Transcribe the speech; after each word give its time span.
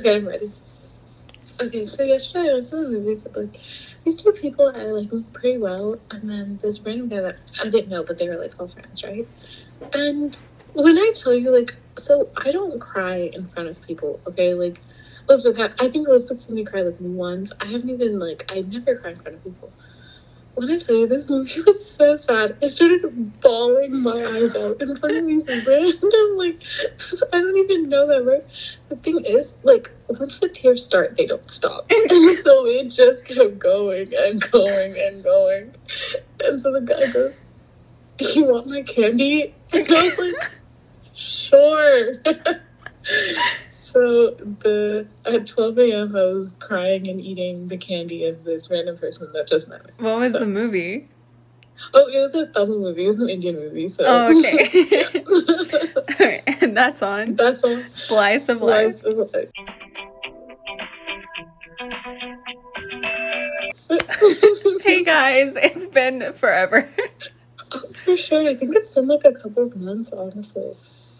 Okay, 0.00 0.14
I'm 0.16 0.28
ready. 0.28 0.52
Okay, 1.60 1.86
so 1.86 2.04
yesterday 2.04 2.50
I 2.50 2.54
was 2.54 2.72
in 2.72 2.84
the 2.84 2.88
movies 2.90 3.24
with 3.24 3.36
like 3.36 3.60
these 4.04 4.22
two 4.22 4.32
people 4.32 4.72
I 4.74 4.84
like 4.84 5.10
pretty 5.32 5.58
well, 5.58 6.00
and 6.12 6.30
then 6.30 6.58
this 6.62 6.80
random 6.86 7.08
guy 7.08 7.20
that 7.20 7.40
I 7.64 7.70
didn't 7.70 7.88
know, 7.90 8.04
but 8.04 8.18
they 8.18 8.28
were 8.28 8.36
like 8.36 8.52
all 8.60 8.68
friends, 8.68 9.04
right? 9.04 9.28
And 9.94 10.38
when 10.74 10.98
I 10.98 11.12
tell 11.22 11.34
you, 11.34 11.50
like, 11.50 11.72
so 11.98 12.30
I 12.36 12.52
don't 12.52 12.80
cry 12.80 13.30
in 13.32 13.46
front 13.48 13.70
of 13.70 13.82
people, 13.82 14.20
okay? 14.28 14.54
Like, 14.54 14.80
Elizabeth, 15.28 15.74
I 15.80 15.88
think 15.88 16.08
Elizabeth 16.08 16.40
seen 16.40 16.56
me 16.56 16.64
cry 16.64 16.82
like 16.82 16.96
once. 17.00 17.52
I 17.60 17.66
haven't 17.66 17.90
even 17.90 18.18
like 18.20 18.44
I 18.50 18.60
never 18.62 18.96
cry 18.96 19.10
in 19.10 19.16
front 19.16 19.36
of 19.38 19.44
people. 19.44 19.72
When 20.58 20.72
I 20.72 20.76
tell 20.76 20.96
you 20.96 21.06
this 21.06 21.30
movie 21.30 21.62
was 21.62 21.88
so 21.88 22.16
sad, 22.16 22.56
I 22.60 22.66
started 22.66 23.40
bawling 23.40 24.02
my 24.02 24.24
eyes 24.24 24.56
out 24.56 24.82
in 24.82 24.96
front 24.96 25.16
of 25.18 25.26
these 25.26 25.48
random 25.66 26.36
like 26.36 26.60
I 27.32 27.38
don't 27.38 27.56
even 27.58 27.88
know 27.88 28.08
them. 28.08 28.26
Right? 28.26 28.78
The 28.88 28.96
thing 28.96 29.24
is, 29.24 29.54
like 29.62 29.92
once 30.08 30.40
the 30.40 30.48
tears 30.48 30.84
start, 30.84 31.14
they 31.14 31.26
don't 31.26 31.46
stop, 31.46 31.88
and 31.88 32.32
so 32.32 32.66
it 32.66 32.90
just 32.90 33.28
kept 33.28 33.60
going 33.60 34.12
and 34.18 34.40
going 34.50 34.98
and 34.98 35.22
going. 35.22 35.76
And 36.40 36.60
so 36.60 36.72
the 36.72 36.80
guy 36.80 37.12
goes, 37.12 37.40
"Do 38.16 38.26
you 38.34 38.46
want 38.46 38.66
my 38.66 38.82
candy?" 38.82 39.54
And 39.72 39.86
I 39.92 40.02
was 40.06 40.18
like, 40.18 40.50
"Sure." 41.14 42.14
So 43.88 44.32
the 44.60 45.06
at 45.24 45.46
12 45.46 45.78
a.m. 45.78 46.14
I 46.14 46.24
was 46.26 46.54
crying 46.60 47.08
and 47.08 47.18
eating 47.20 47.68
the 47.68 47.78
candy 47.78 48.26
of 48.26 48.44
this 48.44 48.70
random 48.70 48.98
person 48.98 49.30
that 49.32 49.46
just 49.46 49.68
met 49.70 49.82
me. 49.86 49.92
What 49.98 50.18
was 50.18 50.32
So- 50.32 50.40
the 50.40 50.46
movie? 50.46 51.08
Oh, 51.94 52.08
it 52.08 52.20
was 52.20 52.34
a 52.34 52.46
Tamil 52.48 52.80
movie. 52.80 53.04
It 53.04 53.06
was 53.06 53.20
an 53.20 53.28
Indian 53.30 53.54
movie. 53.54 53.88
So 53.88 54.04
Oh, 54.04 54.28
okay. 56.10 56.42
And 56.60 56.76
that's 56.76 57.02
on 57.02 57.36
That's 57.36 57.62
all. 57.64 57.80
Slice 57.92 58.48
of 58.48 58.60
Life. 58.60 58.98
Slice 58.98 59.04
of 59.18 59.32
life. 59.32 59.48
Hey 64.82 65.04
guys, 65.04 65.52
it's 65.56 65.86
been 65.88 66.32
forever. 66.32 66.88
Oh, 67.72 67.80
For 67.92 68.16
sure. 68.16 68.48
I 68.48 68.54
think 68.54 68.74
it's 68.74 68.90
been 68.90 69.06
like 69.06 69.24
a 69.24 69.32
couple 69.32 69.64
of 69.64 69.76
months, 69.76 70.12
honestly. 70.12 70.74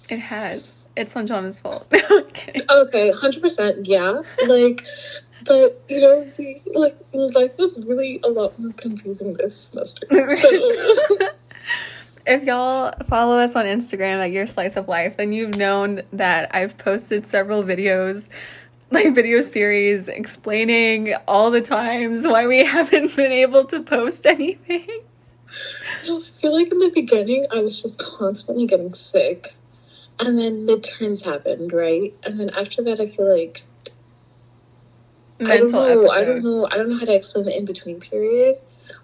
It 0.08 0.18
has. 0.18 0.77
It's 0.98 1.14
Sanjana's 1.14 1.60
fault. 1.60 1.86
I'm. 1.92 2.24
Okay, 2.70 3.10
hundred 3.12 3.40
percent, 3.40 3.86
yeah. 3.86 4.20
Like, 4.46 4.84
but 5.44 5.82
you 5.88 6.00
know, 6.00 6.24
the, 6.36 6.60
like 6.74 6.96
life 7.12 7.56
was 7.56 7.82
really 7.86 8.20
a 8.22 8.28
lot 8.28 8.58
more 8.58 8.72
confusing 8.72 9.34
this 9.34 9.56
semester. 9.56 10.06
So, 10.36 11.18
If 12.26 12.42
y'all 12.42 12.92
follow 13.04 13.38
us 13.38 13.56
on 13.56 13.64
Instagram 13.64 14.22
at 14.22 14.32
Your 14.32 14.46
Slice 14.46 14.76
of 14.76 14.86
Life, 14.86 15.16
then 15.16 15.32
you've 15.32 15.56
known 15.56 16.02
that 16.12 16.54
I've 16.54 16.76
posted 16.76 17.26
several 17.26 17.62
videos, 17.62 18.28
like 18.90 19.14
video 19.14 19.40
series, 19.40 20.08
explaining 20.08 21.14
all 21.26 21.50
the 21.50 21.62
times 21.62 22.26
why 22.26 22.46
we 22.46 22.58
haven't 22.66 23.16
been 23.16 23.32
able 23.32 23.64
to 23.66 23.82
post 23.82 24.26
anything. 24.26 24.86
no, 26.06 26.18
I 26.18 26.22
feel 26.22 26.54
like 26.54 26.70
in 26.70 26.80
the 26.80 26.90
beginning 26.94 27.46
I 27.50 27.60
was 27.60 27.80
just 27.80 27.98
constantly 27.98 28.66
getting 28.66 28.92
sick, 28.92 29.54
and 30.20 30.38
then 30.38 30.66
midterms 30.66 31.24
happened, 31.24 31.72
right? 31.72 32.14
And 32.24 32.40
then 32.40 32.50
after 32.50 32.82
that, 32.84 33.00
I 33.00 33.06
feel 33.06 33.30
like 33.30 33.62
I 35.40 35.58
don't 35.58 35.72
know. 35.72 35.84
episode. 35.84 36.10
I 36.10 36.24
don't 36.24 36.42
know. 36.42 36.68
I 36.70 36.76
don't 36.76 36.90
know 36.90 36.98
how 36.98 37.06
to 37.06 37.14
explain 37.14 37.44
the 37.44 37.56
in 37.56 37.64
between 37.64 38.00
period. 38.00 38.58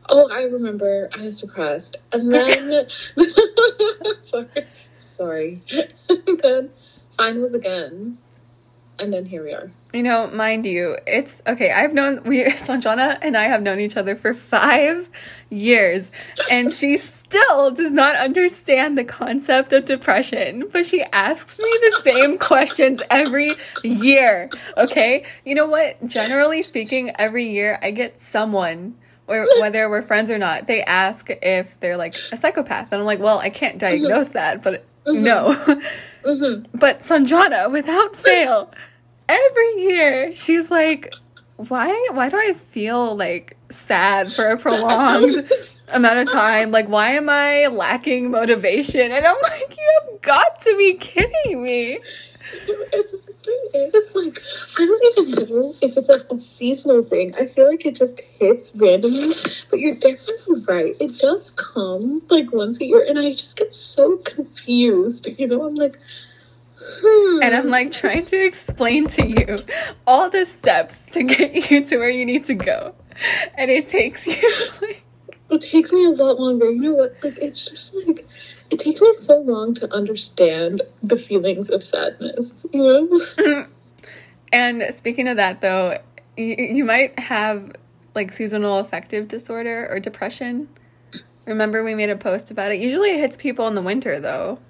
Oh, 0.09 0.29
I 0.33 0.43
remember. 0.43 1.09
I 1.15 1.19
was 1.19 1.41
depressed, 1.41 1.97
and 2.13 2.33
then 2.33 2.89
sorry, 4.21 4.67
sorry. 4.97 5.61
then 6.43 6.71
finals 7.11 7.55
again, 7.55 8.19
and 8.99 9.13
then 9.13 9.27
here 9.27 9.45
we 9.45 9.53
are. 9.53 9.71
You 9.93 10.03
know, 10.03 10.27
mind 10.27 10.67
you, 10.67 10.97
it's 11.07 11.41
okay. 11.47 11.71
I've 11.71 11.95
known 11.95 12.23
we 12.25 12.45
Sanjana 12.45 13.19
and 13.23 13.37
I 13.37 13.45
have 13.45 13.63
known 13.63 13.79
each 13.79 13.97
other 13.97 14.17
for 14.17 14.35
five 14.35 15.09
years, 15.55 16.11
and 16.51 16.73
she 16.73 16.99
still 16.99 17.71
does 17.71 17.93
not 17.93 18.17
understand 18.17 18.99
the 18.99 19.05
concept 19.05 19.73
of 19.73 19.85
depression. 19.85 20.69
But 20.73 20.87
she 20.87 21.03
asks 21.03 21.59
me 21.59 21.79
the 21.83 22.01
same 22.03 22.39
questions 22.39 23.01
every 23.11 23.55
year. 23.83 24.51
Okay, 24.77 25.25
you 25.45 25.55
know 25.55 25.67
what? 25.67 26.05
Generally 26.07 26.63
speaking, 26.65 27.13
every 27.19 27.49
year 27.49 27.79
I 27.83 27.91
get 27.91 28.21
someone. 28.21 28.97
Or 29.27 29.47
whether 29.59 29.89
we're 29.89 30.03
friends 30.03 30.31
or 30.31 30.37
not, 30.37 30.67
they 30.67 30.83
ask 30.83 31.31
if 31.31 31.81
they're 31.81 31.97
like 31.97 32.15
a 32.31 32.37
psychopath. 32.37 32.93
And 32.93 33.01
I'm 33.01 33.07
like, 33.07 33.21
well, 33.21 33.39
I 33.39 33.49
can't 33.49 33.79
diagnose 33.79 34.29
that, 34.31 34.63
but 34.63 34.85
no. 35.07 35.55
hmm 36.25 36.65
But 36.75 37.01
Sanjana, 37.01 37.73
without 37.73 38.15
fail, 38.17 38.71
every 39.27 39.73
year 39.83 40.35
she's 40.35 40.71
like, 40.71 41.11
"Why? 41.57 42.09
Why 42.13 42.29
do 42.29 42.37
I 42.37 42.55
feel 42.55 43.17
like 43.17 43.57
sad 43.71 44.33
for 44.33 44.47
a 44.51 44.57
prolonged 44.65 45.35
amount 45.89 46.19
of 46.19 46.33
time? 46.33 46.71
Like, 46.71 46.89
why 46.89 47.11
am 47.11 47.29
I 47.29 47.67
lacking 47.69 48.31
motivation?" 48.31 49.13
And 49.13 49.27
I'm 49.27 49.37
like, 49.43 49.77
"You 49.77 50.01
have 50.03 50.23
got 50.23 50.61
to 50.63 50.77
be 50.77 50.95
kidding 50.95 51.63
me!" 51.63 52.01
It's 52.93 53.11
the 53.11 53.33
thing 53.43 53.91
is, 53.95 54.15
like, 54.15 54.39
I 54.79 54.87
don't 54.87 55.19
even 55.19 55.49
know 55.49 55.75
if 55.81 55.97
it's 55.97 56.09
like 56.09 56.31
a 56.31 56.41
seasonal 56.41 57.03
thing. 57.03 57.35
I 57.37 57.47
feel 57.47 57.69
like 57.69 57.87
it 57.87 57.95
just 57.95 58.21
hits 58.21 58.75
randomly. 58.77 59.33
But 59.71 59.81
you're 59.81 59.95
definitely 59.95 60.63
right. 60.67 60.97
It 61.01 61.19
does 61.19 61.51
come 61.53 62.21
like 62.31 62.53
once 62.53 62.81
a 62.81 62.87
year, 62.87 63.05
and 63.07 63.19
I 63.19 63.31
just 63.31 63.57
get 63.57 63.73
so 63.73 64.19
confused. 64.19 65.29
You 65.39 65.47
know, 65.47 65.65
I'm 65.65 65.75
like, 65.75 65.99
hmm. 67.03 67.43
And 67.43 67.55
I'm 67.55 67.69
like 67.69 67.91
trying 67.91 68.25
to 68.27 68.45
explain 68.45 69.07
to 69.09 69.27
you 69.27 69.65
all 70.07 70.31
the 70.31 70.45
steps 70.45 71.03
to 71.13 71.23
get 71.23 71.55
you 71.71 71.85
to 71.85 71.97
where 71.99 72.11
you 72.11 72.27
need 72.27 72.47
to 72.47 72.55
go, 72.55 72.95
and 73.55 73.71
it 73.71 73.89
takes 73.89 74.27
you 74.27 74.35
like. 74.83 75.03
it 75.51 75.61
takes 75.61 75.93
me 75.93 76.05
a 76.05 76.11
lot 76.11 76.39
longer. 76.39 76.71
You 76.71 76.83
know 76.83 76.95
what? 76.95 77.17
Like, 77.23 77.39
it's 77.39 77.71
just 77.71 77.95
like. 77.95 78.29
It 78.71 78.79
takes 78.79 79.01
me 79.03 79.13
so 79.13 79.41
long 79.41 79.75
to 79.75 79.95
understand 79.95 80.81
the 81.03 81.17
feelings 81.17 81.71
of 81.71 81.83
sadness, 81.83 82.67
you 82.73 82.83
know? 82.83 83.67
And 84.55 84.95
speaking 84.95 85.27
of 85.27 85.37
that, 85.39 85.61
though, 85.61 85.99
you, 86.37 86.55
you 86.55 86.85
might 86.85 87.19
have 87.19 87.73
like 88.15 88.31
seasonal 88.31 88.79
affective 88.79 89.27
disorder 89.27 89.89
or 89.91 89.99
depression. 89.99 90.69
Remember, 91.45 91.83
we 91.83 91.97
made 91.97 92.09
a 92.09 92.17
post 92.17 92.53
about 92.53 92.71
it. 92.71 92.81
Usually, 92.81 93.11
it 93.11 93.19
hits 93.19 93.37
people 93.37 93.67
in 93.67 93.75
the 93.75 93.83
winter, 93.83 94.21
though. 94.21 94.61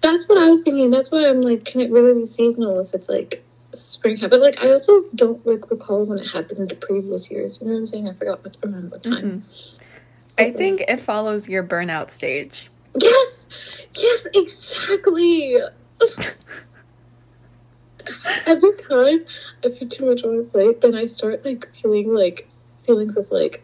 That's 0.00 0.28
what 0.28 0.38
I 0.38 0.48
was 0.48 0.62
thinking. 0.62 0.90
That's 0.90 1.10
why 1.10 1.28
I'm 1.28 1.42
like, 1.42 1.64
can 1.64 1.80
it 1.80 1.90
really 1.90 2.20
be 2.20 2.26
seasonal 2.26 2.80
if 2.80 2.94
it's 2.94 3.08
like 3.08 3.44
spring 3.74 4.18
But 4.20 4.40
Like, 4.40 4.62
I 4.62 4.72
also 4.72 5.04
don't 5.14 5.44
like 5.46 5.70
recall 5.70 6.04
when 6.04 6.18
it 6.18 6.28
happened 6.28 6.68
the 6.68 6.76
previous 6.76 7.30
years. 7.30 7.58
You 7.60 7.66
know 7.66 7.74
what 7.74 7.80
I'm 7.80 7.86
saying? 7.86 8.08
I 8.08 8.14
forgot 8.14 8.44
what 8.44 8.56
around 8.64 8.90
what 8.90 9.02
time. 9.02 9.42
Mm-hmm. 9.42 9.84
I 10.38 10.50
uh, 10.50 10.52
think 10.52 10.80
it 10.82 11.00
follows 11.00 11.48
your 11.48 11.62
burnout 11.62 12.10
stage. 12.10 12.70
Yes, 12.94 13.46
yes, 13.96 14.26
exactly. 14.34 15.56
Every 18.46 18.72
time 18.76 19.24
I 19.62 19.68
put 19.68 19.90
too 19.90 20.06
much 20.06 20.24
on 20.24 20.38
my 20.38 20.44
plate, 20.48 20.80
then 20.80 20.94
I 20.94 21.06
start 21.06 21.44
like 21.44 21.72
feeling 21.74 22.12
like 22.12 22.48
feelings 22.82 23.16
of 23.16 23.30
like. 23.30 23.62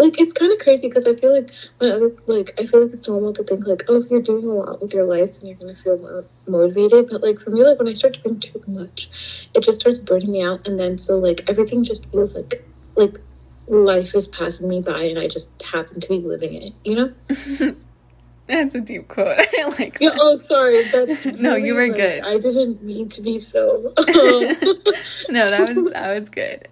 Like 0.00 0.18
it's 0.18 0.32
kind 0.32 0.50
of 0.50 0.58
crazy 0.58 0.88
because 0.88 1.06
I 1.06 1.14
feel 1.14 1.34
like 1.34 1.50
when 1.76 1.92
other 1.92 2.10
like 2.26 2.58
I 2.58 2.64
feel 2.64 2.84
like 2.84 2.94
it's 2.94 3.06
normal 3.06 3.34
to 3.34 3.44
think 3.44 3.66
like 3.66 3.82
oh 3.88 3.98
if 3.98 4.10
you're 4.10 4.22
doing 4.22 4.46
a 4.46 4.54
lot 4.54 4.80
with 4.80 4.94
your 4.94 5.04
life 5.04 5.38
then 5.38 5.46
you're 5.46 5.56
gonna 5.58 5.74
feel 5.74 5.98
more 5.98 6.24
motivated 6.46 7.10
but 7.10 7.22
like 7.22 7.38
for 7.38 7.50
me 7.50 7.62
like 7.62 7.78
when 7.78 7.88
I 7.88 7.92
start 7.92 8.18
doing 8.22 8.40
too 8.40 8.62
much 8.66 9.48
it 9.54 9.62
just 9.62 9.80
starts 9.80 9.98
burning 9.98 10.32
me 10.32 10.42
out 10.42 10.66
and 10.66 10.80
then 10.80 10.96
so 10.96 11.18
like 11.18 11.44
everything 11.50 11.84
just 11.84 12.10
feels 12.10 12.34
like 12.34 12.64
like 12.96 13.20
life 13.66 14.14
is 14.14 14.26
passing 14.26 14.70
me 14.70 14.80
by 14.80 15.02
and 15.02 15.18
I 15.18 15.28
just 15.28 15.62
happen 15.62 16.00
to 16.00 16.08
be 16.08 16.18
living 16.18 16.54
it 16.54 16.72
you 16.82 16.94
know 16.94 17.76
That's 18.46 18.74
a 18.74 18.80
deep 18.80 19.06
quote. 19.06 19.38
I 19.38 19.74
like 19.78 19.98
Yeah, 20.00 20.10
oh, 20.14 20.34
sorry. 20.34 20.82
That's 20.88 21.24
No, 21.38 21.54
you 21.54 21.72
were 21.72 21.86
like, 21.86 21.96
good. 21.96 22.24
I 22.24 22.36
didn't 22.38 22.82
mean 22.82 23.08
to 23.10 23.22
be 23.22 23.38
so. 23.38 23.92
Um, 23.96 24.06
no, 25.28 25.48
that 25.48 25.72
was 25.72 25.92
that 25.92 26.18
was 26.18 26.28
good. 26.30 26.66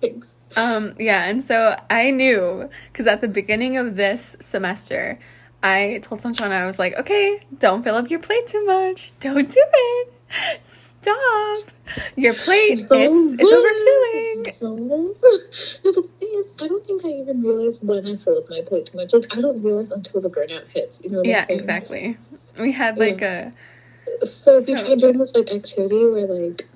Thanks. 0.00 0.31
Um, 0.56 0.94
yeah, 0.98 1.24
and 1.24 1.42
so 1.42 1.76
I 1.90 2.10
knew 2.10 2.68
because 2.92 3.06
at 3.06 3.20
the 3.20 3.28
beginning 3.28 3.78
of 3.78 3.96
this 3.96 4.36
semester, 4.40 5.18
I 5.62 6.00
told 6.02 6.20
Sanjana 6.20 6.52
I 6.52 6.66
was 6.66 6.78
like, 6.78 6.94
okay, 6.96 7.40
don't 7.58 7.82
fill 7.82 7.94
up 7.94 8.10
your 8.10 8.20
plate 8.20 8.48
too 8.48 8.64
much. 8.64 9.12
Don't 9.20 9.48
do 9.48 9.62
it. 9.72 10.12
Stop. 10.64 11.64
Your 12.16 12.32
plate, 12.34 12.78
it's 12.78 12.90
it's 12.90 13.42
overfilling. 13.42 14.52
So, 14.54 14.76
no, 14.76 15.14
the 15.20 16.08
thing 16.18 16.28
is, 16.34 16.52
I 16.62 16.68
don't 16.68 16.86
think 16.86 17.04
I 17.04 17.08
even 17.08 17.42
realized 17.42 17.80
when 17.82 18.06
I 18.06 18.16
fill 18.16 18.38
up 18.38 18.48
my 18.48 18.60
plate 18.62 18.86
too 18.86 18.98
much. 18.98 19.12
Like, 19.12 19.36
I 19.36 19.40
don't 19.40 19.62
realize 19.62 19.90
until 19.90 20.20
the 20.20 20.30
burnout 20.30 20.68
hits. 20.68 21.00
You 21.02 21.10
know 21.10 21.22
Yeah, 21.24 21.44
exactly. 21.48 22.16
We 22.58 22.72
had 22.72 22.98
like 22.98 23.22
a 23.22 23.52
So 24.22 24.58
we 24.58 24.76
So- 24.76 24.84
tried 24.86 24.98
doing 25.00 25.18
this 25.18 25.34
like 25.34 25.50
activity 25.50 26.04
where 26.06 26.26
like 26.26 26.68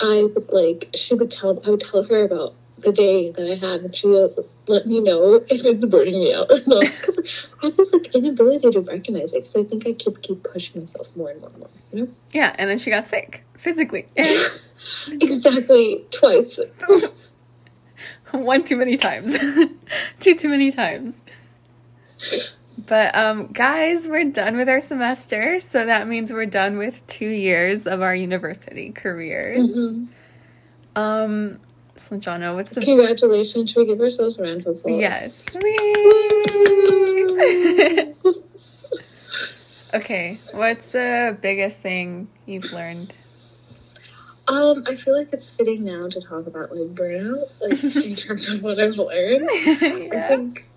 I 0.00 0.24
would 0.24 0.48
like 0.50 0.90
she 0.94 1.14
would 1.14 1.30
tell 1.30 1.60
I 1.66 1.70
would 1.70 1.80
tell 1.80 2.02
her 2.02 2.24
about 2.24 2.54
the 2.78 2.92
day 2.92 3.30
that 3.30 3.50
I 3.50 3.54
had, 3.54 3.80
and 3.80 3.96
she 3.96 4.08
let 4.08 4.86
me 4.86 5.00
know 5.00 5.34
if 5.48 5.64
it's 5.64 5.84
burning 5.84 6.14
me 6.14 6.34
out 6.34 6.50
or 6.50 6.58
not. 6.66 6.84
Because 7.06 7.48
I 7.62 7.66
have 7.66 7.76
this 7.76 7.92
like 7.92 8.14
inability 8.14 8.70
to 8.70 8.80
recognize 8.80 9.32
it. 9.32 9.44
Because 9.44 9.56
I 9.56 9.64
think 9.64 9.86
I 9.86 9.92
keep 9.92 10.20
keep 10.22 10.42
pushing 10.42 10.82
myself 10.82 11.16
more 11.16 11.30
and 11.30 11.40
more 11.40 11.50
and 11.50 11.58
more. 11.58 11.68
You 11.92 12.00
know? 12.02 12.08
Yeah, 12.32 12.54
and 12.58 12.68
then 12.68 12.78
she 12.78 12.90
got 12.90 13.06
sick 13.06 13.44
physically. 13.54 14.06
exactly 14.16 16.04
twice. 16.10 16.60
One 18.32 18.64
too 18.64 18.76
many 18.76 18.96
times. 18.96 19.36
Two 20.20 20.34
too 20.34 20.48
many 20.48 20.72
times. 20.72 21.22
But 22.86 23.16
um 23.16 23.48
guys, 23.48 24.06
we're 24.06 24.30
done 24.30 24.56
with 24.56 24.68
our 24.68 24.80
semester, 24.80 25.60
so 25.60 25.86
that 25.86 26.06
means 26.06 26.32
we're 26.32 26.46
done 26.46 26.76
with 26.76 27.06
2 27.06 27.26
years 27.26 27.86
of 27.86 28.02
our 28.02 28.14
university 28.14 28.92
careers. 28.92 29.60
Mm-hmm. 29.60 31.00
Um 31.00 31.60
Jonna, 31.96 32.54
what's 32.54 32.72
the 32.72 32.80
Congratulations. 32.80 33.70
Should 33.70 33.80
we 33.80 33.86
give 33.86 34.00
ourselves 34.00 34.38
a 34.38 34.42
round 34.42 34.66
of 34.66 34.76
applause? 34.76 35.00
Yes. 35.00 35.44
okay, 39.94 40.38
what's 40.52 40.88
the 40.88 41.36
biggest 41.40 41.80
thing 41.80 42.28
you've 42.46 42.72
learned? 42.72 43.12
Um, 44.48 44.84
I 44.86 44.94
feel 44.94 45.16
like 45.16 45.32
it's 45.32 45.52
fitting 45.52 45.84
now 45.84 46.08
to 46.08 46.20
talk 46.20 46.46
about 46.46 46.74
like 46.74 46.94
burnout, 46.94 47.48
like 47.60 47.82
in 48.04 48.14
terms 48.14 48.48
of 48.48 48.62
what 48.62 48.78
I've 48.78 48.96
learned. 48.96 49.48
I 49.50 49.74
think, 49.74 50.68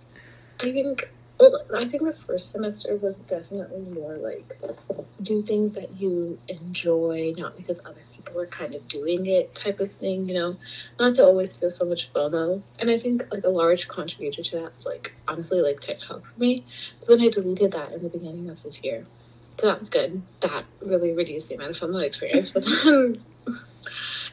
I 0.60 0.72
think, 0.72 1.10
well, 1.40 1.62
I 1.74 1.86
think 1.86 2.04
the 2.04 2.12
first 2.12 2.52
semester 2.52 2.96
was 2.98 3.16
definitely 3.16 3.82
more 3.82 4.18
like 4.18 4.60
do 5.22 5.42
things 5.42 5.76
that 5.76 6.00
you 6.00 6.38
enjoy, 6.48 7.34
not 7.38 7.56
because 7.56 7.86
other 7.86 8.02
people 8.14 8.42
are 8.42 8.48
kind 8.48 8.76
of 8.76 8.88
doing 8.88 9.26
it 9.26 9.56
type 9.56 9.80
of 9.80 9.92
thing, 9.92 10.28
you 10.28 10.34
know, 10.36 10.54
not 11.00 11.14
to 11.16 11.26
always 11.26 11.56
feel 11.56 11.72
so 11.72 11.86
much 11.86 12.12
FOMO. 12.12 12.62
And 12.80 12.90
I 12.90 13.00
think 13.00 13.24
like 13.32 13.46
a 13.46 13.50
large 13.50 13.88
contributor 13.88 14.44
to 14.44 14.56
that 14.58 14.76
was 14.76 14.86
like 14.86 15.14
honestly 15.28 15.62
like 15.62 15.80
TikTok 15.80 16.26
for 16.26 16.40
me. 16.40 16.66
So 17.00 17.16
then 17.16 17.26
I 17.26 17.30
deleted 17.30 17.72
that 17.72 17.94
in 17.94 18.04
the 18.04 18.10
beginning 18.10 18.50
of 18.50 18.62
this 18.62 18.84
year. 18.84 19.06
So 19.60 19.68
that 19.68 19.80
was 19.80 19.90
good. 19.90 20.22
That 20.42 20.66
really 20.82 21.14
reduced 21.14 21.50
the 21.50 21.56
amount 21.56 21.72
of 21.72 21.78
FOMO 21.78 22.02
experience, 22.04 22.52
but 22.52 22.66
then 22.66 23.24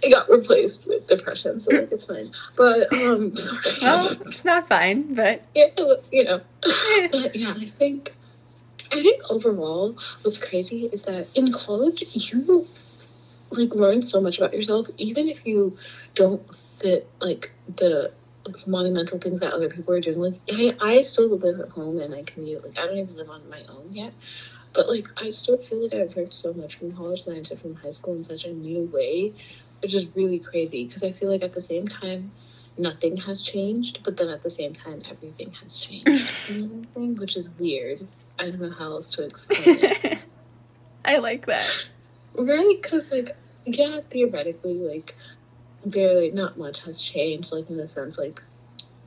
it 0.03 0.11
got 0.13 0.31
replaced 0.31 0.87
with 0.87 1.07
depression, 1.07 1.61
so 1.61 1.75
like 1.75 1.93
it's 1.93 2.05
fine. 2.05 2.31
But 2.57 2.93
um, 2.93 3.37
sorry. 3.37 3.63
Well, 3.83 4.11
it's 4.27 4.45
not 4.45 4.69
fine, 4.69 5.15
but 5.15 5.43
yeah, 5.55 5.69
you 6.13 6.25
know. 6.25 6.41
But 7.11 7.37
yeah, 7.37 7.55
I 7.57 7.67
think 7.67 8.13
I 8.93 9.03
think 9.03 9.31
overall, 9.31 9.93
what's 10.23 10.39
crazy 10.39 10.87
is 10.87 11.05
that 11.05 11.29
in 11.37 11.53
college 11.53 12.03
you 12.33 12.67
like 13.51 13.75
learn 13.75 14.03
so 14.03 14.21
much 14.21 14.39
about 14.39 14.53
yourself, 14.53 14.89
even 14.99 15.29
if 15.29 15.47
you 15.47 15.77
don't 16.15 16.55
fit 16.55 17.09
like 17.21 17.53
the 17.75 18.13
like, 18.45 18.67
monumental 18.67 19.19
things 19.19 19.41
that 19.41 19.53
other 19.53 19.69
people 19.69 19.95
are 19.95 20.01
doing. 20.01 20.19
Like 20.19 20.35
I, 20.51 20.75
I 20.81 21.01
still 21.03 21.37
live 21.37 21.61
at 21.61 21.71
home 21.71 22.01
and 22.01 22.15
I 22.15 22.23
commute. 22.23 22.65
Like 22.65 22.79
I 22.79 22.87
don't 22.87 22.99
even 22.99 23.17
live 23.17 23.31
on 23.31 23.49
my 23.51 23.63
own 23.69 23.93
yet. 23.93 24.13
But 24.77 24.89
like 24.89 25.09
I 25.21 25.31
still 25.31 25.57
feel 25.57 25.83
like 25.83 25.95
I've 25.95 26.15
learned 26.17 26.33
so 26.33 26.53
much 26.53 26.77
from 26.77 26.93
college 26.93 27.25
than 27.25 27.37
I 27.37 27.41
did 27.41 27.59
from 27.59 27.75
high 27.75 27.91
school 27.91 28.15
in 28.15 28.25
such 28.25 28.45
a 28.45 28.53
new 28.53 28.83
way, 28.93 29.33
which 29.81 29.95
is 29.95 30.07
really 30.15 30.39
crazy. 30.39 30.85
Because 30.85 31.03
I 31.03 31.13
feel 31.13 31.31
like 31.31 31.43
at 31.43 31.55
the 31.55 31.63
same 31.63 31.89
time, 31.89 32.31
nothing 32.79 33.17
has 33.19 33.43
changed, 33.43 34.01
but 34.05 34.17
then 34.17 34.29
at 34.29 34.43
the 34.43 34.51
same 34.51 34.75
time, 34.75 35.03
everything 35.11 35.53
has 35.63 35.79
changed. 35.79 36.07
You 36.49 36.61
know 36.61 36.67
what 36.67 36.75
I'm 36.75 36.89
saying? 36.95 37.17
Which 37.17 37.37
is 37.37 37.49
weird. 37.51 38.07
I 38.39 38.51
don't 38.51 38.61
know 38.61 38.71
how 38.71 38.93
else 38.93 39.13
to 39.13 39.25
explain 39.25 39.79
it. 39.81 40.27
I 41.05 41.19
like 41.19 41.47
that. 41.47 41.89
Right? 42.35 42.79
Because, 42.81 43.11
like, 43.11 43.37
yeah, 43.65 44.01
theoretically, 44.11 44.75
like, 44.75 45.17
barely, 45.85 46.31
not 46.31 46.59
much 46.59 46.83
has 46.83 47.01
changed, 47.01 47.53
like, 47.53 47.71
in 47.71 47.77
the 47.77 47.89
sense, 47.89 48.19
like, 48.19 48.43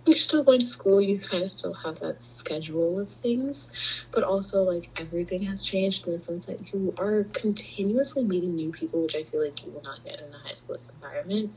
you're 0.09 0.17
still 0.17 0.43
going 0.43 0.59
to 0.59 0.67
school, 0.67 1.01
you 1.01 1.19
kind 1.19 1.43
of 1.43 1.49
still 1.49 1.73
have 1.73 1.99
that 1.99 2.21
schedule 2.21 2.99
of 2.99 3.09
things, 3.09 4.05
but 4.11 4.23
also, 4.23 4.63
like, 4.63 4.89
everything 4.99 5.43
has 5.43 5.63
changed 5.63 6.07
in 6.07 6.13
the 6.13 6.19
sense 6.19 6.47
that 6.47 6.73
you 6.73 6.93
are 6.97 7.23
continuously 7.31 8.23
meeting 8.23 8.55
new 8.55 8.71
people, 8.71 9.03
which 9.03 9.15
I 9.15 9.23
feel 9.23 9.43
like 9.43 9.65
you 9.65 9.71
will 9.71 9.83
not 9.83 10.03
get 10.03 10.19
in 10.19 10.33
a 10.33 10.37
high 10.37 10.51
school 10.51 10.77
environment, 10.95 11.51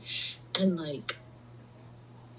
and, 0.59 0.77
like, 0.77 1.17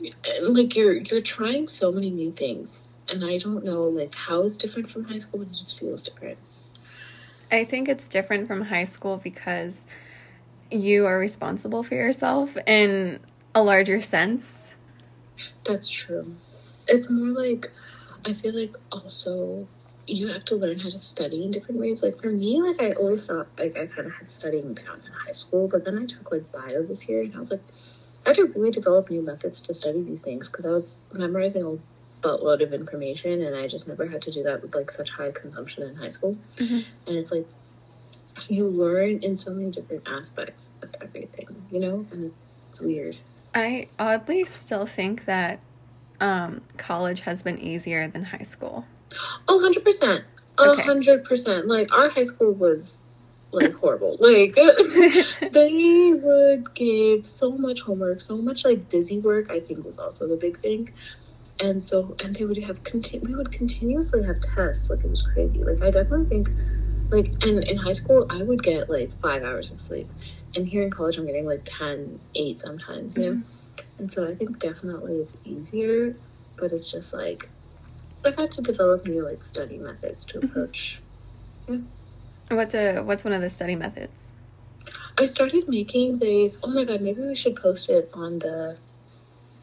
and, 0.01 0.57
like, 0.57 0.77
you're, 0.77 0.95
you're 0.95 1.21
trying 1.21 1.69
so 1.69 1.93
many 1.93 2.11
new 2.11 2.31
things, 2.31 2.87
and 3.13 3.25
I 3.25 3.39
don't 3.39 3.65
know, 3.65 3.85
like, 3.85 4.15
how 4.15 4.43
it's 4.43 4.57
different 4.57 4.89
from 4.89 5.05
high 5.05 5.19
school, 5.19 5.41
but 5.41 5.49
it 5.49 5.55
just 5.55 5.79
feels 5.79 6.03
different. 6.03 6.39
I 7.51 7.65
think 7.65 7.89
it's 7.89 8.09
different 8.09 8.49
from 8.49 8.63
high 8.63 8.85
school 8.85 9.19
because 9.19 9.87
you 10.71 11.07
are 11.07 11.19
responsible 11.19 11.83
for 11.83 11.95
yourself 11.95 12.57
in 12.67 13.21
a 13.55 13.63
larger 13.63 14.01
sense. 14.01 14.74
That's 15.65 15.89
true. 15.89 16.37
It's 16.89 17.11
more 17.11 17.29
like 17.29 17.73
I 18.27 18.33
feel 18.33 18.55
like 18.59 18.75
also 18.93 19.67
you 20.07 20.29
have 20.29 20.45
to 20.45 20.57
learn 20.57 20.79
how 20.79 20.89
to 20.89 20.99
study 20.99 21.45
in 21.45 21.51
different 21.51 21.81
ways. 21.81 22.03
Like 22.03 22.19
for 22.19 22.29
me, 22.31 22.61
like 22.61 22.81
I 22.81 22.93
always 22.93 23.25
thought 23.25 23.49
like 23.59 23.77
I 23.77 23.87
kind 23.87 24.07
of 24.07 24.15
had 24.15 24.31
studying 24.31 24.75
down 24.75 25.01
in 25.05 25.13
high 25.27 25.33
school, 25.33 25.69
but 25.69 25.85
then 25.85 25.99
I 25.99 26.07
took 26.07 26.31
like 26.31 26.53
bio 26.53 26.83
this 26.83 27.09
year, 27.09 27.23
and 27.23 27.35
I 27.35 27.39
was 27.39 27.51
like, 27.51 27.63
I 28.27 28.31
had 28.31 28.37
to 28.37 28.53
really 28.55 28.71
develop 28.71 29.11
new 29.11 29.23
methods 29.23 29.63
to 29.63 29.75
study 29.75 30.03
these 30.03 30.21
things 30.21 30.51
because 30.51 30.67
I 30.67 30.71
was 30.71 30.97
memorizing 31.13 31.63
a 31.63 32.27
buttload 32.27 32.63
of 32.63 32.73
information, 32.73 33.43
and 33.43 33.57
I 33.57 33.67
just 33.67 33.89
never 33.89 34.07
had 34.07 34.23
to 34.23 34.31
do 34.31 34.45
that 34.45 34.63
with 34.63 34.75
like 34.75 34.91
such 34.91 35.11
high 35.11 35.31
consumption 35.31 35.85
in 35.85 35.97
high 35.97 36.09
school. 36.09 36.37
Mhm. 36.57 36.85
And 37.07 37.17
it's 37.17 37.33
like 37.33 37.47
you 38.49 38.67
learn 38.67 39.21
in 39.23 39.37
so 39.37 39.53
many 39.53 39.71
different 39.71 40.07
aspects 40.07 40.69
of 40.83 40.95
everything, 41.01 41.67
you 41.71 41.81
know, 41.81 42.07
and 42.11 42.33
it's 42.71 42.81
weird. 42.81 43.17
I 43.55 43.89
oddly 43.99 44.45
still 44.45 44.87
think 44.87 45.27
that 45.27 45.61
um, 46.21 46.63
college 46.77 47.21
has 47.21 47.43
been 47.43 47.59
easier 47.59 48.09
than 48.09 48.25
high 48.25 48.45
school. 48.45 48.85
Oh, 49.49 49.59
100%. 49.59 50.25
A 50.57 50.77
hundred 50.83 51.25
percent. 51.25 51.67
Like 51.67 51.93
our 51.93 52.09
high 52.09 52.23
school 52.23 52.53
was 52.53 52.99
like 53.51 53.73
horrible. 53.81 54.17
Like 54.21 54.55
they 55.53 56.13
would 56.15 56.75
give 56.75 57.27
so 57.27 57.57
much 57.57 57.81
homework, 57.81 58.21
so 58.21 58.37
much 58.37 58.65
like 58.65 58.89
busy 58.89 59.19
work. 59.19 59.51
I 59.51 59.61
think 59.61 59.85
was 59.85 59.99
also 59.99 60.29
the 60.29 60.37
big 60.37 60.61
thing. 60.61 60.93
And 61.63 61.85
so, 61.85 62.17
and 62.23 62.35
they 62.35 62.45
would 62.45 62.63
have 62.65 62.83
conti- 62.85 63.19
we 63.21 63.35
would 63.35 63.51
continuously 63.53 64.25
have 64.25 64.37
tests. 64.55 64.91
Like 64.91 65.05
it 65.05 65.11
was 65.11 65.23
crazy. 65.23 65.63
Like 65.65 65.83
I 65.83 65.91
definitely 65.91 66.27
think, 66.27 66.51
like, 67.11 67.35
and 67.45 67.67
in 67.69 67.77
high 67.77 67.93
school 67.93 68.27
I 68.31 68.43
would 68.43 68.63
get 68.63 68.89
like 68.89 69.11
five 69.21 69.43
hours 69.43 69.73
of 69.73 69.81
sleep, 69.81 70.11
and 70.57 70.67
here 70.69 70.83
in 70.83 70.91
college 70.91 71.19
I'm 71.19 71.27
getting 71.27 71.47
like 71.47 71.63
10, 71.65 72.21
8 72.35 72.61
sometimes. 72.61 73.17
You 73.17 73.23
know. 73.23 73.33
Mm-hmm. 73.33 73.99
And 73.99 74.13
so 74.13 74.29
I 74.29 74.35
think 74.35 74.59
definitely 74.59 75.21
it's 75.21 75.35
easier, 75.45 76.17
but 76.57 76.73
it's 76.73 76.91
just 76.91 77.13
like 77.13 77.49
I've 78.25 78.37
had 78.37 78.51
to 78.53 78.63
develop 78.63 79.07
new 79.07 79.25
like 79.25 79.45
study 79.45 79.79
methods 79.79 80.27
to 80.27 80.39
mm-hmm. 80.39 80.47
approach. 80.47 81.01
Yeah. 81.69 81.79
What's 82.49 82.75
a 82.75 83.01
what's 83.01 83.25
one 83.25 83.33
of 83.33 83.41
the 83.41 83.51
study 83.51 83.75
methods? 83.75 84.33
I 85.17 85.27
started 85.27 85.69
making 85.69 86.19
these. 86.19 86.59
Oh 86.63 86.69
my 86.69 86.85
god, 86.85 87.01
maybe 87.01 87.23
we 87.23 87.37
should 87.37 87.57
post 87.57 87.89
it 87.89 88.11
on 88.15 88.39
the 88.39 88.77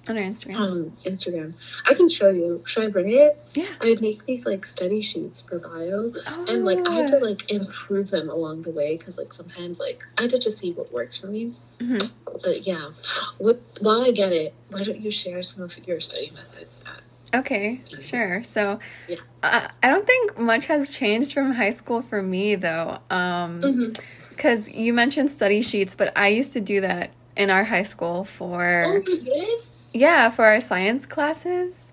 On 0.09 0.17
our 0.17 0.23
Instagram. 0.23 0.55
um, 0.55 0.93
Instagram. 1.05 1.53
I 1.85 1.93
can 1.93 2.09
show 2.09 2.29
you. 2.29 2.63
Should 2.65 2.85
I 2.85 2.87
bring 2.87 3.11
it? 3.11 3.37
yeah. 3.53 3.67
I 3.79 3.89
would 3.89 4.01
make 4.01 4.25
these 4.25 4.45
like 4.47 4.65
study 4.65 5.01
sheets 5.01 5.43
for 5.43 5.59
bio, 5.59 6.11
Oh, 6.27 6.45
and 6.49 6.65
like 6.65 6.79
I 6.87 6.91
had 6.95 7.07
to 7.07 7.19
like 7.19 7.51
improve 7.51 8.09
them 8.09 8.29
along 8.29 8.63
the 8.63 8.71
way 8.71 8.97
because 8.97 9.17
like 9.17 9.31
sometimes 9.31 9.79
like 9.79 10.03
I 10.17 10.23
had 10.23 10.31
to 10.31 10.39
just 10.39 10.57
see 10.57 10.71
what 10.71 10.91
works 10.91 11.17
for 11.19 11.27
me. 11.27 11.53
Mhm. 11.79 12.11
But 12.43 12.65
yeah, 12.65 12.89
what 13.37 13.61
while 13.79 14.01
I 14.01 14.11
get 14.11 14.31
it, 14.31 14.53
why 14.69 14.81
don't 14.81 14.99
you 14.99 15.11
share 15.11 15.43
some 15.43 15.63
of 15.65 15.87
your 15.87 15.99
study 15.99 16.31
methods? 16.33 16.81
At? 16.85 17.39
Okay, 17.41 17.81
sure. 18.01 18.43
So, 18.43 18.79
Yeah. 19.07 19.17
uh, 19.43 19.67
I 19.83 19.87
don't 19.89 20.05
think 20.05 20.37
much 20.37 20.65
has 20.65 20.89
changed 20.89 21.31
from 21.33 21.53
high 21.53 21.71
school 21.71 22.01
for 22.01 22.21
me, 22.21 22.55
though. 22.55 22.97
Um, 23.09 23.93
because 24.29 24.67
you 24.69 24.93
mentioned 24.93 25.31
study 25.31 25.61
sheets, 25.61 25.95
but 25.95 26.11
I 26.17 26.29
used 26.29 26.53
to 26.53 26.59
do 26.59 26.81
that 26.81 27.11
in 27.37 27.49
our 27.49 27.63
high 27.63 27.83
school 27.83 28.25
for 28.25 28.85
Oh, 29.05 29.09
you 29.11 29.21
did? 29.21 29.63
Yeah 29.93 30.29
for 30.29 30.45
our 30.45 30.61
science 30.61 31.05
classes. 31.05 31.91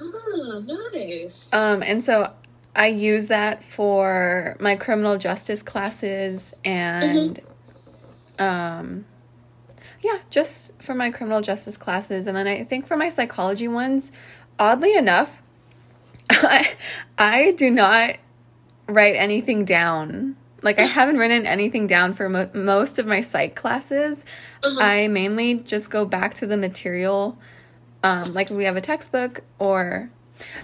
Oh, 0.00 0.90
nice. 0.92 1.52
Um, 1.52 1.82
and 1.82 2.02
so 2.02 2.32
I 2.74 2.88
use 2.88 3.28
that 3.28 3.62
for 3.62 4.56
my 4.60 4.76
criminal 4.76 5.16
justice 5.16 5.62
classes 5.62 6.54
and 6.64 7.40
um 8.38 9.04
yeah, 10.02 10.18
just 10.28 10.72
for 10.82 10.94
my 10.94 11.10
criminal 11.10 11.40
justice 11.40 11.76
classes 11.76 12.26
and 12.26 12.36
then 12.36 12.46
I 12.46 12.64
think 12.64 12.86
for 12.86 12.96
my 12.96 13.08
psychology 13.08 13.68
ones, 13.68 14.12
oddly 14.58 14.94
enough, 14.94 15.40
I 16.30 16.74
I 17.16 17.52
do 17.52 17.70
not 17.70 18.16
write 18.88 19.14
anything 19.16 19.64
down. 19.64 20.36
Like 20.64 20.78
I 20.78 20.84
haven't 20.84 21.18
written 21.18 21.46
anything 21.46 21.86
down 21.86 22.14
for 22.14 22.28
mo- 22.30 22.50
most 22.54 22.98
of 22.98 23.06
my 23.06 23.20
psych 23.20 23.54
classes. 23.54 24.24
Uh-huh. 24.62 24.80
I 24.80 25.08
mainly 25.08 25.56
just 25.56 25.90
go 25.90 26.06
back 26.06 26.34
to 26.34 26.46
the 26.46 26.56
material. 26.56 27.38
Um, 28.02 28.32
like 28.32 28.48
we 28.48 28.64
have 28.64 28.76
a 28.76 28.80
textbook 28.80 29.42
or 29.58 30.10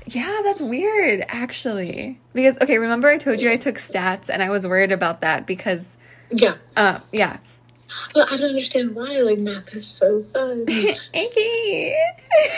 yeah, 0.06 0.40
that's 0.42 0.62
weird 0.62 1.24
actually. 1.28 2.18
Because 2.32 2.58
okay, 2.62 2.78
remember 2.78 3.08
I 3.08 3.18
told 3.18 3.40
you 3.42 3.52
I 3.52 3.56
took 3.56 3.76
stats 3.76 4.30
and 4.30 4.42
I 4.42 4.48
was 4.48 4.66
worried 4.66 4.90
about 4.90 5.20
that 5.20 5.46
because 5.46 5.98
yeah. 6.30 6.54
uh 6.76 7.00
yeah. 7.12 7.36
But 8.14 8.32
I 8.32 8.38
don't 8.38 8.48
understand 8.48 8.94
why. 8.94 9.18
Like 9.18 9.38
math 9.38 9.74
is 9.74 9.86
so 9.86 10.24
fun. 10.32 10.64
Icky. 10.68 11.94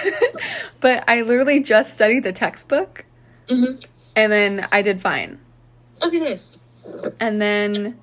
but 0.81 1.03
I 1.09 1.23
literally 1.23 1.59
just 1.61 1.95
studied 1.95 2.23
the 2.23 2.33
textbook 2.33 3.05
hmm 3.49 3.75
and 4.15 4.31
then 4.31 4.69
I 4.71 4.83
did 4.83 5.01
fine. 5.01 5.41
Okay, 6.03 6.19
nice. 6.19 6.59
And 7.21 7.41
then, 7.41 7.99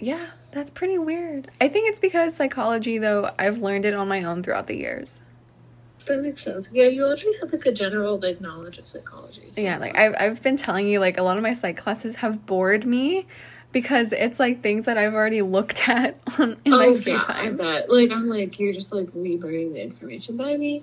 yeah, 0.00 0.26
that's 0.50 0.70
pretty 0.70 0.98
weird. 0.98 1.50
I 1.60 1.68
think 1.68 1.88
it's 1.88 2.00
because 2.00 2.34
psychology, 2.34 2.98
though, 2.98 3.30
I've 3.38 3.62
learned 3.62 3.84
it 3.84 3.94
on 3.94 4.08
my 4.08 4.24
own 4.24 4.42
throughout 4.42 4.66
the 4.66 4.76
years. 4.76 5.22
That 6.06 6.20
makes 6.20 6.42
sense. 6.42 6.72
Yeah, 6.72 6.86
you 6.86 7.04
already 7.04 7.32
have 7.40 7.52
like 7.52 7.64
a 7.66 7.72
general 7.72 8.18
like 8.18 8.40
knowledge 8.40 8.78
of 8.78 8.88
psychology. 8.88 9.42
so- 9.52 9.60
Yeah, 9.60 9.78
like 9.78 9.96
I've, 9.96 10.14
I've 10.18 10.42
been 10.42 10.56
telling 10.56 10.88
you, 10.88 10.98
like, 10.98 11.18
a 11.18 11.22
lot 11.22 11.36
of 11.36 11.42
my 11.42 11.54
psych 11.54 11.76
classes 11.76 12.16
have 12.16 12.44
bored 12.44 12.84
me 12.84 13.26
because 13.70 14.12
it's 14.12 14.38
like 14.40 14.60
things 14.60 14.86
that 14.86 14.98
I've 14.98 15.14
already 15.14 15.42
looked 15.42 15.88
at 15.88 16.18
on, 16.38 16.56
in 16.64 16.72
my 16.72 16.86
oh, 16.86 16.94
free 16.96 17.12
Oh, 17.12 17.16
yeah, 17.16 17.22
time. 17.22 17.56
But. 17.56 17.88
Like 17.88 18.10
I'm 18.10 18.28
like 18.28 18.58
you're 18.58 18.72
just 18.72 18.92
like 18.92 19.06
relearning 19.12 19.74
the 19.74 19.82
information 19.82 20.36
by 20.36 20.56
me. 20.56 20.82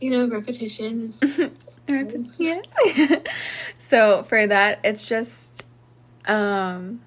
You 0.00 0.10
know, 0.10 0.26
repetition. 0.28 1.14
is- 1.22 2.26
yeah. 2.38 2.60
so 3.78 4.22
for 4.24 4.46
that, 4.46 4.80
it's 4.82 5.04
just 5.04 5.64
um 6.26 7.00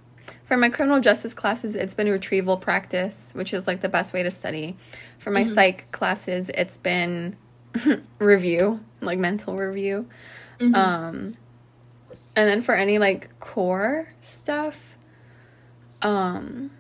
for 0.44 0.58
my 0.58 0.70
criminal 0.70 1.00
justice 1.00 1.34
classes, 1.34 1.76
it's 1.76 1.94
been 1.94 2.10
retrieval 2.10 2.58
practice, 2.58 3.32
which 3.34 3.54
is 3.54 3.68
like 3.68 3.82
the 3.82 3.90
best 3.90 4.14
way 4.14 4.24
to 4.24 4.32
study. 4.32 4.76
For 5.18 5.32
my 5.32 5.44
psych 5.46 5.92
classes, 5.92 6.50
it's 6.50 6.78
been 6.78 7.36
review, 8.20 8.84
like 9.02 9.18
mental 9.20 9.56
review. 9.56 10.08
Mhm. 10.60 10.76
Um 10.76 11.38
and 12.36 12.50
then 12.50 12.62
for 12.62 12.76
any 12.76 12.98
like 13.00 13.40
core 13.40 14.10
stuff, 14.20 14.96
um 16.02 16.72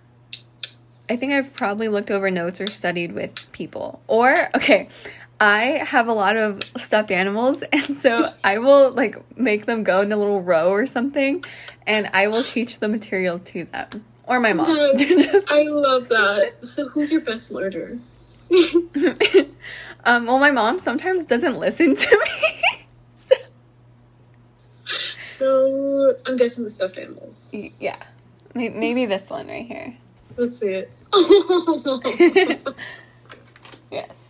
I 1.10 1.16
think 1.16 1.34
I've 1.34 1.54
probably 1.54 1.88
looked 1.88 2.10
over 2.10 2.32
notes 2.32 2.60
or 2.60 2.68
studied 2.68 3.12
with 3.14 3.52
people. 3.52 4.02
Or 4.08 4.50
okay, 4.56 4.90
I 5.46 5.84
have 5.86 6.08
a 6.08 6.14
lot 6.14 6.36
of 6.38 6.64
stuffed 6.78 7.12
animals 7.12 7.62
and 7.72 7.96
so 7.96 8.26
I 8.44 8.58
will 8.58 8.92
like 8.92 9.38
make 9.38 9.66
them 9.68 9.84
go 9.84 10.02
in 10.02 10.12
a 10.12 10.18
little 10.18 10.42
row 10.42 10.70
or 10.72 10.86
something 10.88 11.44
and 11.86 12.10
I 12.14 12.28
will 12.28 12.44
teach 12.44 12.80
the 12.80 12.88
material 12.88 13.40
to 13.40 13.66
them. 13.66 14.06
Or 14.26 14.40
my 14.40 14.54
mom. 14.54 14.76
Just- 14.98 15.52
I 15.52 15.64
love 15.64 16.10
that. 16.10 16.54
So 16.66 16.88
who's 16.90 17.12
your 17.12 17.22
best 17.22 17.52
learner? 17.52 18.00
um 20.06 20.26
well 20.26 20.40
my 20.40 20.52
mom 20.52 20.80
sometimes 20.80 21.26
doesn't 21.26 21.58
listen 21.60 21.96
to 21.96 22.26
me. 22.26 22.86
So- 23.16 23.36
So 25.38 26.16
I'm 26.26 26.38
guessing 26.38 26.64
the 26.64 26.70
stuffed 26.70 26.98
animals. 26.98 27.54
yeah. 27.80 27.98
Maybe 28.56 29.06
this 29.06 29.30
one 29.30 29.48
right 29.48 29.66
here. 29.68 29.96
Let's 30.38 30.58
see 30.60 30.70
it. 30.70 30.92
Yes. 33.92 34.28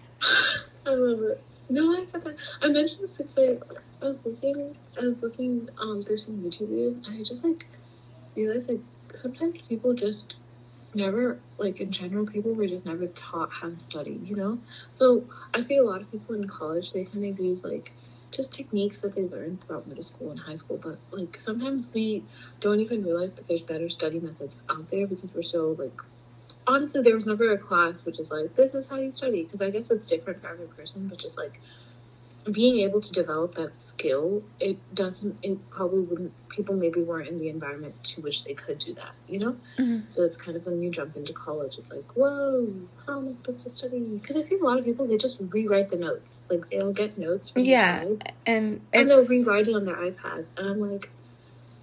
I 0.86 0.92
love 0.94 1.22
it. 1.24 1.44
No, 1.70 1.94
I 2.00 2.06
forgot. 2.06 2.36
I 2.62 2.68
mentioned 2.70 3.04
this 3.04 3.14
because 3.14 3.38
I, 3.38 3.58
I 4.02 4.06
was 4.08 4.26
looking, 4.26 4.76
I 5.00 5.06
was 5.06 5.24
looking 5.24 5.70
um 5.82 6.02
through 6.02 6.20
some 6.20 6.38
YouTube 6.38 6.70
videos, 6.70 7.08
and 7.08 7.16
I 7.20 7.24
just 7.24 7.44
like 7.44 7.68
realized 8.36 8.70
like 8.70 8.82
sometimes 9.16 9.62
people 9.68 9.94
just 9.94 10.38
never 10.94 11.44
like 11.58 11.82
in 11.82 11.92
general 11.92 12.26
people 12.26 12.54
were 12.54 12.68
just 12.68 12.86
never 12.86 13.08
taught 13.08 13.52
how 13.52 13.70
to 13.70 13.78
study, 13.78 14.20
you 14.24 14.36
know. 14.36 14.60
So 14.92 15.28
I 15.54 15.62
see 15.62 15.78
a 15.78 15.84
lot 15.84 16.02
of 16.02 16.12
people 16.12 16.36
in 16.36 16.48
college 16.48 16.94
they 16.94 17.06
kind 17.06 17.26
of 17.26 17.40
use 17.40 17.64
like 17.64 17.94
just 18.32 18.54
techniques 18.54 19.00
that 19.00 19.16
they 19.16 19.24
learned 19.24 19.64
throughout 19.64 19.88
middle 19.88 20.04
school 20.04 20.32
and 20.32 20.40
high 20.40 20.56
school, 20.56 20.78
but 20.78 21.00
like 21.12 21.40
sometimes 21.40 21.86
we 21.94 22.26
don't 22.60 22.80
even 22.82 23.04
realize 23.04 23.34
that 23.34 23.48
there's 23.48 23.64
better 23.64 23.90
study 23.90 24.20
methods 24.20 24.58
out 24.70 24.90
there 24.92 25.08
because 25.08 25.34
we're 25.34 25.42
so 25.42 25.76
like 25.80 26.00
honestly, 26.68 27.02
there 27.02 27.16
was 27.16 27.26
never 27.26 27.52
a 27.52 27.58
class 27.58 28.04
which 28.06 28.20
is 28.20 28.32
like, 28.32 28.56
this 28.56 28.74
is 28.74 28.88
how 28.88 28.98
you 28.98 29.12
study. 29.12 29.44
Because 29.44 29.62
I 29.62 29.70
guess 29.70 29.92
it's 29.92 30.08
different 30.08 30.42
for 30.42 30.50
every 30.50 30.68
person, 30.68 31.08
but 31.08 31.18
just 31.20 31.38
like 31.38 31.60
being 32.52 32.82
able 32.82 33.02
to 33.02 33.12
develop 33.12 33.56
that 33.56 33.76
skill, 33.76 34.44
it 34.60 34.78
doesn't, 34.94 35.36
it 35.42 35.58
probably 35.72 36.02
wouldn't, 36.02 36.32
people 36.50 36.76
maybe 36.76 37.02
weren't 37.02 37.28
in 37.28 37.40
the 37.40 37.50
environment 37.50 37.96
to 38.04 38.22
which 38.22 38.44
they 38.44 38.54
could 38.54 38.78
do 38.78 38.94
that, 38.94 39.14
you 39.28 39.40
know? 39.40 39.56
Mhm. 39.80 40.04
So 40.12 40.24
it's 40.24 40.38
kind 40.38 40.56
of 40.56 40.64
when 40.66 40.80
you 40.82 40.92
jump 40.92 41.16
into 41.16 41.34
college, 41.34 41.78
it's 41.80 41.92
like, 41.92 42.06
whoa, 42.16 42.72
how 43.08 43.18
am 43.18 43.28
I 43.30 43.32
supposed 43.34 43.62
to 43.62 43.70
study? 43.72 44.20
Because 44.22 44.38
I 44.38 44.42
see 44.42 44.60
a 44.60 44.64
lot 44.64 44.78
of 44.78 44.86
people, 44.86 45.08
they 45.08 45.18
just 45.18 45.42
rewrite 45.42 45.90
the 45.90 45.96
notes. 45.96 46.44
Like 46.50 46.70
they'll 46.70 46.94
get 46.94 47.18
notes 47.18 47.50
from 47.50 47.64
Yeah. 47.64 48.02
the 48.02 48.06
slides, 48.06 48.22
And 48.46 48.82
and 48.94 49.10
they'll 49.10 49.26
rewrite 49.26 49.68
it 49.68 49.74
on 49.74 49.86
their 49.86 49.96
iPad. 49.96 50.46
And 50.58 50.70
I'm 50.70 50.80
like, 50.80 51.10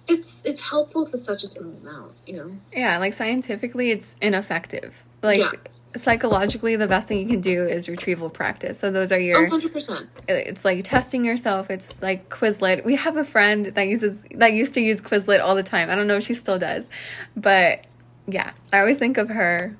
it's 0.07 0.41
it's 0.45 0.61
helpful 0.61 1.05
to 1.05 1.17
such 1.17 1.43
a 1.43 1.47
small 1.47 1.73
amount, 1.81 2.13
you 2.27 2.35
know? 2.37 2.51
yeah, 2.73 2.97
like 2.97 3.13
scientifically 3.13 3.91
it's 3.91 4.15
ineffective. 4.21 5.03
Like 5.21 5.39
Yeah. 5.39 5.51
psychologically 5.95 6.75
the 6.75 6.87
best 6.87 7.07
thing 7.07 7.19
you 7.19 7.27
can 7.27 7.39
do 7.41 7.65
is 7.65 7.87
retrieval 7.87 8.29
practice. 8.29 8.79
So 8.79 8.91
those 8.91 9.11
are 9.11 9.15
Oh, 9.15 9.19
your 9.19 9.49
100%. 9.49 9.91
Uh, 9.91 10.05
it's 10.27 10.65
like 10.65 10.83
testing 10.83 11.23
yourself. 11.23 11.69
It's 11.69 11.95
like 12.01 12.29
Quizlet. 12.29 12.83
We 12.83 12.95
have 12.95 13.15
a 13.15 13.23
friend 13.23 13.67
that 13.67 13.87
uses 13.87 14.25
that 14.35 14.53
used 14.53 14.73
to 14.73 14.81
use 14.81 15.01
Quizlet 15.01 15.41
all 15.41 15.55
the 15.55 15.63
time. 15.63 15.89
I 15.89 15.95
don't 15.95 16.07
know 16.07 16.17
if 16.17 16.23
she 16.23 16.35
still 16.35 16.59
does, 16.59 16.89
but 17.37 17.85
yeah, 18.27 18.51
I 18.71 18.79
always 18.79 18.97
think 18.97 19.17
of 19.17 19.29
her 19.29 19.75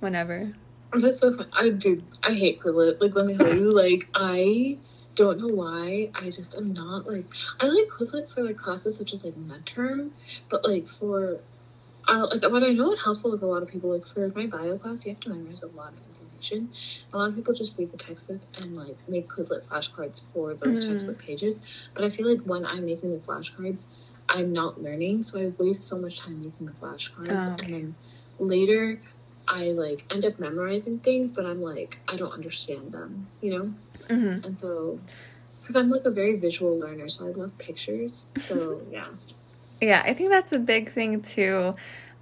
whenever. 0.00 0.52
That's 0.94 1.20
so 1.20 1.36
fun. 1.36 1.46
I 1.52 1.68
do. 1.68 2.02
I 2.24 2.32
hate 2.32 2.60
Quizlet. 2.60 3.00
Like, 3.00 3.14
let 3.14 3.26
me 3.26 3.36
tell 3.36 3.54
you, 3.54 3.70
like, 3.72 4.08
I 4.14 4.78
don't 5.18 5.40
know 5.40 5.54
why. 5.54 6.12
I 6.16 6.30
just 6.30 6.56
am 6.56 6.74
not 6.74 7.06
like. 7.08 7.28
I 7.60 7.66
like 7.68 7.88
Quizlet 7.98 8.30
for 8.30 8.42
like 8.44 8.58
classes 8.58 8.98
such 8.98 9.14
as 9.14 9.24
like 9.24 9.36
midterm, 9.36 10.12
but 10.50 10.64
like 10.66 10.88
for, 10.88 11.44
I 12.08 12.18
like. 12.18 12.42
But 12.42 12.64
I 12.64 12.72
know 12.72 12.92
it 12.92 13.00
helps 13.04 13.24
like 13.24 13.42
a 13.42 13.46
lot 13.46 13.62
of 13.64 13.68
people. 13.70 13.90
Like 13.94 14.06
for 14.06 14.32
my 14.36 14.46
bio 14.48 14.78
class, 14.78 15.06
you 15.06 15.12
have 15.12 15.20
to 15.22 15.30
memorize 15.30 15.64
a 15.64 15.68
lot 15.68 15.94
of 15.94 16.00
information. 16.06 16.72
A 17.12 17.18
lot 17.18 17.30
of 17.30 17.36
people 17.36 17.54
just 17.54 17.78
read 17.78 17.92
the 17.92 17.98
textbook 17.98 18.42
and 18.56 18.74
like 18.76 18.98
make 19.08 19.28
Quizlet 19.30 19.66
flashcards 19.68 20.24
for 20.32 20.54
those 20.56 20.84
Mm. 20.84 20.88
textbook 20.88 21.20
pages. 21.20 21.60
But 21.96 22.04
I 22.04 22.10
feel 22.10 22.28
like 22.30 22.42
when 22.46 22.66
I'm 22.66 22.86
making 22.86 23.12
the 23.12 23.18
flashcards, 23.18 23.86
I'm 24.28 24.52
not 24.52 24.80
learning, 24.82 25.22
so 25.24 25.40
I 25.40 25.52
waste 25.58 25.88
so 25.88 25.98
much 25.98 26.20
time 26.20 26.40
making 26.40 26.66
the 26.66 26.72
flashcards, 26.72 27.48
Oh, 27.48 27.54
okay. 27.54 27.64
and 27.64 27.74
then 27.74 27.96
later 28.38 29.02
I 29.48 29.66
like 29.72 30.04
end 30.12 30.24
up 30.24 30.38
memorizing 30.38 30.98
things, 31.00 31.32
but 31.32 31.46
I'm 31.46 31.60
like 31.62 31.98
I 32.08 32.16
don't 32.16 32.32
understand 32.32 32.92
them, 32.92 33.28
you 33.40 33.58
know. 33.58 33.74
hmm 34.14 34.44
And 34.44 34.58
so, 34.58 34.98
because 35.60 35.76
I'm 35.76 35.90
like 35.90 36.04
a 36.04 36.10
very 36.10 36.36
visual 36.36 36.78
learner, 36.78 37.08
so 37.08 37.26
I 37.26 37.30
love 37.30 37.56
pictures. 37.58 38.26
So 38.38 38.82
yeah, 38.92 39.08
Yeah, 39.80 40.02
I 40.04 40.14
think 40.14 40.30
that's 40.30 40.52
a 40.52 40.58
big 40.58 40.90
thing 40.92 41.22
too. 41.22 41.74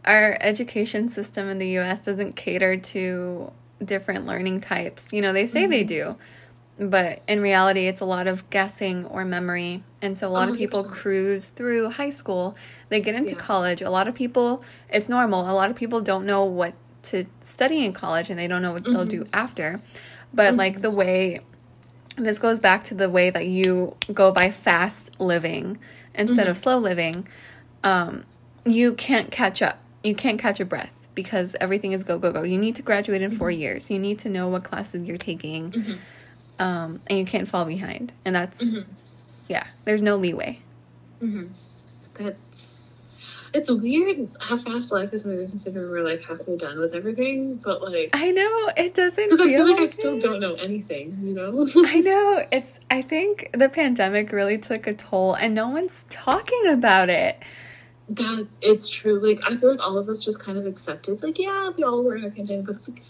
Our 0.04 0.36
education 0.40 1.08
system 1.08 1.48
in 1.48 1.58
the 1.58 1.68
US 1.78 2.00
doesn't 2.02 2.36
cater 2.36 2.76
to 2.76 3.52
different 3.84 4.26
learning 4.26 4.60
types. 4.60 5.12
You 5.12 5.20
know, 5.22 5.32
they 5.32 5.46
say 5.46 5.66
they 5.66 5.82
do, 5.84 6.16
but 6.78 7.22
in 7.28 7.40
reality, 7.40 7.86
it's 7.86 8.00
a 8.00 8.04
lot 8.04 8.26
of 8.26 8.48
guessing 8.50 9.04
or 9.06 9.24
memory. 9.24 9.82
And 10.02 10.16
so 10.16 10.28
a 10.28 10.30
lot 10.30 10.48
of 10.48 10.54
people 10.56 10.84
cruise 10.84 11.48
through 11.48 11.90
high 11.90 12.10
school, 12.10 12.56
they 12.88 13.00
get 13.00 13.14
into 13.14 13.34
Yeah. 13.34 13.40
college. 13.40 13.82
A 13.82 13.90
lot 13.90 14.06
of 14.08 14.14
people, 14.14 14.62
it's 14.88 15.08
normal. 15.08 15.50
A 15.50 15.52
lot 15.52 15.70
of 15.70 15.76
people 15.76 16.00
don't 16.00 16.26
know 16.26 16.44
what 16.44 16.74
to 17.06 17.26
study 17.40 17.84
in 17.84 17.92
college 17.92 18.30
and 18.30 18.38
they 18.38 18.48
don't 18.48 18.62
know 18.62 18.72
what 18.72 18.84
they'll 18.84 19.04
do 19.04 19.24
mm-hmm. 19.24 19.34
after. 19.34 19.80
But 20.32 20.50
mm-hmm. 20.50 20.58
like 20.58 20.80
the 20.82 20.90
way 20.90 21.40
this 22.16 22.38
goes 22.38 22.60
back 22.60 22.84
to 22.84 22.94
the 22.94 23.10
way 23.10 23.30
that 23.30 23.46
you 23.46 23.96
go 24.12 24.32
by 24.32 24.50
fast 24.50 25.20
living 25.20 25.78
instead 26.14 26.48
of 26.48 26.56
mm-hmm. 26.56 26.62
slow 26.62 26.78
living. 26.78 27.28
Um, 27.84 28.24
you 28.64 28.94
can't 28.94 29.30
catch 29.30 29.62
up. 29.62 29.82
You 30.02 30.14
can't 30.14 30.38
catch 30.38 30.60
a 30.60 30.64
breath 30.64 30.94
because 31.14 31.56
everything 31.60 31.92
is 31.92 32.04
go 32.04 32.18
go 32.18 32.32
go. 32.32 32.42
You 32.42 32.58
need 32.58 32.76
to 32.76 32.82
graduate 32.82 33.22
in 33.22 33.32
four 33.32 33.50
years. 33.50 33.90
You 33.90 33.98
need 33.98 34.18
to 34.20 34.28
know 34.28 34.48
what 34.48 34.64
classes 34.64 35.06
you're 35.06 35.18
taking 35.18 35.98
um, 36.58 37.00
and 37.06 37.18
you 37.18 37.24
can't 37.24 37.48
fall 37.48 37.64
behind. 37.64 38.12
And 38.24 38.34
that's 38.34 38.84
yeah 39.48 39.66
there's 39.84 40.02
no 40.02 40.16
leeway. 40.16 40.60
That's 42.14 42.75
it's 43.56 43.70
weird 43.70 44.28
how 44.38 44.58
fast 44.58 44.92
life 44.92 45.14
is 45.14 45.24
moving 45.24 45.48
considering 45.48 45.90
we're 45.90 46.02
like 46.02 46.22
halfway 46.22 46.58
done 46.58 46.78
with 46.78 46.94
everything. 46.94 47.56
But 47.56 47.82
like, 47.82 48.10
i 48.12 48.30
know 48.30 48.70
it 48.76 48.94
doesn't 48.94 49.30
because 49.30 49.40
I 49.40 49.44
feel 49.50 49.64
feel 49.64 49.72
like 49.72 49.82
I 49.82 49.86
still 49.86 50.16
it. 50.16 50.22
don't 50.22 50.40
know 50.40 50.54
anything, 50.54 51.18
you 51.22 51.32
know. 51.32 51.66
I 51.86 52.00
know 52.00 52.44
it's 52.52 52.80
I 52.90 53.00
think 53.00 53.50
the 53.54 53.70
pandemic 53.70 54.30
really 54.30 54.58
took 54.58 54.86
a 54.86 54.92
toll 54.92 55.34
and 55.34 55.54
no 55.54 55.68
one's 55.68 56.04
talking 56.10 56.66
about 56.68 57.08
it. 57.08 57.42
That 58.10 58.46
it's 58.60 58.90
true. 58.90 59.26
Like 59.26 59.40
I 59.50 59.56
feel 59.56 59.70
like 59.70 59.80
all 59.80 59.96
of 59.96 60.10
us 60.10 60.22
just 60.22 60.38
kind 60.38 60.58
of 60.58 60.66
accepted. 60.66 61.22
Like 61.22 61.38
yeah, 61.38 61.70
we 61.74 61.82
all 61.82 62.04
were 62.04 62.14
in 62.14 62.24
a 62.24 62.30
pandemic, 62.30 62.66
but 62.66 62.76
it's 62.76 62.88
like 62.90 63.02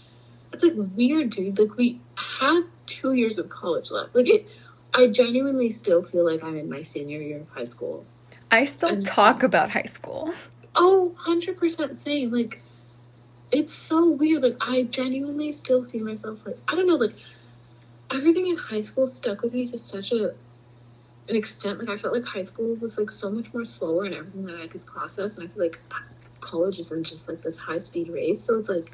it's 0.53 0.63
like 0.63 0.73
weird, 0.95 1.29
dude. 1.29 1.59
Like 1.59 1.75
we 1.75 1.99
had 2.15 2.61
two 2.85 3.11
years 3.11 3.37
of 3.37 3.49
college 3.49 3.91
left. 3.91 4.15
Like 4.15 4.29
it, 4.29 4.47
I 4.93 5.07
genuinely 5.07 5.71
still 5.71 6.03
feel 6.03 6.25
like 6.25 6.41
I'm 6.41 6.57
in 6.57 6.69
my 6.69 6.83
senior 6.83 7.19
year 7.19 7.41
of 7.41 7.49
high 7.49 7.65
school. 7.65 8.05
I 8.51 8.65
still 8.65 8.89
And- 8.89 9.05
talk 9.05 9.43
about 9.43 9.71
high 9.71 9.83
school. 9.87 10.33
Oh, 10.75 11.15
100% 11.25 11.97
same. 11.97 12.31
Like 12.31 12.61
it's 13.51 13.73
so 13.73 14.09
weird. 14.11 14.43
Like 14.43 14.57
I 14.61 14.83
genuinely 14.83 15.51
still 15.53 15.83
see 15.83 15.99
myself 15.99 16.45
like 16.45 16.57
I 16.67 16.75
don't 16.75 16.87
know. 16.87 16.95
Like 16.95 17.15
everything 18.11 18.47
in 18.47 18.57
high 18.57 18.81
school 18.81 19.07
stuck 19.07 19.41
with 19.41 19.53
me 19.53 19.67
to 19.67 19.77
such 19.77 20.11
a 20.11 20.33
an 21.29 21.35
extent. 21.35 21.79
Like 21.79 21.89
I 21.89 21.97
felt 21.97 22.13
like 22.13 22.25
high 22.25 22.43
school 22.43 22.75
was 22.75 22.97
like 22.97 23.11
so 23.11 23.29
much 23.31 23.53
more 23.53 23.65
slower 23.65 24.05
and 24.05 24.13
everything 24.13 24.45
that 24.45 24.61
I 24.61 24.67
could 24.67 24.85
process, 24.85 25.37
and 25.37 25.49
I 25.49 25.51
feel 25.51 25.63
like 25.63 25.79
college 26.39 26.79
isn't 26.79 27.05
just 27.05 27.27
like 27.27 27.41
this 27.41 27.57
high 27.57 27.79
speed 27.79 28.07
race. 28.09 28.43
So 28.43 28.59
it's 28.59 28.69
like, 28.69 28.89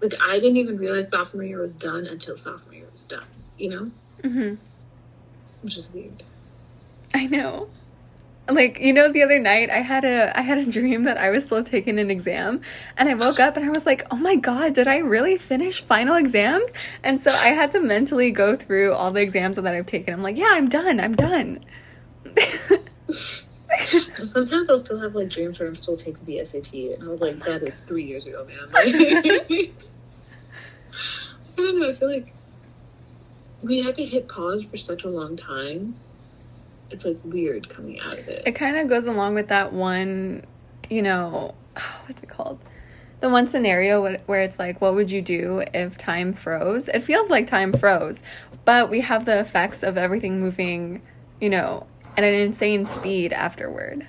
like 0.00 0.14
I 0.22 0.38
didn't 0.38 0.56
even 0.56 0.78
realize 0.78 1.10
sophomore 1.10 1.42
year 1.44 1.60
was 1.60 1.74
done 1.74 2.06
until 2.06 2.36
sophomore 2.36 2.74
year 2.74 2.86
was 2.92 3.02
done. 3.04 3.26
You 3.58 3.68
know, 3.70 3.90
hmm 4.22 4.54
which 5.62 5.76
is 5.76 5.92
weird. 5.92 6.22
I 7.12 7.26
know. 7.26 7.68
Like, 8.48 8.80
you 8.80 8.92
know, 8.92 9.12
the 9.12 9.22
other 9.22 9.38
night 9.38 9.70
I 9.70 9.78
had 9.78 10.04
a 10.04 10.36
I 10.36 10.42
had 10.42 10.58
a 10.58 10.66
dream 10.66 11.04
that 11.04 11.16
I 11.18 11.30
was 11.30 11.44
still 11.44 11.62
taking 11.62 11.98
an 12.00 12.10
exam 12.10 12.62
and 12.96 13.08
I 13.08 13.14
woke 13.14 13.38
up 13.38 13.56
and 13.56 13.64
I 13.64 13.68
was 13.68 13.86
like, 13.86 14.04
"Oh 14.10 14.16
my 14.16 14.34
god, 14.34 14.74
did 14.74 14.88
I 14.88 14.98
really 14.98 15.38
finish 15.38 15.80
final 15.80 16.16
exams?" 16.16 16.68
And 17.04 17.20
so 17.20 17.30
I 17.30 17.48
had 17.48 17.70
to 17.72 17.80
mentally 17.80 18.32
go 18.32 18.56
through 18.56 18.94
all 18.94 19.12
the 19.12 19.20
exams 19.20 19.56
that 19.56 19.66
I've 19.66 19.86
taken. 19.86 20.14
I'm 20.14 20.22
like, 20.22 20.36
"Yeah, 20.36 20.50
I'm 20.50 20.68
done. 20.68 20.98
I'm 20.98 21.14
done." 21.14 21.64
Sometimes 24.26 24.68
I'll 24.68 24.80
still 24.80 24.98
have 24.98 25.14
like 25.14 25.28
dreams 25.28 25.58
where 25.58 25.68
I'm 25.68 25.76
still 25.76 25.96
taking 25.96 26.24
the 26.24 26.44
SAT, 26.44 26.74
and 26.74 27.04
I 27.04 27.08
was 27.08 27.20
like, 27.20 27.38
that 27.44 27.62
is 27.62 27.78
three 27.80 28.04
years 28.04 28.26
ago, 28.26 28.44
man. 28.44 28.70
Like, 28.72 28.94
I 28.94 29.70
don't 31.56 31.80
know. 31.80 31.88
I 31.90 31.92
feel 31.94 32.10
like 32.10 32.32
we 33.62 33.82
had 33.82 33.94
to 33.96 34.04
hit 34.04 34.28
pause 34.28 34.64
for 34.64 34.76
such 34.76 35.04
a 35.04 35.08
long 35.08 35.36
time. 35.36 35.94
It's 36.90 37.04
like 37.04 37.18
weird 37.24 37.68
coming 37.68 38.00
out 38.00 38.18
of 38.18 38.28
it. 38.28 38.42
it 38.46 38.52
kind 38.52 38.76
of 38.76 38.88
goes 38.88 39.06
along 39.06 39.34
with 39.34 39.48
that 39.48 39.72
one, 39.72 40.44
you 40.88 41.02
know, 41.02 41.54
what's 42.06 42.22
it 42.22 42.28
called? 42.28 42.58
The 43.20 43.28
one 43.28 43.46
scenario 43.46 44.16
where 44.26 44.40
it's 44.40 44.58
like, 44.58 44.80
what 44.80 44.94
would 44.94 45.10
you 45.10 45.20
do 45.20 45.62
if 45.74 45.98
time 45.98 46.32
froze? 46.32 46.88
It 46.88 47.00
feels 47.00 47.28
like 47.28 47.46
time 47.46 47.72
froze, 47.72 48.22
but 48.64 48.88
we 48.88 49.02
have 49.02 49.26
the 49.26 49.38
effects 49.38 49.82
of 49.82 49.98
everything 49.98 50.40
moving, 50.40 51.02
you 51.38 51.50
know, 51.50 51.86
at 52.16 52.24
an 52.24 52.34
insane 52.34 52.86
speed 52.86 53.32
afterward. 53.32 54.06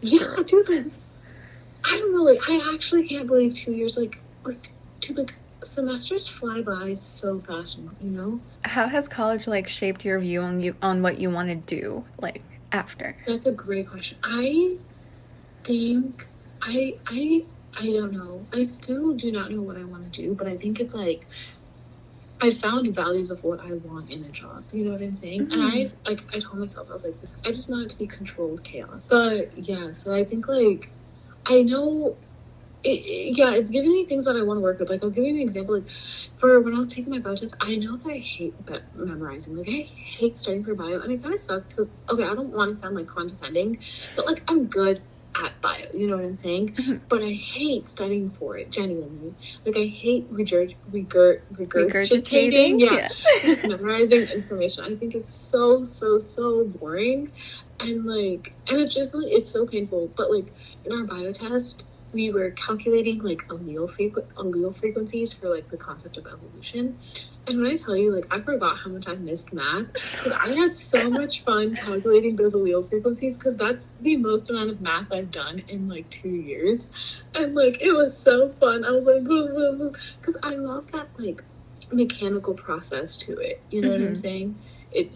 Yeah, 0.00 0.36
dude. 0.46 0.68
Like, 0.68 0.92
I 1.84 1.98
don't 1.98 2.14
know. 2.14 2.22
Like, 2.22 2.48
I 2.48 2.72
actually 2.74 3.08
can't 3.08 3.26
believe 3.26 3.54
two 3.54 3.72
years. 3.72 3.98
Like, 3.98 4.18
like, 4.44 4.70
dude, 5.00 5.18
like 5.18 5.34
semesters 5.66 6.28
fly 6.28 6.62
by 6.62 6.94
so 6.94 7.40
fast. 7.40 7.78
You 8.00 8.10
know. 8.10 8.40
How 8.64 8.86
has 8.86 9.08
college 9.08 9.46
like 9.46 9.68
shaped 9.68 10.04
your 10.04 10.18
view 10.20 10.42
on 10.42 10.60
you 10.60 10.76
on 10.82 11.02
what 11.02 11.20
you 11.20 11.30
want 11.30 11.48
to 11.48 11.54
do 11.54 12.04
like 12.18 12.42
after? 12.72 13.16
That's 13.26 13.46
a 13.46 13.52
great 13.52 13.88
question. 13.88 14.18
I 14.22 14.76
think 15.64 16.26
I 16.62 16.96
I 17.06 17.44
I 17.78 17.86
don't 17.86 18.12
know. 18.12 18.46
I 18.52 18.64
still 18.64 19.14
do 19.14 19.30
not 19.30 19.50
know 19.50 19.62
what 19.62 19.76
I 19.76 19.84
want 19.84 20.12
to 20.12 20.22
do, 20.22 20.34
but 20.34 20.46
I 20.46 20.56
think 20.56 20.80
it's 20.80 20.94
like 20.94 21.26
I 22.40 22.50
found 22.50 22.94
values 22.94 23.30
of 23.30 23.42
what 23.44 23.60
I 23.60 23.74
want 23.74 24.10
in 24.10 24.24
a 24.24 24.28
job. 24.28 24.64
You 24.72 24.84
know 24.84 24.92
what 24.92 25.02
I'm 25.02 25.14
saying? 25.14 25.40
And 25.40 25.52
mm-hmm. 25.52 26.06
I 26.06 26.10
like 26.10 26.22
I 26.34 26.38
told 26.38 26.58
myself 26.58 26.90
I 26.90 26.94
was 26.94 27.04
like 27.04 27.16
I 27.44 27.48
just 27.48 27.68
want 27.68 27.84
it 27.84 27.90
to 27.90 27.98
be 27.98 28.06
controlled 28.06 28.62
chaos. 28.62 29.02
But 29.08 29.56
yeah, 29.58 29.92
so 29.92 30.14
I 30.14 30.24
think 30.24 30.48
like 30.48 30.90
I 31.44 31.62
know. 31.62 32.16
It, 32.86 33.00
it- 33.04 33.38
yeah, 33.38 33.54
it's 33.54 33.70
giving 33.70 33.90
me 33.92 34.06
things 34.06 34.24
that 34.26 34.36
I 34.36 34.42
want 34.42 34.58
to 34.58 34.62
work 34.62 34.78
with. 34.78 34.88
Like, 34.90 35.02
I'll 35.02 35.10
give 35.10 35.24
you 35.24 35.34
an 35.34 35.40
example. 35.40 35.74
Like, 35.78 35.88
for 35.90 36.60
when 36.60 36.74
I 36.74 36.78
was 36.78 36.88
taking 36.94 37.10
my 37.10 37.18
bio 37.18 37.34
test, 37.34 37.54
I 37.60 37.76
know 37.76 37.96
that 37.96 38.08
I 38.08 38.18
hate 38.18 38.54
memorizing. 38.94 39.56
Like, 39.56 39.68
I 39.68 39.82
hate 40.18 40.38
studying 40.38 40.64
for 40.64 40.74
bio, 40.74 41.00
and 41.00 41.12
it 41.12 41.22
kind 41.22 41.34
of 41.34 41.40
sucks 41.40 41.66
because, 41.68 41.90
okay, 42.08 42.24
I 42.24 42.34
don't 42.34 42.50
want 42.54 42.70
to 42.70 42.76
sound 42.76 42.94
like 42.94 43.06
condescending, 43.08 43.78
but 44.14 44.26
like, 44.26 44.42
I'm 44.48 44.66
good 44.66 45.02
at 45.34 45.60
bio. 45.60 45.84
You 45.92 46.06
know 46.08 46.16
what 46.16 46.24
I'm 46.24 46.36
saying? 46.36 46.68
Mhm. 46.76 47.00
But 47.08 47.22
I 47.22 47.30
hate 47.30 47.88
studying 47.90 48.30
for 48.30 48.56
it. 48.56 48.70
Genuinely, 48.70 49.34
like, 49.66 49.76
I 49.76 49.84
hate 49.86 50.32
regurg 50.32 50.74
regurg 50.90 51.40
regurgitating. 51.52 51.90
Regurgitating? 51.92 52.80
Yeah, 52.80 53.08
Yes. 53.44 53.64
memorizing 53.64 54.22
information. 54.28 54.84
I 54.84 54.94
think 54.96 55.14
it's 55.14 55.34
so 55.34 55.84
so 55.84 56.18
so 56.18 56.64
boring, 56.64 57.32
and 57.80 58.06
like, 58.06 58.52
and 58.68 58.78
it 58.80 58.90
just 58.90 59.14
like 59.14 59.26
it's 59.28 59.50
so 59.50 59.66
painful. 59.66 60.10
But 60.16 60.30
like 60.30 60.46
in 60.86 60.92
our 60.92 61.04
bio 61.04 61.32
test, 61.32 61.84
we 62.16 62.32
were 62.32 62.50
calculating 62.52 63.20
like 63.22 63.46
allele 63.48 63.88
frequ- 63.96 64.32
allele 64.36 64.76
frequencies 64.76 65.34
for 65.34 65.50
like 65.54 65.70
the 65.70 65.78
concept 65.78 66.18
of 66.18 66.26
evolution. 66.26 66.98
And 67.48 67.60
when 67.62 67.70
I 67.72 67.76
tell 67.76 67.96
you, 67.96 68.14
like, 68.14 68.26
I 68.30 68.40
forgot 68.40 68.78
how 68.78 68.90
much 68.90 69.08
I 69.08 69.14
missed 69.16 69.52
math 69.52 69.86
because 70.16 70.32
I 70.32 70.50
had 70.54 70.76
so 70.76 71.10
much 71.20 71.44
fun 71.44 71.76
calculating 71.76 72.36
those 72.36 72.54
allele 72.54 72.88
frequencies 72.88 73.36
because 73.36 73.56
that's 73.56 73.86
the 74.00 74.16
most 74.16 74.50
amount 74.50 74.70
of 74.70 74.80
math 74.80 75.12
I've 75.12 75.30
done 75.30 75.60
in 75.68 75.88
like 75.88 76.10
two 76.10 76.28
years. 76.30 76.88
And 77.34 77.54
like, 77.54 77.82
it 77.82 77.92
was 77.92 78.18
so 78.22 78.50
fun. 78.50 78.84
I 78.84 78.90
was 78.92 79.04
like, 79.04 79.24
because 79.24 80.36
I 80.42 80.56
love 80.56 80.90
that 80.92 81.10
like 81.18 81.42
mechanical 81.92 82.54
process 82.54 83.16
to 83.18 83.38
it. 83.38 83.64
You 83.70 83.82
know 83.82 83.90
what 83.92 84.00
I'm 84.00 84.14
Mhm. 84.14 84.16
saying? 84.16 84.60
It, 84.92 85.12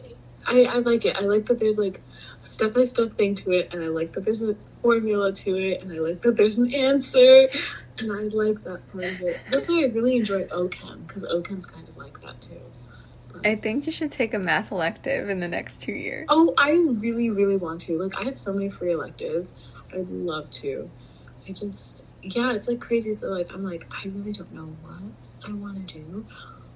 I, 0.47 0.65
I 0.65 0.77
like 0.79 1.05
it. 1.07 1.17
I 1.17 1.23
like 1.23 1.47
that 1.47 1.59
there's 1.61 1.79
like 1.79 2.03
step 2.45 2.75
by 2.75 2.85
step 2.85 3.13
thing 3.15 3.35
to 3.37 3.53
it, 3.53 3.71
and 3.73 3.83
I 3.85 3.89
like 3.89 4.13
that 4.15 4.25
there's 4.25 4.43
a 4.43 4.57
formula 4.83 5.33
to 5.33 5.57
it, 5.57 5.83
and 5.83 5.93
I 5.93 5.99
like 5.99 6.23
that 6.23 6.37
there's 6.37 6.57
an 6.57 6.75
answer, 6.75 7.49
and 7.99 8.13
I 8.13 8.23
like 8.35 8.63
that 8.65 8.91
part 8.93 9.05
of 9.05 9.23
it. 9.23 9.41
That's 9.51 9.69
why 9.69 9.83
I 9.83 9.87
really 9.87 10.17
enjoy 10.17 10.45
OChem 10.45 11.07
because 11.07 11.23
OChem's 11.23 11.67
kind 11.67 11.89
of 11.89 11.97
like 11.97 12.21
that 12.23 12.41
too. 12.41 12.61
I 13.45 13.55
think 13.55 13.87
you 13.87 13.93
should 13.93 14.11
take 14.11 14.35
a 14.35 14.39
math 14.39 14.73
elective 14.73 15.29
in 15.29 15.41
the 15.41 15.49
next 15.49 15.81
two 15.83 15.93
years. 15.93 16.27
Oh, 16.29 16.53
I 16.59 16.73
really, 16.73 17.31
really 17.31 17.57
want 17.57 17.83
to. 17.83 18.03
Like, 18.03 18.21
I 18.21 18.25
have 18.25 18.37
so 18.37 18.53
many 18.53 18.71
free 18.71 18.93
electives. 18.93 19.55
I'd 19.93 20.09
love 20.09 20.51
to. 20.51 20.91
I 21.49 21.53
just, 21.53 22.05
yeah, 22.23 22.53
it's 22.53 22.69
like 22.69 22.81
crazy. 22.81 23.15
So, 23.15 23.29
like, 23.29 23.53
I'm 23.53 23.65
like, 23.65 23.87
I 23.91 24.09
really 24.09 24.33
don't 24.33 24.53
know 24.53 24.77
what 24.83 25.49
I 25.49 25.53
want 25.53 25.87
to 25.89 25.95
do. 25.95 26.27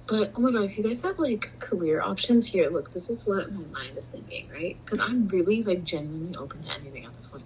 But 0.07 0.33
oh 0.35 0.39
my 0.39 0.51
god, 0.51 0.63
if 0.63 0.77
you 0.77 0.83
guys 0.83 1.01
have 1.01 1.17
like 1.17 1.51
career 1.59 1.99
options 1.99 2.45
here, 2.45 2.69
look, 2.69 2.93
this 2.93 3.09
is 3.09 3.25
what 3.25 3.51
my 3.51 3.63
mind 3.79 3.97
is 3.97 4.05
thinking, 4.05 4.49
right? 4.49 4.77
Because 4.85 4.99
I'm 4.99 5.27
really 5.27 5.63
like 5.63 5.83
genuinely 5.83 6.37
open 6.37 6.63
to 6.63 6.71
anything 6.71 7.05
at 7.05 7.15
this 7.15 7.25
point. 7.25 7.43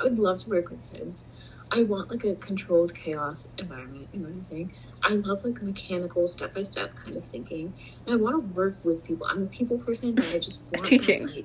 I 0.00 0.04
would 0.04 0.18
love 0.18 0.38
to 0.40 0.50
work 0.50 0.70
with 0.70 0.80
kids. 0.92 1.16
I 1.70 1.82
want 1.84 2.10
like 2.10 2.24
a 2.24 2.34
controlled 2.36 2.94
chaos 2.94 3.48
environment. 3.58 4.08
You 4.12 4.20
know 4.20 4.28
what 4.28 4.34
I'm 4.36 4.44
saying? 4.44 4.72
I 5.02 5.10
love 5.14 5.44
like 5.44 5.62
mechanical, 5.62 6.26
step 6.26 6.54
by 6.54 6.62
step 6.62 6.94
kind 7.04 7.16
of 7.16 7.24
thinking. 7.26 7.74
And 8.06 8.14
I 8.14 8.16
want 8.22 8.34
to 8.36 8.54
work 8.54 8.78
with 8.84 9.02
people. 9.04 9.26
I'm 9.28 9.42
a 9.42 9.46
people 9.46 9.78
person, 9.78 10.14
but 10.14 10.26
I 10.26 10.38
just 10.38 10.62
want 10.70 10.84
that, 10.84 10.88
Teaching. 10.88 11.26
like- 11.26 11.44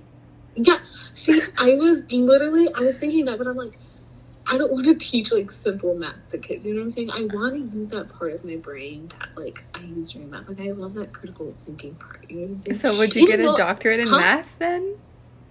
yeah. 0.56 0.80
See, 1.14 1.42
I 1.58 1.76
was 1.76 2.02
literally, 2.12 2.68
I 2.74 2.82
was 2.82 2.98
thinking 2.98 3.26
that, 3.26 3.38
but 3.38 3.48
I'm 3.48 3.56
like, 3.56 3.78
I 4.52 4.58
don't 4.58 4.72
want 4.72 4.86
to 4.86 4.96
teach 4.96 5.32
like 5.32 5.52
simple 5.52 5.96
math 5.96 6.30
to 6.32 6.38
kids. 6.40 6.66
You 6.66 6.74
know 6.74 6.80
what 6.80 6.86
I'm 6.86 6.92
saying? 6.92 7.12
I 7.12 7.26
want 7.32 7.54
to 7.56 7.78
use 7.78 7.90
that 7.90 8.10
part 8.10 8.34
of 8.34 8.44
my 8.44 8.56
brain 8.56 9.12
that 9.20 9.30
like 9.42 9.64
I 9.76 9.80
use 9.82 10.12
during 10.12 10.32
math. 10.32 10.50
Like 10.50 10.60
I 10.60 10.72
love 10.72 10.96
that 10.96 11.14
critical 11.14 11.56
thinking 11.66 11.96
part. 11.96 12.26
You 12.30 12.36
know 12.38 12.42
what 12.48 12.52
I'm 12.52 12.60
saying? 12.62 12.78
So 12.80 12.98
would 12.98 13.16
you 13.16 13.22
Even 13.24 13.40
get 13.40 13.54
a 13.54 13.58
doctorate 13.58 14.00
in 14.00 14.08
Huh? 14.08 14.18
math 14.18 14.58
then? 14.60 14.96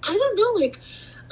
I 0.03 0.15
don't 0.15 0.37
know, 0.37 0.61
like, 0.61 0.81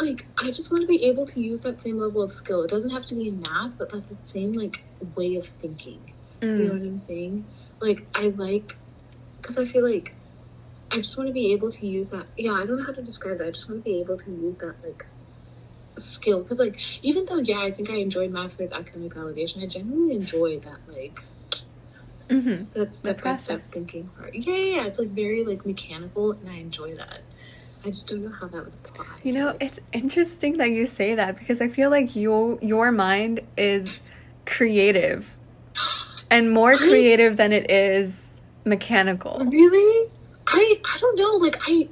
like 0.00 0.26
I 0.38 0.50
just 0.50 0.70
want 0.70 0.82
to 0.82 0.86
be 0.88 1.04
able 1.06 1.26
to 1.26 1.40
use 1.40 1.62
that 1.62 1.80
same 1.82 1.98
level 1.98 2.22
of 2.22 2.32
skill. 2.32 2.62
It 2.64 2.70
doesn't 2.70 2.90
have 2.90 3.06
to 3.06 3.14
be 3.14 3.28
in 3.28 3.40
math, 3.40 3.78
but 3.78 3.92
like 3.92 4.08
the 4.08 4.18
same 4.24 4.52
like 4.52 4.84
way 5.16 5.36
of 5.36 5.46
thinking. 5.46 6.12
You 6.54 6.66
know 6.66 6.72
Mm. 6.72 6.80
what 6.80 6.86
I'm 6.86 7.00
saying? 7.00 7.48
Like 7.80 8.08
I 8.14 8.28
like, 8.28 8.72
because 9.40 9.58
I 9.58 9.64
feel 9.66 9.84
like 9.88 10.14
I 10.92 10.96
just 10.98 11.16
want 11.18 11.28
to 11.28 11.34
be 11.34 11.52
able 11.52 11.70
to 11.70 11.86
use 11.86 12.10
that. 12.10 12.26
Yeah, 12.36 12.52
I 12.52 12.66
don't 12.66 12.78
know 12.78 12.86
how 12.86 12.92
to 12.92 13.02
describe 13.02 13.40
it. 13.40 13.46
I 13.46 13.50
just 13.50 13.68
want 13.68 13.84
to 13.84 13.90
be 13.90 14.00
able 14.00 14.18
to 14.18 14.30
use 14.30 14.58
that 14.58 14.76
like 14.84 15.04
skill. 15.98 16.42
Because 16.42 16.58
like 16.58 16.80
even 17.02 17.26
though 17.26 17.38
yeah, 17.38 17.60
I 17.60 17.72
think 17.72 17.90
I 17.90 17.96
enjoyed 17.96 18.30
math 18.30 18.56
for 18.56 18.62
its 18.62 18.72
academic 18.72 19.14
validation, 19.14 19.62
I 19.62 19.66
genuinely 19.66 20.16
enjoy 20.16 20.60
that 20.60 20.80
like 20.88 21.18
hmm 22.30 22.64
that 22.74 22.94
step 22.94 23.22
by 23.22 23.36
step 23.36 23.66
thinking 23.70 24.10
part. 24.18 24.34
Yeah, 24.34 24.54
yeah, 24.56 24.76
yeah, 24.82 24.86
it's 24.86 24.98
like 24.98 25.10
very 25.10 25.44
like 25.44 25.64
mechanical, 25.66 26.32
and 26.32 26.48
I 26.48 26.54
enjoy 26.56 26.96
that. 26.96 27.22
I 27.86 27.90
just 27.90 28.08
don't 28.08 28.24
know 28.24 28.32
how 28.32 28.48
that 28.48 28.64
would 28.64 28.72
apply. 28.84 29.06
You 29.22 29.32
know, 29.32 29.46
like, 29.46 29.62
it's 29.62 29.80
interesting 29.92 30.56
that 30.56 30.70
you 30.70 30.86
say 30.86 31.14
that 31.14 31.38
because 31.38 31.60
I 31.60 31.68
feel 31.68 31.88
like 31.88 32.16
your 32.16 32.58
your 32.60 32.90
mind 32.90 33.40
is 33.56 34.00
creative 34.44 35.36
and 36.28 36.50
more 36.50 36.74
I- 36.74 36.78
creative 36.78 37.36
than 37.36 37.52
it 37.52 37.70
is 37.70 38.40
mechanical. 38.64 39.38
Really? 39.38 40.10
I 40.48 40.80
I 40.84 40.98
don't 40.98 41.16
know. 41.16 41.36
Like 41.36 41.56
I 41.68 41.88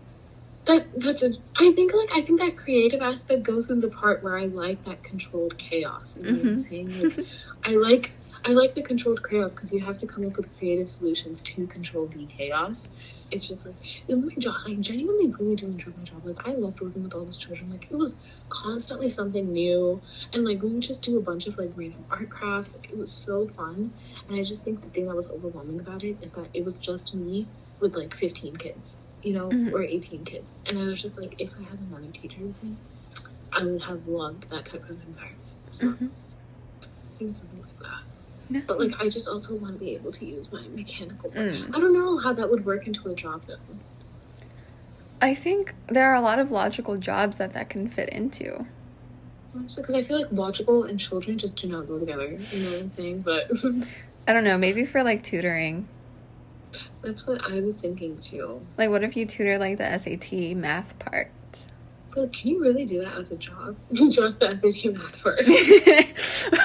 that 0.64 1.00
that's 1.00 1.22
a 1.22 1.33
I 1.61 1.70
think 1.70 1.94
like 1.94 2.11
I 2.12 2.22
think 2.22 2.40
that 2.40 2.57
creative 2.57 3.00
aspect 3.00 3.44
goes 3.44 3.70
in 3.70 3.80
the 3.80 3.88
part 3.88 4.24
where 4.24 4.37
I 4.37 4.46
like 4.46 4.85
that 4.87 5.04
controlled 5.04 5.57
chaos. 5.59 6.16
You 6.16 6.24
know 6.24 6.33
what 6.33 6.40
I'm 6.40 6.64
mm-hmm. 6.64 6.70
saying? 6.70 7.16
Like, 7.16 7.26
I 7.64 7.70
like 7.76 8.11
I 8.46 8.52
like 8.52 8.74
the 8.74 8.83
controlled 8.83 9.22
chaos 9.26 9.54
because 9.54 9.72
you 9.72 9.80
have 9.85 9.96
to 9.98 10.07
come 10.07 10.26
up 10.26 10.37
with 10.37 10.57
creative 10.57 10.88
solutions 10.88 11.42
to 11.44 11.66
control 11.66 12.07
the 12.09 12.26
chaos. 12.26 12.88
It's 13.30 13.48
just 13.48 13.64
like 13.64 13.76
my 14.09 14.35
job, 14.38 14.57
I 14.66 14.74
genuinely 14.74 15.33
really 15.38 15.57
do 15.57 15.66
enjoy 15.66 15.92
my 15.96 16.04
job. 16.04 16.24
Like 16.24 16.46
I 16.46 16.52
loved 16.54 16.80
working 16.80 17.02
with 17.02 17.14
all 17.14 17.24
those 17.24 17.38
children. 17.38 17.70
Like 17.70 17.87
it 17.90 17.96
was 17.96 18.18
constantly 18.50 19.09
something 19.11 19.50
new, 19.50 20.02
and 20.35 20.44
like 20.44 20.62
we 20.62 20.72
would 20.72 20.83
just 20.83 21.02
do 21.04 21.16
a 21.18 21.22
bunch 21.22 21.46
of 21.46 21.57
like 21.59 21.72
random 21.74 22.04
art 22.11 22.28
crafts. 22.30 22.74
Like 22.74 22.90
it 22.90 22.98
was 22.98 23.12
so 23.14 23.48
fun. 23.48 23.94
And 24.28 24.38
I 24.38 24.42
just 24.44 24.62
think 24.62 24.83
the 24.83 24.90
thing 24.90 25.07
that 25.07 25.16
was 25.16 25.30
overwhelming 25.30 25.80
about 25.80 26.04
it 26.04 26.18
is 26.22 26.33
that 26.33 26.50
it 26.52 26.64
was 26.64 26.76
just 26.76 27.14
me 27.14 27.48
with 27.80 27.96
like 27.96 28.12
15 28.14 28.57
kids, 28.57 28.98
you 29.22 29.33
know, 29.33 29.48
Mhm. 29.50 29.72
or 29.72 29.83
18 29.83 30.24
kids. 30.24 30.52
And 30.68 30.78
I 30.78 30.85
was 30.85 31.00
just 31.00 31.18
like, 31.18 31.35
if 31.38 31.50
I 31.59 31.62
had 31.62 31.80
another 31.80 32.11
teacher 32.12 32.42
with 32.44 32.62
me, 32.62 32.76
I 33.52 33.64
would 33.64 33.83
have 33.83 34.07
loved 34.07 34.50
that 34.50 34.66
type 34.66 34.85
of 34.90 35.00
environment. 35.02 35.40
So 35.70 35.88
Mhm. 35.92 36.12
I 37.09 37.12
think 37.18 37.38
something 37.38 37.61
like 37.61 37.78
that. 37.80 38.02
No. 38.48 38.61
But 38.66 38.78
like, 38.78 38.92
I 39.00 39.09
just 39.09 39.28
also 39.28 39.54
want 39.54 39.74
to 39.74 39.78
be 39.78 39.94
able 39.94 40.12
to 40.12 40.26
use 40.26 40.52
my 40.52 40.62
mechanical. 40.74 41.30
Mm. 41.30 41.74
I 41.74 41.80
don't 41.80 41.94
know 41.94 42.18
how 42.18 42.33
that 42.35 42.50
would 42.50 42.64
work 42.64 42.87
into 42.87 43.09
a 43.09 43.14
job 43.14 43.42
though. 43.46 43.57
I 45.22 45.35
think 45.35 45.74
there 45.87 46.11
are 46.11 46.14
a 46.14 46.20
lot 46.20 46.38
of 46.38 46.50
logical 46.50 46.96
jobs 46.96 47.38
that 47.38 47.54
that 47.54 47.70
can 47.70 47.88
fit 47.88 48.11
into. 48.11 48.66
because 49.52 49.94
I 49.94 50.02
feel 50.02 50.20
like 50.20 50.33
logical 50.33 50.85
and 50.85 51.00
children 51.00 51.38
just 51.38 51.57
do 51.57 51.68
not 51.68 51.87
go 51.87 51.98
together. 51.98 52.38
You 52.52 52.62
know 52.64 52.70
what 52.72 52.80
I'm 52.80 52.88
saying? 52.90 53.20
But 53.22 53.50
I 54.28 54.33
don't 54.33 54.44
know, 54.44 54.59
maybe 54.59 54.85
for 54.85 55.02
like 55.02 55.22
tutoring. 55.22 55.88
that's 57.02 57.26
what 57.26 57.42
I 57.42 57.61
was 57.61 57.76
thinking 57.76 58.18
too. 58.18 58.61
Like, 58.76 58.90
what 58.90 59.02
if 59.04 59.16
you 59.16 59.24
tutor 59.24 59.59
like 59.59 59.78
the 59.78 59.98
SAT 59.98 60.57
math 60.57 60.98
part? 60.98 61.30
But 62.14 62.33
can 62.33 62.50
you 62.50 62.61
really 62.62 62.85
do 62.85 63.00
that 63.00 63.16
as 63.16 63.33
a 63.33 63.37
job? 63.37 63.76
Just 63.92 64.38
the 64.40 64.57
SAT 64.57 64.94
math 64.94 65.22
part. 65.22 65.40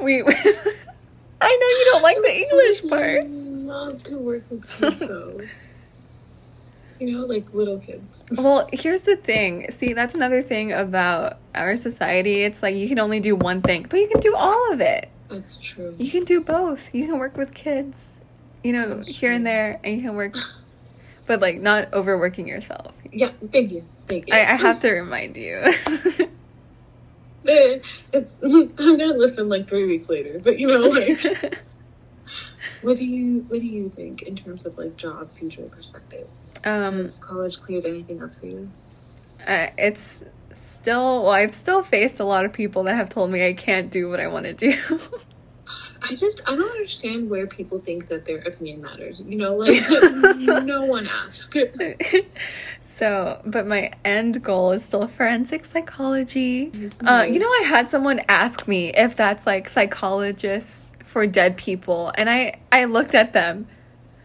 we. 0.00 0.22
I 1.40 1.56
know 1.56 1.66
you 1.68 1.84
don't 1.92 2.02
like 2.02 2.16
the 2.16 2.36
English 2.36 2.84
I 2.84 2.88
part. 2.88 3.28
love 3.28 4.02
to 4.04 4.18
work 4.18 4.42
with 4.50 4.68
kids 4.68 4.98
though. 4.98 5.40
you 6.98 7.12
know, 7.16 7.26
like 7.26 7.46
little 7.54 7.78
kids. 7.78 8.22
Well, 8.32 8.68
here's 8.72 9.02
the 9.02 9.16
thing. 9.16 9.70
See, 9.70 9.92
that's 9.92 10.14
another 10.14 10.42
thing 10.42 10.72
about 10.72 11.38
our 11.54 11.76
society. 11.76 12.42
It's 12.42 12.62
like 12.62 12.74
you 12.74 12.88
can 12.88 12.98
only 12.98 13.20
do 13.20 13.36
one 13.36 13.62
thing, 13.62 13.86
but 13.88 13.98
you 14.00 14.08
can 14.08 14.20
do 14.20 14.34
all 14.34 14.72
of 14.72 14.80
it. 14.80 15.10
That's 15.28 15.58
true. 15.58 15.94
You 15.98 16.10
can 16.10 16.24
do 16.24 16.40
both. 16.40 16.92
You 16.94 17.06
can 17.06 17.18
work 17.18 17.36
with 17.36 17.54
kids, 17.54 18.18
you 18.64 18.72
know, 18.72 18.94
That's 18.96 19.06
here 19.08 19.30
and 19.32 19.46
there, 19.46 19.78
and 19.84 19.94
you 19.96 20.02
can 20.02 20.16
work, 20.16 20.34
but 21.26 21.40
like 21.40 21.60
not 21.60 21.92
overworking 21.92 22.48
yourself. 22.48 22.92
Yeah, 23.12 23.30
thank 23.52 23.70
you. 23.70 23.84
Thank 24.08 24.26
you. 24.28 24.34
I, 24.34 24.38
I 24.40 24.56
have 24.56 24.80
to 24.80 24.90
remind 24.90 25.36
you. 25.36 25.72
It's, 27.44 28.30
I'm 28.42 28.74
gonna 28.76 29.14
listen 29.14 29.48
like 29.48 29.68
three 29.68 29.86
weeks 29.86 30.08
later, 30.08 30.40
but 30.42 30.58
you 30.58 30.66
know, 30.66 30.80
like, 30.88 31.22
what 32.82 32.96
do 32.96 33.04
you 33.06 33.44
what 33.48 33.60
do 33.60 33.66
you 33.66 33.90
think 33.90 34.22
in 34.22 34.36
terms 34.36 34.66
of 34.66 34.76
like 34.78 34.96
job 34.96 35.30
future 35.32 35.62
perspective? 35.62 36.26
um, 36.64 37.02
Has 37.02 37.16
college 37.16 37.60
cleared 37.62 37.86
anything 37.86 38.22
up 38.22 38.34
for 38.38 38.46
you? 38.46 38.70
uh, 39.46 39.68
it's 39.78 40.24
still 40.52 41.22
well 41.22 41.30
i've 41.32 41.54
still 41.54 41.82
faced 41.82 42.18
a 42.18 42.24
lot 42.24 42.44
of 42.44 42.52
people 42.52 42.82
that 42.82 42.96
have 42.96 43.08
told 43.08 43.30
me 43.30 43.46
i 43.46 43.52
can't 43.52 43.90
do 43.92 44.08
what 44.08 44.18
i 44.18 44.26
want 44.26 44.44
to 44.44 44.52
do 44.52 44.72
I 46.02 46.14
just 46.14 46.40
I 46.46 46.54
don't 46.56 46.70
understand 46.70 47.28
where 47.28 47.46
people 47.46 47.80
think 47.80 48.06
that 48.08 48.24
their 48.24 48.38
opinion 48.38 48.82
matters. 48.82 49.20
You 49.20 49.36
know, 49.36 49.56
like 49.56 49.82
no 50.64 50.84
one 50.84 51.08
asked. 51.08 51.56
So 52.98 53.40
but 53.44 53.66
my 53.66 53.90
end 54.04 54.42
goal 54.42 54.72
is 54.72 54.84
still 54.84 55.06
forensic 55.06 55.64
psychology 55.64 56.72
uh, 57.06 57.24
you 57.28 57.38
know 57.38 57.46
i 57.48 57.64
had 57.66 57.88
someone 57.88 58.20
ask 58.28 58.66
me 58.66 58.88
if 58.94 59.14
that's 59.16 59.46
like 59.46 59.68
psychologists 59.68 60.94
for 61.04 61.26
dead 61.26 61.56
people 61.56 62.12
and 62.16 62.28
i 62.28 62.58
i 62.72 62.84
looked 62.84 63.14
at 63.14 63.32
them 63.32 63.66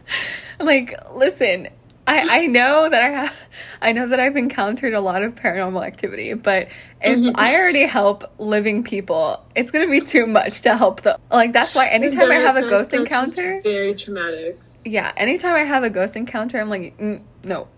like 0.60 0.94
listen 1.14 1.68
I, 2.06 2.42
I 2.42 2.46
know 2.48 2.90
that 2.90 3.02
I 3.02 3.08
have 3.08 3.36
I 3.80 3.92
know 3.92 4.08
that 4.08 4.20
I've 4.20 4.36
encountered 4.36 4.92
a 4.92 5.00
lot 5.00 5.22
of 5.22 5.34
paranormal 5.36 5.86
activity, 5.86 6.34
but 6.34 6.68
if 7.00 7.18
Mhm. 7.18 7.32
I 7.34 7.54
already 7.54 7.86
help 7.86 8.24
living 8.38 8.84
people, 8.84 9.42
it's 9.56 9.70
gonna 9.70 9.88
be 9.88 10.02
too 10.02 10.26
much 10.26 10.60
to 10.62 10.76
help 10.76 11.00
them. 11.00 11.18
Like 11.30 11.54
that's 11.54 11.74
why 11.74 11.86
anytime 11.86 12.30
I 12.30 12.34
have 12.34 12.56
a 12.56 12.68
ghost 12.68 12.92
encounter, 12.92 13.58
very 13.64 13.94
traumatic. 13.94 14.58
yeah, 14.84 15.12
anytime 15.16 15.54
I 15.54 15.64
have 15.64 15.82
a 15.82 15.88
ghost 15.88 16.14
encounter, 16.14 16.60
I'm 16.60 16.68
like, 16.68 16.94
mm, 16.98 17.22
no, 17.42 17.68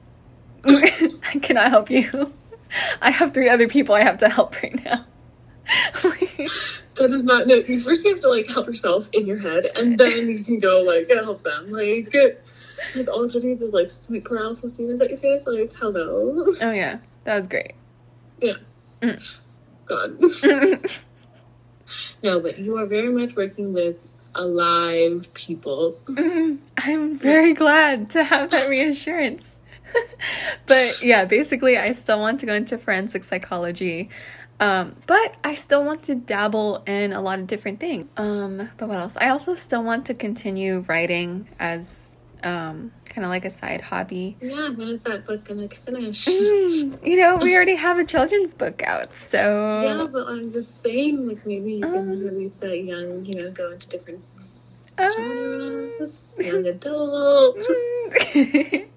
I 1.34 1.38
cannot 1.40 1.70
help 1.70 1.90
you. 1.90 2.32
I 3.00 3.10
have 3.10 3.32
three 3.32 3.48
other 3.48 3.68
people 3.68 3.94
I 3.94 4.02
have 4.02 4.18
to 4.18 4.28
help 4.28 4.60
right 4.62 4.84
now. 4.84 5.06
That 6.96 7.10
is 7.10 7.24
not. 7.24 7.46
No, 7.46 7.56
you 7.56 7.80
first 7.80 8.04
you 8.04 8.12
have 8.12 8.20
to 8.22 8.30
like 8.30 8.48
help 8.48 8.66
yourself 8.66 9.08
in 9.12 9.26
your 9.26 9.38
head, 9.38 9.66
and 9.76 9.98
then 9.98 10.30
you 10.30 10.42
can 10.42 10.58
go 10.60 10.80
like 10.80 11.08
help 11.08 11.42
them. 11.42 11.70
Like, 11.70 12.14
like 12.94 13.08
already 13.08 13.54
the 13.54 13.66
like 13.66 13.90
sleep 13.90 14.24
paralysis 14.24 14.72
demons 14.72 15.00
at 15.02 15.10
your 15.10 15.18
face. 15.18 15.46
Like, 15.46 15.74
hello. 15.74 16.46
oh 16.62 16.72
yeah, 16.72 16.98
that 17.24 17.36
was 17.36 17.46
great. 17.46 17.74
Yeah. 18.40 18.54
God. 19.86 20.20
no, 22.22 22.40
but 22.40 22.58
you 22.58 22.78
are 22.78 22.86
very 22.86 23.12
much 23.12 23.36
working 23.36 23.72
with 23.72 23.96
alive 24.34 25.28
people. 25.34 25.98
Mm, 26.06 26.58
I'm 26.78 27.18
very 27.18 27.52
glad 27.52 28.10
to 28.10 28.24
have 28.24 28.50
that 28.50 28.68
reassurance. 28.68 29.55
but 30.66 31.02
yeah, 31.02 31.24
basically, 31.24 31.76
I 31.78 31.92
still 31.92 32.18
want 32.18 32.40
to 32.40 32.46
go 32.46 32.54
into 32.54 32.78
forensic 32.78 33.24
psychology. 33.24 34.10
Um, 34.58 34.96
but 35.06 35.36
I 35.44 35.54
still 35.54 35.84
want 35.84 36.04
to 36.04 36.14
dabble 36.14 36.82
in 36.86 37.12
a 37.12 37.20
lot 37.20 37.38
of 37.38 37.46
different 37.46 37.78
things. 37.78 38.08
Um, 38.16 38.70
but 38.78 38.88
what 38.88 38.98
else? 38.98 39.16
I 39.18 39.28
also 39.28 39.54
still 39.54 39.84
want 39.84 40.06
to 40.06 40.14
continue 40.14 40.84
writing 40.88 41.46
as 41.58 42.16
um, 42.42 42.92
kind 43.04 43.24
of 43.24 43.30
like 43.30 43.44
a 43.44 43.50
side 43.50 43.82
hobby. 43.82 44.36
Yeah, 44.40 44.70
when 44.70 44.88
is 44.88 45.02
that 45.02 45.26
book 45.26 45.44
gonna 45.44 45.68
finish? 45.68 46.24
Mm, 46.26 47.06
you 47.06 47.16
know, 47.16 47.36
we 47.36 47.54
already 47.54 47.74
have 47.86 47.98
a 47.98 48.04
children's 48.04 48.54
book 48.54 48.82
out, 48.82 49.14
so. 49.14 49.82
Yeah, 49.82 50.06
but 50.10 50.26
I'm 50.26 50.52
just 50.52 50.82
saying, 50.82 51.28
like 51.28 51.44
maybe 51.44 51.74
you 51.74 51.80
can 51.80 51.96
Um. 51.96 52.24
release 52.24 52.52
that 52.60 52.82
young, 52.82 53.26
you 53.26 53.42
know, 53.42 53.50
go 53.50 53.72
into 53.72 53.88
different 53.88 54.22
um, 54.98 55.12
genres, 55.12 56.20
young 56.38 56.66
adult. 56.66 57.58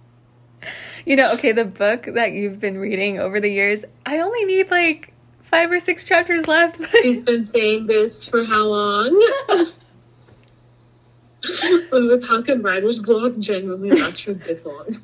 You 1.10 1.15
know, 1.15 1.34
okay, 1.34 1.54
the 1.54 1.65
book 1.65 2.04
that 2.04 2.34
you've 2.34 2.60
been 2.60 2.78
reading 2.78 3.17
over 3.17 3.39
the 3.39 3.50
years, 3.50 3.84
I 4.06 4.19
only 4.19 4.45
need 4.45 4.69
like 4.69 5.12
five 5.41 5.72
or 5.72 5.80
six 5.80 6.06
chapters 6.06 6.48
left. 6.48 6.86
He's 7.02 7.24
been 7.24 7.48
saying 7.48 7.88
this 7.88 8.30
for 8.30 8.45
how 8.45 8.65
long? 8.65 9.10
when 11.89 12.10
the 12.10 12.24
Falcon 12.28 12.62
Riders 12.62 13.00
blog 13.00 13.41
genuinely 13.41 13.89
lasts 13.89 14.19
for 14.19 14.34
this 14.34 14.63
long. 14.63 15.02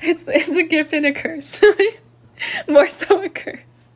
it's 0.00 0.24
it's 0.26 0.48
a 0.48 0.62
gift 0.62 0.94
and 0.94 1.04
a 1.04 1.12
curse. 1.12 1.60
More 2.66 2.88
so 2.88 3.22
a 3.22 3.28
curse. 3.28 3.90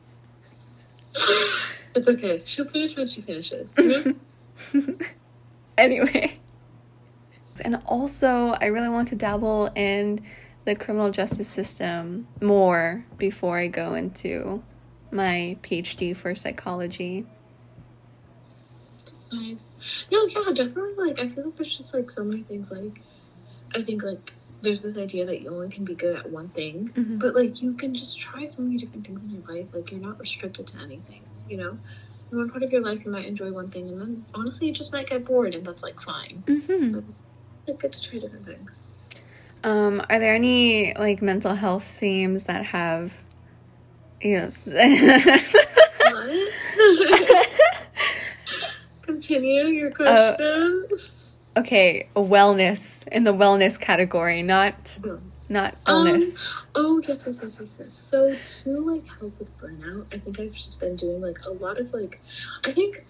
It's 1.95 2.07
okay. 2.07 2.43
She'll 2.45 2.65
finish 2.65 2.95
when 2.95 3.07
she 3.07 3.21
finishes. 3.21 3.71
You 3.75 4.15
know? 4.73 4.95
anyway. 5.79 6.37
And 7.65 7.81
also, 7.87 8.55
I 8.61 8.65
really 8.65 8.89
want 8.89 9.07
to 9.07 9.15
dabble 9.15 9.71
in 9.75 10.23
the 10.65 10.75
criminal 10.75 11.11
justice 11.11 11.47
system 11.47 12.27
more 12.41 13.05
before 13.17 13.57
I 13.59 13.67
go 13.67 13.93
into 13.93 14.63
my 15.11 15.57
PhD 15.63 16.15
for 16.15 16.35
psychology. 16.35 17.25
It's 18.99 19.25
nice. 19.31 20.07
No, 20.11 20.25
yeah, 20.27 20.53
definitely. 20.53 20.93
Like, 20.97 21.19
I 21.19 21.29
feel 21.29 21.45
like 21.45 21.55
there's 21.55 21.77
just 21.77 21.93
like 21.93 22.11
so 22.11 22.23
many 22.23 22.43
things. 22.43 22.71
Like, 22.71 23.01
I 23.75 23.81
think 23.81 24.03
like 24.03 24.33
there's 24.61 24.81
this 24.81 24.97
idea 24.97 25.25
that 25.27 25.41
you 25.41 25.49
only 25.49 25.69
can 25.69 25.85
be 25.85 25.95
good 25.95 26.17
at 26.17 26.29
one 26.29 26.49
thing, 26.49 26.89
Mhm. 26.93 27.19
but 27.19 27.33
like 27.33 27.61
you 27.61 27.73
can 27.75 27.95
just 27.95 28.19
try 28.19 28.45
so 28.45 28.61
many 28.61 28.77
different 28.77 29.07
things 29.07 29.23
in 29.23 29.29
your 29.29 29.43
life. 29.47 29.69
Like, 29.73 29.91
you're 29.91 30.01
not 30.01 30.19
restricted 30.19 30.67
to 30.67 30.79
anything. 30.81 31.23
You 31.47 31.57
know, 31.57 31.79
in 32.31 32.37
one 32.37 32.49
part 32.49 32.63
of 32.63 32.71
your 32.71 32.81
life 32.81 33.03
you 33.05 33.11
might 33.11 33.25
enjoy 33.25 33.51
one 33.51 33.71
thing, 33.71 33.87
and 33.89 33.99
then 33.99 34.25
honestly 34.35 34.67
you 34.67 34.73
just 34.73 34.93
might 34.93 35.09
get 35.09 35.25
bored, 35.25 35.55
and 35.55 35.65
that's 35.65 35.81
like 35.83 35.99
fine. 36.01 36.43
hmm 36.45 36.91
So, 36.91 37.03
like, 37.67 37.79
good 37.79 37.93
to 37.93 38.01
try 38.01 38.19
different 38.19 38.45
things. 38.45 38.69
Um, 39.63 40.01
are 40.09 40.19
there 40.19 40.35
any 40.35 40.93
like 40.93 41.21
mental 41.21 41.53
health 41.53 41.83
themes 41.83 42.43
that 42.43 42.65
have, 42.65 43.15
you 44.21 44.37
know, 44.39 44.49
Continue 49.01 49.65
your 49.65 49.91
question. 49.91 50.87
okay, 51.57 52.07
wellness 52.15 53.07
in 53.07 53.23
the 53.23 53.33
wellness 53.33 53.79
category, 53.79 54.43
not 54.43 54.97
not 55.49 55.75
illness. 55.87 56.37
Um, 56.37 56.65
oh 56.75 57.01
yes, 57.05 57.25
yes, 57.25 57.39
yes, 57.41 57.57
yes, 57.59 57.69
yes. 57.79 57.93
So 57.93 58.35
to 58.63 58.93
like 58.93 59.07
help 59.07 59.37
with 59.39 59.57
burnout, 59.57 60.05
I 60.13 60.19
think 60.19 60.39
I've 60.39 60.53
just 60.53 60.79
been 60.79 60.95
doing 60.95 61.21
like 61.21 61.39
a 61.45 61.51
lot 61.51 61.79
of 61.79 61.91
like, 61.91 62.21
I 62.63 62.71
think 62.71 63.03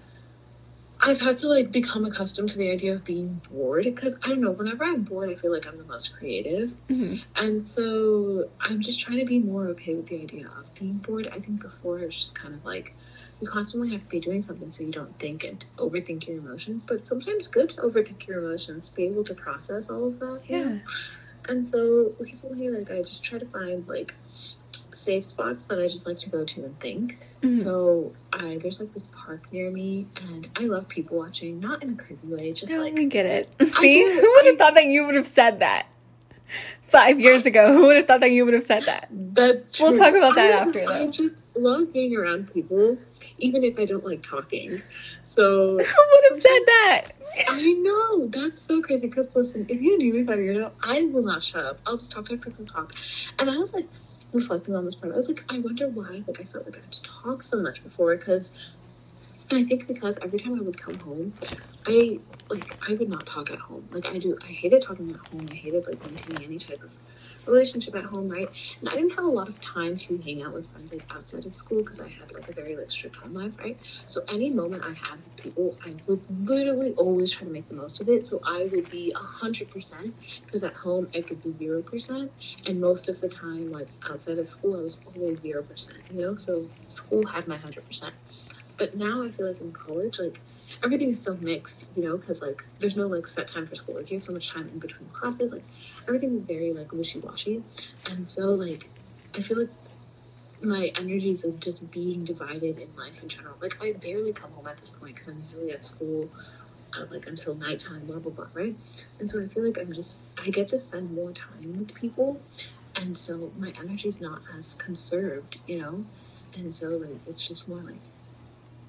I've 1.02 1.22
had 1.22 1.38
to 1.40 1.48
like 1.48 1.72
become 1.72 2.04
accustomed 2.06 2.50
to 2.50 2.58
the 2.58 2.72
idea 2.72 2.94
of 2.94 3.06
being 3.06 3.42
bored 3.50 3.86
because 3.86 4.18
I 4.22 4.28
don't 4.30 4.42
know. 4.42 4.52
Whenever 4.52 4.84
I'm 4.84 5.04
bored, 5.04 5.30
I 5.30 5.36
feel 5.36 5.52
like 5.52 5.66
I'm 5.66 5.78
the 5.78 5.86
most 5.86 6.16
creative, 6.18 6.72
Mhm. 6.90 7.24
and 7.38 7.64
so 7.64 8.50
I'm 8.60 8.82
just 8.82 9.00
trying 9.00 9.20
to 9.20 9.26
be 9.26 9.40
more 9.40 9.68
okay 9.70 9.96
with 9.96 10.08
the 10.08 10.22
idea 10.22 10.48
of 10.60 10.74
being 10.76 10.98
bored. 10.98 11.28
I 11.28 11.40
think 11.40 11.62
before 11.62 12.00
it 12.00 12.06
was 12.06 12.16
just 12.20 12.38
kind 12.38 12.54
of 12.54 12.66
like 12.66 12.96
you 13.40 13.48
constantly 13.48 13.92
have 13.92 14.02
to 14.02 14.08
be 14.08 14.20
doing 14.20 14.42
something 14.42 14.70
so 14.70 14.84
you 14.84 14.92
don't 14.92 15.18
think 15.18 15.46
and 15.46 15.64
overthink 15.78 16.28
your 16.28 16.40
emotions. 16.40 16.84
But 16.84 17.08
sometimes 17.08 17.38
it's 17.40 17.48
good 17.48 17.70
to 17.70 17.82
overthink 17.84 18.28
your 18.28 18.44
emotions, 18.44 18.92
be 18.92 19.06
able 19.06 19.24
to 19.26 19.36
process 19.36 19.90
all 19.90 20.08
of 20.08 20.20
that. 20.20 20.42
you 20.50 20.58
know? 20.58 20.72
Yeah. 20.74 20.80
And 21.48 21.68
so 21.70 22.14
recently, 22.20 22.70
like, 22.70 22.92
I 22.92 23.00
just 23.02 23.24
try 23.24 23.40
to 23.40 23.46
find 23.46 23.88
like 23.88 24.14
safe 24.96 25.26
spots 25.26 25.64
that 25.66 25.80
I 25.80 25.88
just 25.88 26.06
like 26.08 26.18
to 26.20 26.30
go 26.30 26.44
to 26.44 26.64
and 26.66 26.80
think. 26.80 27.18
Mhm. 27.42 27.64
So 27.64 28.14
I 28.34 28.58
there's 28.58 28.80
like 28.80 28.94
this 28.94 29.10
park 29.16 29.42
near 29.52 29.70
me, 29.72 30.08
and 30.16 30.48
I 30.56 30.64
love 30.64 30.88
people 30.88 31.18
watching, 31.18 31.60
not 31.60 31.84
in 31.84 31.92
a 31.92 31.96
creepy 31.96 32.28
way, 32.28 32.52
just 32.52 32.72
No, 32.72 32.82
like 32.82 32.96
get 33.10 33.26
it. 33.26 33.50
See, 33.80 34.04
do, 34.04 34.20
who 34.22 34.32
would 34.36 34.46
have 34.48 34.58
thought 34.58 34.76
that 34.76 34.86
you 34.88 35.06
would 35.06 35.16
have 35.16 35.28
said 35.28 35.60
that 35.60 35.88
five 36.92 37.20
years 37.20 37.46
ago? 37.46 37.72
Who 37.74 37.86
would 37.88 37.98
have 37.98 38.08
thought 38.08 38.22
that 38.22 38.32
you 38.32 38.46
would 38.46 38.54
have 38.54 38.64
said 38.64 38.84
that? 38.84 39.08
that's 39.12 39.72
true. 39.72 39.92
We'll 39.92 40.00
talk 40.00 40.14
about 40.16 40.36
that 40.36 40.54
I- 40.54 40.58
after, 40.68 40.86
though. 40.86 41.04
I 41.04 41.08
just 41.08 41.36
love 41.56 41.94
being 41.94 42.16
around 42.16 42.54
people, 42.54 42.98
even 43.38 43.64
if 43.64 43.78
I 43.80 43.86
don't 43.86 44.04
like 44.06 44.24
talking. 44.24 44.82
So 45.24 45.44
Who 45.78 45.78
would 45.78 46.24
have 46.30 46.38
said 46.38 46.60
that? 46.66 47.04
I 47.48 47.62
know 47.62 48.28
that's 48.28 48.62
so 48.62 48.82
crazy. 48.82 49.08
Because 49.08 49.28
listen, 49.36 49.66
if 49.70 49.80
you 49.82 49.98
knew 49.98 50.14
me 50.14 50.24
five 50.26 50.40
years 50.40 50.58
ago, 50.58 50.72
I 50.82 51.04
will 51.04 51.22
not 51.24 51.44
shut 51.44 51.64
up. 51.64 51.80
I'll 51.86 51.98
just 51.98 52.12
talk 52.12 52.26
to 52.30 52.38
people 52.38 52.66
talk. 52.66 52.96
And 53.38 53.50
I 53.50 53.58
was 53.58 53.72
like, 53.74 53.88
reflecting 54.34 54.76
on 54.76 54.86
this 54.86 54.96
part, 54.96 55.14
I 55.14 55.18
was 55.18 55.30
like, 55.30 55.44
I 55.50 55.60
wonder 55.60 55.88
why. 55.90 56.24
Like 56.28 56.40
I 56.42 56.44
felt 56.46 56.66
like 56.66 56.78
I 56.78 56.82
had 56.82 56.92
to 56.92 57.04
talk 57.24 57.44
so 57.44 57.62
much 57.62 57.84
before 57.84 58.16
because. 58.16 58.52
And 59.52 59.66
I 59.66 59.68
think 59.68 59.88
because 59.88 60.20
every 60.22 60.38
time 60.38 60.60
I 60.60 60.62
would 60.62 60.80
come 60.80 61.00
home, 61.00 61.34
I 61.88 62.20
like 62.50 62.78
I 62.88 62.94
would 62.94 63.10
not 63.10 63.26
talk 63.26 63.52
at 63.52 63.60
home. 63.60 63.90
Like 63.92 64.06
I 64.06 64.20
do, 64.20 64.38
I 64.44 64.52
hated 64.52 64.84
talking 64.84 65.10
at 65.12 65.20
home. 65.32 65.50
I 65.52 65.56
hated 65.56 65.86
like 65.88 66.04
maintaining 66.06 66.44
any 66.44 66.60
type 66.60 66.82
of 66.84 66.92
relationship 67.48 67.96
at 67.96 68.06
home, 68.06 68.30
right? 68.30 68.50
And 68.82 68.90
I 68.90 68.94
didn't 68.96 69.12
have 69.16 69.26
a 69.26 69.30
lot 69.30 69.50
of 69.50 69.60
time 69.60 69.98
to 69.98 70.18
hang 70.18 70.42
out 70.42 70.54
with 70.54 70.72
friends 70.72 70.92
like 70.92 71.06
outside 71.12 71.46
of 71.46 71.56
school 71.56 71.84
because 71.84 72.00
I 72.00 72.08
had 72.08 72.32
like 72.34 72.48
a 72.50 72.54
very 72.54 72.76
like 72.76 72.92
strict 72.92 73.18
home 73.18 73.34
life, 73.34 73.54
right? 73.60 73.80
So 74.08 74.22
any 74.30 74.52
moment 74.52 74.84
I 74.84 74.94
had 74.94 75.24
with 75.24 75.36
people, 75.36 75.78
I 75.86 75.96
would 76.08 76.22
literally 76.30 76.94
always 76.98 77.32
try 77.32 77.46
to 77.48 77.54
make 77.54 77.68
the 77.68 77.76
most 77.76 78.02
of 78.02 78.10
it. 78.10 78.28
So 78.28 78.40
I 78.46 78.68
would 78.72 78.90
be 78.90 79.14
a 79.16 79.24
hundred 79.24 79.72
percent 79.72 80.16
because 80.46 80.64
at 80.64 80.76
home 80.76 81.10
I 81.16 81.22
could 81.22 81.42
be 81.42 81.52
zero 81.52 81.82
percent, 81.84 82.32
and 82.68 82.80
most 82.80 83.10
of 83.10 83.20
the 83.20 83.30
time, 83.30 83.72
like 83.72 83.90
outside 84.10 84.38
of 84.40 84.48
school, 84.48 84.80
I 84.80 84.84
was 84.84 85.02
always 85.06 85.42
zero 85.42 85.64
percent. 85.64 86.00
You 86.10 86.22
know, 86.22 86.36
so 86.36 86.70
school 86.88 87.26
had 87.26 87.48
my 87.48 87.58
hundred 87.58 87.86
percent. 87.86 88.14
But 88.78 88.96
now 88.96 89.24
I 89.24 89.32
feel 89.32 89.48
like 89.48 89.62
in 89.62 89.74
college, 89.74 90.20
like 90.20 90.40
everything 90.84 91.12
is 91.12 91.24
so 91.24 91.36
mixed, 91.36 91.88
you 91.96 92.04
know, 92.04 92.18
because 92.18 92.42
like 92.42 92.64
there's 92.80 92.96
no 92.96 93.08
like 93.08 93.28
set 93.28 93.48
time 93.48 93.66
for 93.66 93.76
school. 93.76 93.96
Like 93.96 94.10
you 94.12 94.16
have 94.16 94.24
so 94.24 94.34
much 94.34 94.52
time 94.52 94.70
in 94.70 94.80
between 94.80 95.10
classes. 95.10 95.52
Like 95.52 95.66
everything 96.08 96.36
is 96.36 96.44
very 96.44 96.74
like 96.74 96.92
wishy 96.92 97.20
washy, 97.20 97.64
and 98.10 98.28
so 98.28 98.54
like 98.54 98.90
I 99.36 99.42
feel 99.42 99.60
like 99.60 99.70
my 100.62 100.92
energies 100.96 101.46
of 101.46 101.60
just 101.60 101.90
being 101.92 102.24
divided 102.24 102.78
in 102.78 102.96
life 102.98 103.24
in 103.24 103.30
general. 103.30 103.56
Like 103.62 103.78
I 103.82 103.94
barely 103.94 104.34
come 104.34 104.52
home 104.52 104.68
at 104.68 104.78
this 104.80 104.92
point 104.92 105.14
because 105.16 105.28
I'm 105.28 105.42
usually 105.44 105.72
at 105.72 105.86
school. 105.86 106.30
Uh, 106.92 107.06
like 107.12 107.28
until 107.28 107.54
nighttime, 107.54 108.08
blah 108.08 108.18
blah 108.18 108.32
blah, 108.32 108.48
right? 108.54 108.76
And 109.20 109.30
so 109.30 109.40
I 109.44 109.48
feel 109.48 109.64
like 109.64 109.78
I'm 109.78 109.94
just 109.94 110.18
I 110.44 110.50
get 110.50 110.70
to 110.70 110.80
spend 110.80 111.14
more 111.14 111.32
time 111.32 111.78
with 111.78 111.94
people, 111.94 112.42
and 112.96 113.16
so 113.16 113.52
my 113.60 113.72
energy 113.80 114.10
is 114.10 114.20
not 114.20 114.42
as 114.58 114.74
conserved, 114.74 115.60
you 115.68 115.80
know. 115.80 116.04
And 116.56 116.74
so 116.74 116.88
like 116.88 117.20
it's 117.28 117.48
just 117.48 117.70
more 117.70 117.78
like 117.78 118.02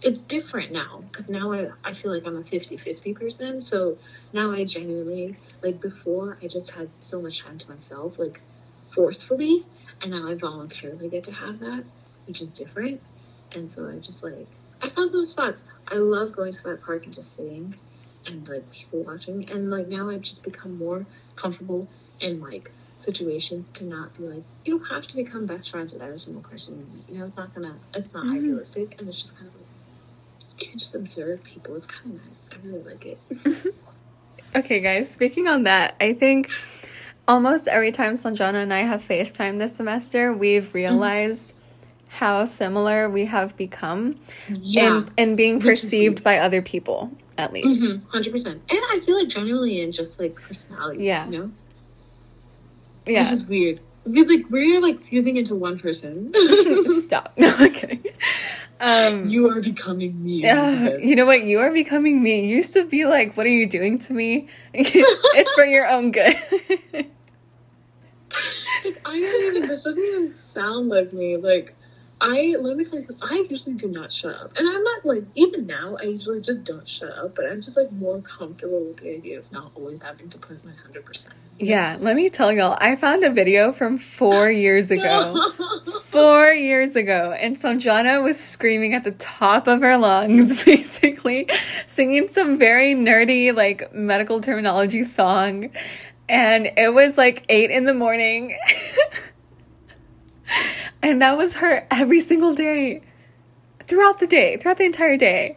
it's 0.03 0.23
different 0.23 0.73
now 0.73 1.01
because 1.03 1.29
now 1.29 1.53
I, 1.53 1.69
I 1.85 1.93
feel 1.95 2.13
like 2.13 2.27
I'm 2.27 2.37
a 2.37 2.45
50 2.45 2.77
50 2.77 3.15
person. 3.15 3.61
So 3.61 3.99
now 4.33 4.53
I 4.53 4.65
genuinely, 4.65 5.39
like 5.63 5.81
before, 5.81 6.39
I 6.43 6.49
just 6.49 6.73
had 6.73 6.91
so 7.01 7.21
much 7.23 7.43
time 7.45 7.59
to 7.59 7.71
myself, 7.71 8.19
like 8.19 8.43
forcefully, 8.95 9.67
and 10.03 10.13
now 10.13 10.29
I 10.29 10.35
voluntarily 10.35 11.09
get 11.11 11.25
to 11.25 11.33
have 11.33 11.61
that, 11.61 11.85
which 12.27 12.43
is 12.43 12.55
different. 12.55 13.03
And 13.55 13.71
so 13.71 13.89
I 13.89 13.99
just 13.99 14.23
like, 14.25 14.49
I 14.83 14.89
found 14.89 15.11
those 15.13 15.31
spots. 15.33 15.63
I 15.91 15.97
love 15.97 16.33
going 16.33 16.53
to 16.53 16.63
that 16.65 16.83
park 16.83 17.05
and 17.07 17.15
just 17.15 17.35
sitting 17.37 17.75
and 18.27 18.49
like 18.49 18.71
people 18.71 19.05
watching. 19.05 19.51
And 19.51 19.71
like 19.71 19.89
now 19.89 20.11
I've 20.11 20.23
just 20.23 20.45
become 20.45 20.79
more 20.79 21.07
comfortable 21.37 21.91
in 22.21 22.41
like 22.41 22.75
situations 22.97 23.71
to 23.71 23.87
not 23.87 24.15
be 24.15 24.25
like, 24.25 24.45
you 24.65 24.79
don't 24.79 24.89
have 24.95 25.07
to 25.09 25.17
become 25.17 25.47
best 25.47 25.71
friends 25.71 25.93
with 25.93 26.03
every 26.03 26.19
single 26.19 26.43
person 26.43 26.79
you 26.79 26.87
meet. 26.87 27.09
You 27.11 27.19
know, 27.19 27.27
it's 27.27 27.37
not 27.37 27.55
gonna, 27.55 27.81
it's 27.95 28.15
not 28.15 28.27
Mhm. 28.27 28.37
idealistic. 28.39 28.97
And 28.99 29.09
it's 29.09 29.21
just 29.21 29.37
kind 29.37 29.49
of 29.49 29.55
like, 29.57 29.70
can 30.71 30.79
just 30.79 30.95
observe 30.95 31.43
people. 31.45 31.77
It's 31.77 31.87
kind 31.87 32.15
of 32.15 32.25
nice. 32.25 32.41
I 32.53 32.67
really 32.67 32.83
like 32.83 33.07
it. 33.07 33.75
Okay, 34.55 34.81
guys, 34.81 35.09
speaking 35.09 35.47
on 35.47 35.63
that, 35.65 35.95
I 36.01 36.13
think 36.13 36.51
almost 37.29 37.69
every 37.69 37.93
time 37.93 38.15
Sanjana 38.15 38.55
and 38.55 38.75
I 38.75 38.81
have 38.81 39.01
FaceTime 39.01 39.59
this 39.59 39.77
semester, 39.77 40.33
we've 40.33 40.75
realized 40.75 41.55
how 42.09 42.45
similar 42.47 43.09
we 43.09 43.27
have 43.27 43.57
become 43.57 44.19
yeah. 44.49 44.89
in, 44.89 45.09
in 45.17 45.37
being 45.37 45.61
perceived 45.61 46.25
by 46.25 46.39
other 46.39 46.63
people, 46.63 47.13
at 47.39 47.53
least. 47.53 47.83
Mhm, 47.85 48.03
100%. 48.07 48.47
And 48.47 48.63
I 48.71 48.99
feel 49.01 49.17
like 49.17 49.29
generally 49.29 49.83
in 49.83 49.93
just 49.93 50.19
like 50.19 50.35
personality. 50.35 51.05
Yeah. 51.05 51.27
You 51.27 51.39
know? 51.39 51.51
Yeah. 53.07 53.23
Which 53.23 53.33
is 53.33 53.47
weird. 53.47 53.79
We're 54.05 54.27
like, 54.27 54.51
we're 54.51 54.81
like 54.81 55.01
fusing 55.01 55.37
into 55.37 55.55
one 55.55 55.79
person. 55.79 56.35
Stop. 57.03 57.35
No, 57.39 57.71
kidding. 57.71 58.05
Um, 58.81 59.27
you 59.27 59.51
are 59.51 59.61
becoming 59.61 60.25
me. 60.25 60.49
uh, 60.49 60.97
you 60.97 61.15
know 61.15 61.27
what? 61.27 61.45
You 61.45 61.61
are 61.61 61.71
becoming 61.71 62.23
me. 62.23 62.47
You 62.47 62.57
used 62.57 62.73
to 62.73 62.87
be 62.87 63.05
like, 63.05 63.37
what 63.37 63.47
are 63.47 63.51
you 63.51 63.69
doing 63.69 63.99
to 64.01 64.13
me? 64.15 64.49
it's 64.73 65.53
for 65.53 65.65
your 65.65 65.87
own 65.89 66.13
good. 66.13 66.35
Like, 66.93 67.13
I 69.05 69.21
don't 69.21 69.57
even, 69.57 69.69
this 69.69 69.85
doesn't 69.85 70.03
even 70.03 70.35
sound 70.37 70.89
like 70.89 71.13
me. 71.13 71.37
Like, 71.37 71.75
I, 72.23 72.55
let 72.59 72.77
me 72.77 72.85
tell 72.85 72.99
you, 72.99 73.09
I 73.23 73.47
usually 73.49 73.77
do 73.77 73.89
not 73.89 74.13
shut 74.13 74.35
up. 74.35 74.57
And 74.59 74.69
I'm 74.69 74.83
not 74.83 75.07
like, 75.07 75.25
even 75.35 75.67
now, 75.67 75.97
I 75.99 76.05
usually 76.05 76.41
just 76.41 76.65
don't 76.65 76.87
shut 76.87 77.11
up, 77.17 77.35
but 77.35 77.47
I'm 77.47 77.63
just 77.63 77.77
like 77.79 77.91
more 77.93 78.21
comfortable 78.21 78.85
with 78.85 78.99
the 78.99 79.15
idea 79.15 79.39
of 79.39 79.51
not 79.51 79.73
always 79.75 80.03
having 80.03 80.29
to 80.29 80.39
put 80.39 80.63
my 80.65 80.73
100%. 80.93 81.27
yeah, 81.59 81.97
let 81.99 82.17
me 82.17 82.29
tell 82.29 82.53
y'all, 82.53 82.77
I 82.79 82.97
found 82.97 83.25
a 83.25 83.31
video 83.31 83.73
from 83.73 83.99
four 83.99 84.51
years 84.51 84.91
ago. 84.91 85.35
four 86.03 86.53
years 86.53 86.95
ago, 86.95 87.33
and 87.39 87.57
Sanjana 87.57 88.23
was 88.23 88.39
screaming 88.39 88.95
at 88.95 89.05
the 89.05 89.13
top 89.13 89.67
of 89.67 89.81
her 89.81 89.97
lungs, 89.97 90.63
basically, 90.65 91.49
singing 91.87 92.29
some 92.29 92.59
very 92.59 92.95
nerdy, 92.95 93.55
like, 93.55 93.95
medical 93.95 94.41
terminology 94.43 95.05
song. 95.05 95.71
And 96.29 96.67
it 96.77 96.93
was 96.95 97.17
like 97.17 97.45
eight 97.49 97.71
in 97.71 97.87
the 97.87 97.95
morning. 97.95 98.57
and 101.03 101.23
that 101.23 101.37
was 101.37 101.55
her 101.55 101.87
every 101.91 102.21
single 102.21 102.55
day. 102.55 103.03
Throughout 103.87 104.21
the 104.21 104.27
day, 104.27 104.57
throughout 104.57 104.79
the 104.79 104.85
entire 104.85 105.17
day. 105.17 105.57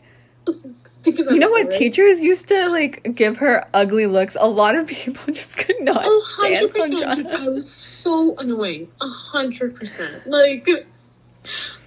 You 1.06 1.38
know 1.38 1.50
what? 1.50 1.70
Teachers 1.72 2.20
used 2.20 2.48
to 2.48 2.70
like 2.70 3.14
give 3.16 3.38
her 3.38 3.68
ugly 3.74 4.08
looks. 4.08 4.36
A 4.40 4.48
lot 4.48 4.76
of 4.76 4.88
people 4.88 5.22
just 5.34 5.56
could 5.58 5.82
not 5.82 6.02
Oh, 6.06 6.20
stand 6.40 6.72
100%. 6.72 6.74
Dude, 6.74 7.26
Sanjana. 7.28 7.40
I 7.40 7.50
was 7.50 7.70
so 7.70 8.36
annoying. 8.38 8.88
A 9.02 9.08
hundred 9.08 9.76
percent. 9.76 10.26
Like, 10.26 10.68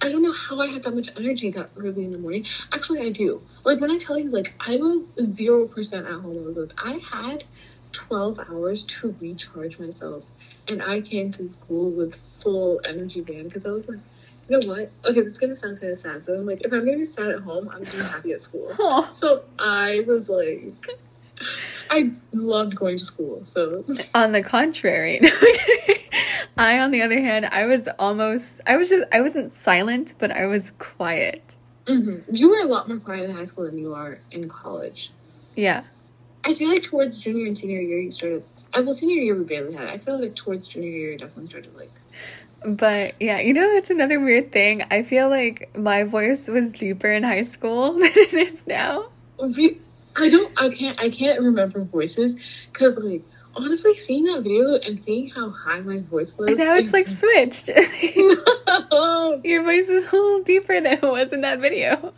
I 0.01 0.09
don't 0.09 0.21
know 0.21 0.33
how 0.33 0.59
I 0.61 0.67
had 0.67 0.83
that 0.83 0.93
much 0.95 1.09
energy 1.17 1.49
that 1.51 1.71
early 1.77 2.05
in 2.05 2.11
the 2.11 2.19
morning. 2.19 2.45
Actually, 2.71 3.01
I 3.07 3.09
do. 3.09 3.41
Like, 3.63 3.81
when 3.81 3.89
I 3.89 3.97
tell 3.97 4.19
you, 4.19 4.29
like, 4.29 4.53
I 4.59 4.77
was 4.77 5.03
zero 5.33 5.67
percent 5.67 6.05
at 6.05 6.13
home. 6.13 6.37
I 6.37 6.41
was 6.41 6.55
like, 6.57 6.73
I 6.77 6.99
had 7.11 7.43
12 7.91 8.39
hours 8.49 8.83
to 8.83 9.15
recharge 9.19 9.79
myself. 9.79 10.23
And 10.67 10.81
I 10.81 11.01
came 11.01 11.31
to 11.31 11.47
school 11.49 11.91
with 11.91 12.15
full 12.39 12.81
energy 12.87 13.21
band 13.21 13.45
because 13.45 13.65
I 13.65 13.69
was 13.69 13.87
like, 13.87 13.99
you 14.49 14.59
know 14.59 14.67
what? 14.67 14.91
Okay, 15.05 15.21
this 15.21 15.33
is 15.33 15.37
going 15.37 15.49
to 15.49 15.55
sound 15.55 15.79
kind 15.79 15.91
of 15.91 15.99
sad, 15.99 16.25
but 16.25 16.33
I'm 16.33 16.45
like, 16.45 16.61
if 16.61 16.71
I'm 16.71 16.85
going 16.85 16.93
to 16.93 16.99
be 16.99 17.05
sad 17.05 17.29
at 17.29 17.41
home, 17.41 17.67
I'm 17.69 17.83
going 17.83 17.85
to 17.85 17.97
be 17.97 18.03
happy 18.03 18.31
at 18.31 18.43
school. 18.43 18.71
Aw. 18.79 19.13
So 19.13 19.43
I 19.59 20.03
was 20.07 20.29
like, 20.29 20.73
I 21.89 22.11
loved 22.33 22.75
going 22.75 22.97
to 22.97 23.05
school. 23.05 23.43
So 23.43 23.83
On 24.13 24.31
the 24.31 24.41
contrary, 24.43 25.19
I, 26.57 26.79
on 26.79 26.91
the 26.91 27.01
other 27.01 27.19
hand, 27.19 27.45
I 27.45 27.65
was 27.65 27.87
almost, 27.99 28.61
I 28.65 28.77
was 28.77 28.89
just, 28.89 29.05
I 29.11 29.21
wasn't 29.21 29.53
silent, 29.53 30.15
but 30.17 30.31
I 30.31 30.45
was 30.47 30.71
quiet. 30.79 31.55
hmm 31.87 32.17
you 32.31 32.49
were 32.49 32.59
a 32.59 32.65
lot 32.65 32.87
more 32.87 32.97
quiet 32.99 33.29
in 33.29 33.35
high 33.35 33.45
school 33.45 33.65
than 33.65 33.77
you 33.77 33.93
are 33.93 34.19
in 34.31 34.49
college. 34.49 35.11
Yeah. 35.55 35.83
I 36.47 36.53
feel 36.53 36.69
like 36.69 36.83
towards 36.83 37.19
junior 37.19 37.45
and 37.45 37.57
senior 37.57 37.81
year, 37.81 37.99
you 37.99 38.09
started. 38.09 38.41
I 38.73 38.79
well, 38.79 38.93
senior 38.93 39.21
year 39.21 39.35
we 39.35 39.43
barely 39.43 39.75
had. 39.75 39.87
it. 39.87 39.89
I 39.89 39.97
feel 39.97 40.21
like 40.21 40.33
towards 40.33 40.65
junior 40.65 40.89
year, 40.89 41.11
you 41.11 41.17
definitely 41.17 41.49
started 41.49 41.75
like. 41.75 41.91
But 42.65 43.15
yeah, 43.19 43.41
you 43.41 43.53
know, 43.53 43.69
it's 43.71 43.89
another 43.89 44.21
weird 44.21 44.53
thing. 44.53 44.83
I 44.89 45.03
feel 45.03 45.29
like 45.29 45.75
my 45.75 46.03
voice 46.03 46.47
was 46.47 46.71
deeper 46.71 47.11
in 47.11 47.23
high 47.23 47.43
school 47.43 47.93
than 47.99 48.03
it 48.03 48.33
is 48.33 48.65
now. 48.65 49.09
I 49.39 50.29
don't. 50.29 50.53
I 50.57 50.69
can't. 50.69 50.97
I 51.01 51.09
can't 51.09 51.41
remember 51.41 51.83
voices 51.83 52.37
because 52.71 52.97
like 52.97 53.23
honestly, 53.57 53.97
seeing 53.97 54.23
that 54.25 54.41
video 54.41 54.75
and 54.75 55.01
seeing 55.01 55.29
how 55.29 55.49
high 55.49 55.81
my 55.81 55.99
voice 55.99 56.37
was. 56.37 56.47
And 56.47 56.59
now 56.59 56.75
it's 56.75 56.93
like 56.93 57.09
switched. 57.09 57.69
no. 58.91 59.41
Your 59.43 59.63
voice 59.63 59.89
is 59.89 60.07
a 60.07 60.15
little 60.15 60.43
deeper 60.43 60.79
than 60.79 60.93
it 60.93 61.01
was 61.01 61.33
in 61.33 61.41
that 61.41 61.59
video. 61.59 62.13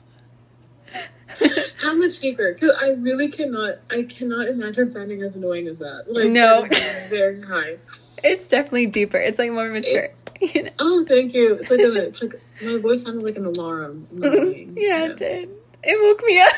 How 1.77 1.93
much 1.95 2.19
deeper? 2.19 2.53
Because 2.53 2.75
I 2.81 2.89
really 2.91 3.29
cannot. 3.29 3.75
I 3.89 4.03
cannot 4.03 4.47
imagine 4.47 4.91
sounding 4.91 5.21
as 5.23 5.35
annoying 5.35 5.67
as 5.67 5.77
that. 5.79 6.05
Like 6.07 6.27
No. 6.27 6.65
that 6.67 7.07
very 7.09 7.41
high. 7.41 7.77
It's 8.23 8.47
definitely 8.47 8.87
deeper. 8.87 9.17
It's 9.17 9.39
like 9.39 9.51
more 9.51 9.69
mature. 9.69 10.09
You 10.41 10.63
know? 10.63 10.69
Oh, 10.79 11.05
thank 11.05 11.33
you. 11.33 11.55
It's 11.55 11.69
like 11.69 11.81
a, 11.81 11.93
it's 12.07 12.21
like 12.21 12.41
my 12.61 12.77
voice 12.77 13.03
sounded 13.03 13.23
like 13.23 13.35
an 13.35 13.45
alarm. 13.45 14.07
the 14.13 14.31
morning. 14.31 14.73
yeah, 14.77 15.07
it 15.07 15.17
did. 15.17 15.49
It 15.83 16.01
woke 16.01 16.23
me 16.25 16.39
up. 16.39 16.53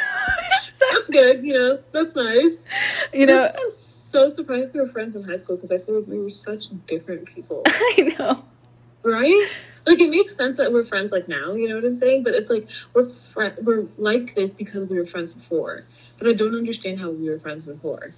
That's 0.92 1.10
good. 1.10 1.44
You 1.44 1.54
know, 1.54 1.80
that's 1.92 2.16
nice. 2.16 2.64
you 3.12 3.26
know, 3.26 3.44
I'm 3.48 3.70
so 3.72 4.30
surprised 4.30 4.74
we 4.76 4.82
were 4.82 4.86
friends 4.86 5.16
in 5.16 5.24
high 5.24 5.38
school 5.38 5.56
because 5.56 5.72
I 5.72 5.80
feel 5.80 5.96
like 6.00 6.08
we 6.08 6.20
were 6.20 6.30
such 6.30 6.66
different 6.86 7.26
people, 7.26 7.64
I 7.66 8.16
know. 8.20 8.46
right? 9.02 9.48
Like 9.86 10.00
it 10.00 10.10
makes 10.10 10.36
sense 10.36 10.58
that 10.58 10.72
we're 10.72 10.86
friends 10.86 11.12
like 11.12 11.28
now. 11.28 11.54
You 11.54 11.70
know 11.70 11.76
what 11.76 11.86
I'm 11.86 11.96
saying? 11.96 12.24
But 12.24 12.34
it's 12.34 12.50
like 12.50 12.70
we're 12.94 13.10
fri 13.10 13.52
we're 13.62 13.86
like 13.98 14.36
this 14.36 14.52
because 14.52 14.90
we 14.90 14.98
were 14.98 15.06
friends 15.06 15.34
before. 15.34 15.86
But 16.18 16.28
I 16.28 16.34
don't 16.34 16.56
understand 16.56 17.00
how 17.00 17.10
we 17.10 17.30
were 17.30 17.40
friends 17.40 17.66
before. 17.66 18.14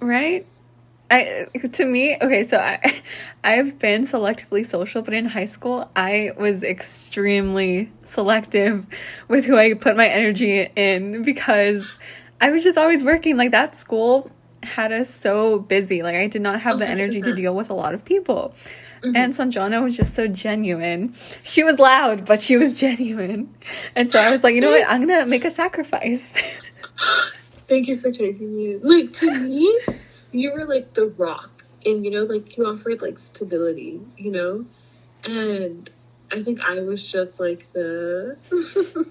right 0.00 0.46
i 1.10 1.46
to 1.72 1.84
me 1.84 2.16
okay 2.22 2.46
so 2.46 2.56
i 2.58 3.02
i've 3.44 3.78
been 3.78 4.06
selectively 4.06 4.64
social 4.64 5.02
but 5.02 5.12
in 5.12 5.26
high 5.26 5.44
school 5.44 5.90
i 5.94 6.30
was 6.38 6.62
extremely 6.62 7.92
selective 8.04 8.86
with 9.28 9.44
who 9.44 9.58
i 9.58 9.74
put 9.74 9.96
my 9.96 10.08
energy 10.08 10.66
in 10.76 11.22
because 11.22 11.98
i 12.40 12.50
was 12.50 12.64
just 12.64 12.78
always 12.78 13.04
working 13.04 13.36
like 13.36 13.50
that 13.50 13.76
school 13.76 14.30
had 14.64 14.92
us 14.92 15.12
so 15.12 15.58
busy. 15.58 16.02
Like 16.02 16.16
I 16.16 16.26
did 16.26 16.42
not 16.42 16.60
have 16.60 16.78
the 16.78 16.86
oh, 16.86 16.90
energy 16.90 17.20
to 17.20 17.34
deal 17.34 17.54
with 17.54 17.70
a 17.70 17.74
lot 17.74 17.94
of 17.94 18.04
people. 18.04 18.54
Mm-hmm. 19.04 19.16
And 19.16 19.34
Sanjana 19.34 19.82
was 19.82 19.96
just 19.96 20.14
so 20.14 20.26
genuine. 20.26 21.14
She 21.42 21.62
was 21.62 21.78
loud, 21.78 22.24
but 22.24 22.40
she 22.40 22.56
was 22.56 22.80
genuine. 22.80 23.54
And 23.94 24.08
so 24.08 24.18
I 24.18 24.30
was 24.30 24.42
like, 24.42 24.54
you 24.54 24.62
know 24.62 24.70
what? 24.70 24.88
I'm 24.88 25.06
gonna 25.06 25.26
make 25.26 25.44
a 25.44 25.50
sacrifice. 25.50 26.42
Thank 27.68 27.88
you 27.88 27.98
for 28.00 28.10
taking 28.10 28.56
me. 28.56 28.76
Like 28.76 29.12
to 29.14 29.38
me, 29.40 29.80
you 30.32 30.52
were 30.54 30.64
like 30.64 30.94
the 30.94 31.06
rock, 31.06 31.64
and 31.84 32.04
you 32.04 32.10
know, 32.10 32.22
like 32.22 32.56
you 32.56 32.64
offered 32.66 33.02
like 33.02 33.18
stability, 33.18 34.00
you 34.16 34.30
know, 34.30 34.64
and 35.24 35.90
I 36.32 36.42
think 36.42 36.60
I 36.62 36.80
was 36.80 37.10
just 37.10 37.38
like 37.38 37.70
the 37.72 38.38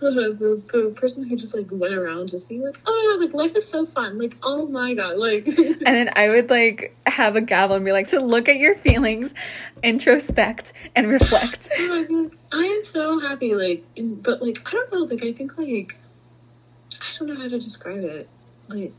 the, 0.10 0.62
the 0.72 0.90
person 0.96 1.24
who 1.24 1.36
just 1.36 1.54
like 1.54 1.66
went 1.70 1.92
around 1.92 2.30
just 2.30 2.48
being 2.48 2.62
like, 2.62 2.78
oh 2.86 2.90
my 2.90 3.26
god, 3.26 3.26
like 3.26 3.34
life 3.34 3.56
is 3.56 3.68
so 3.68 3.84
fun, 3.84 4.18
like 4.18 4.34
oh 4.42 4.66
my 4.66 4.94
god, 4.94 5.18
like. 5.18 5.46
and 5.58 5.80
then 5.80 6.10
I 6.16 6.30
would 6.30 6.48
like 6.48 6.96
have 7.06 7.36
a 7.36 7.42
gavel 7.42 7.76
and 7.76 7.84
be 7.84 7.92
like, 7.92 8.06
so 8.06 8.24
look 8.24 8.48
at 8.48 8.56
your 8.56 8.74
feelings, 8.74 9.34
introspect, 9.82 10.72
and 10.96 11.08
reflect. 11.08 11.68
Oh. 11.80 12.30
I 12.52 12.62
am 12.62 12.84
so 12.84 13.20
happy, 13.20 13.54
like, 13.54 13.84
in, 13.94 14.16
but 14.16 14.42
like, 14.42 14.60
I 14.66 14.70
don't 14.72 14.92
know, 14.92 14.98
like, 15.00 15.22
I 15.22 15.32
think, 15.32 15.56
like, 15.56 15.96
I 17.00 17.06
don't 17.18 17.28
know 17.28 17.36
how 17.36 17.48
to 17.48 17.58
describe 17.58 18.02
it. 18.02 18.28
Like, 18.68 18.92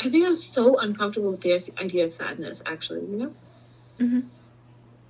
I 0.00 0.10
think 0.10 0.26
I 0.26 0.30
was 0.30 0.44
so 0.44 0.78
uncomfortable 0.78 1.30
with 1.30 1.40
the 1.40 1.54
idea 1.80 2.04
of 2.04 2.12
sadness, 2.12 2.62
actually, 2.66 3.00
you 3.00 3.16
know? 3.16 3.34
Mm-hmm. 4.00 4.20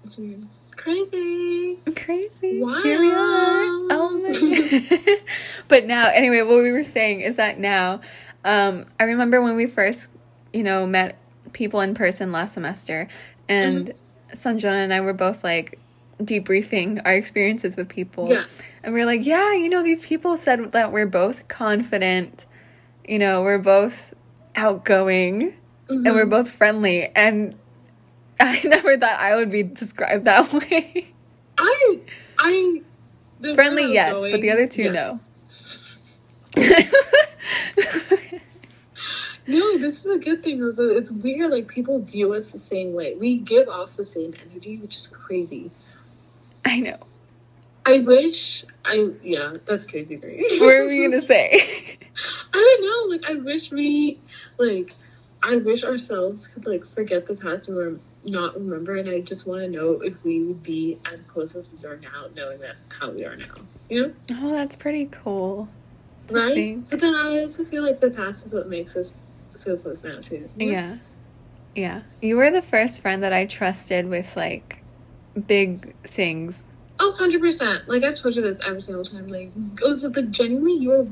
It's 0.05 0.17
weird. 0.17 0.45
Crazy. 0.79 1.79
Crazy. 1.95 2.63
Wow. 2.63 2.83
Here 2.83 3.01
we 3.01 3.13
are. 3.13 3.65
Oh 3.91 4.11
my 4.23 5.19
But 5.69 5.87
now, 5.87 6.09
anyway, 6.09 6.43
what 6.43 6.63
we 6.63 6.73
were 6.73 6.85
saying 6.85 7.21
is 7.21 7.37
that 7.37 7.59
now, 7.59 8.01
um, 8.45 8.87
I 8.99 9.05
remember 9.05 9.43
when 9.43 9.57
we 9.57 9.67
first, 9.67 10.09
you 10.53 10.63
know, 10.63 10.87
met 10.87 11.19
people 11.53 11.81
in 11.81 11.95
person 11.95 12.33
last 12.33 12.55
semester, 12.55 13.09
and 13.49 13.93
Sanjana 14.33 14.85
and 14.85 14.95
I 14.95 15.01
were 15.01 15.13
both 15.13 15.43
like 15.43 15.79
debriefing 16.23 17.03
our 17.05 17.15
experiences 17.15 17.77
with 17.77 17.89
people. 17.89 18.31
Yeah. 18.31 18.45
And 18.83 18.95
we 18.95 19.03
are 19.03 19.07
like, 19.07 19.27
yeah, 19.27 19.53
you 19.53 19.69
know, 19.69 19.83
these 19.83 20.03
people 20.03 20.37
said 20.37 20.73
that 20.73 20.93
we're 20.93 21.07
both 21.07 21.49
confident, 21.49 22.47
you 23.07 23.19
know, 23.19 23.43
we're 23.43 23.59
both 23.59 24.15
outgoing, 24.55 25.55
and 25.89 26.05
we're 26.15 26.27
Mhm. 26.27 26.31
both 26.31 26.51
friendly. 26.51 27.11
And 27.15 27.57
I 28.41 28.61
never 28.65 28.97
thought 28.97 29.19
I 29.19 29.35
would 29.37 29.51
be 29.51 29.63
described 29.63 30.25
that 30.27 30.53
way. 30.71 31.09
I, 31.59 31.99
I. 32.39 32.83
Friendly, 33.55 33.93
yes, 33.93 34.17
but 34.21 34.41
the 34.41 34.51
other 34.51 34.67
two, 34.67 34.85
yeah. 34.85 34.91
no. 34.91 35.21
No, 39.49 39.79
this 39.79 40.05
is 40.05 40.15
a 40.15 40.19
good 40.19 40.45
thing. 40.45 40.61
It's 40.77 41.11
weird, 41.11 41.51
like, 41.51 41.69
people 41.69 42.01
view 42.01 42.35
us 42.35 42.51
the 42.51 42.61
same 42.61 42.93
way. 42.93 43.15
We 43.15 43.39
give 43.39 43.67
off 43.67 43.97
the 43.97 44.05
same 44.05 44.35
energy, 44.47 44.77
which 44.77 44.95
is 44.95 45.09
crazy. 45.09 45.71
I 46.67 46.81
know. 46.81 46.99
I 47.87 48.01
wish 48.01 48.67
I, 48.85 49.09
yeah, 49.23 49.57
that's 49.65 49.87
crazy 49.87 50.19
for. 50.19 50.29
What 50.29 50.61
were 50.61 50.87
we 50.87 51.03
gonna 51.03 51.23
say? 51.23 51.99
I 52.53 52.77
don't 52.79 52.83
know. 52.83 53.17
Like, 53.17 53.31
I 53.31 53.41
wish 53.43 53.73
we, 53.73 54.19
like, 54.59 54.93
I 55.43 55.57
wish 55.57 55.83
ourselves 55.83 56.47
could, 56.49 56.67
like, 56.67 56.85
forget 56.85 57.27
the 57.27 57.35
past 57.35 57.71
and 57.71 58.01
not 58.31 58.55
remember. 58.55 58.97
And 58.97 59.09
I 59.09 59.21
just 59.21 59.47
want 59.47 59.63
to 59.63 59.69
know 59.69 60.01
if 60.01 60.23
we 60.25 60.43
would 60.43 60.63
be 60.63 60.99
as 61.11 61.23
close 61.23 61.55
as 61.55 61.71
we 61.71 61.87
are 61.87 61.97
now, 61.97 62.27
knowing 62.35 62.61
that 62.61 62.77
how 62.89 63.11
we 63.11 63.25
are 63.25 63.37
now. 63.37 63.55
You 63.89 64.03
know? 64.03 64.15
oh, 64.33 64.53
that's 64.53 64.77
pretty 64.77 65.07
cool. 65.07 65.69
Right? 66.31 66.55
think. 66.55 66.91
But 66.91 67.01
then 67.01 67.15
I 67.15 67.41
also 67.41 67.65
feel 67.65 67.83
like 67.83 68.01
the 68.01 68.11
past 68.11 68.47
is 68.47 68.53
what 68.53 68.69
makes 68.69 68.97
us 68.97 69.13
so 69.55 69.77
close 69.77 70.03
now, 70.03 70.21
too. 70.21 70.49
you 70.57 70.67
know? 70.67 70.73
Yeah. 70.73 70.97
Yeah. 71.75 72.03
You 72.21 72.37
were 72.37 72.51
the 72.51 72.63
first 72.63 73.01
friend 73.01 73.23
that 73.23 73.33
I 73.33 73.47
trusted 73.47 74.09
with 74.09 74.37
like 74.37 74.83
big 75.47 75.95
things. 76.03 76.67
Oh, 77.01 77.15
100%. 77.19 77.87
Like, 77.87 78.03
I've 78.03 78.17
told 78.17 78.35
you 78.35 78.43
this 78.43 78.59
every 78.65 78.83
single 78.83 79.05
time. 79.05 79.29
Like, 79.29 79.77
goes 79.77 80.03
with, 80.03 80.17
like, 80.17 80.31
genuinely, 80.31 80.75
you're. 80.75 81.07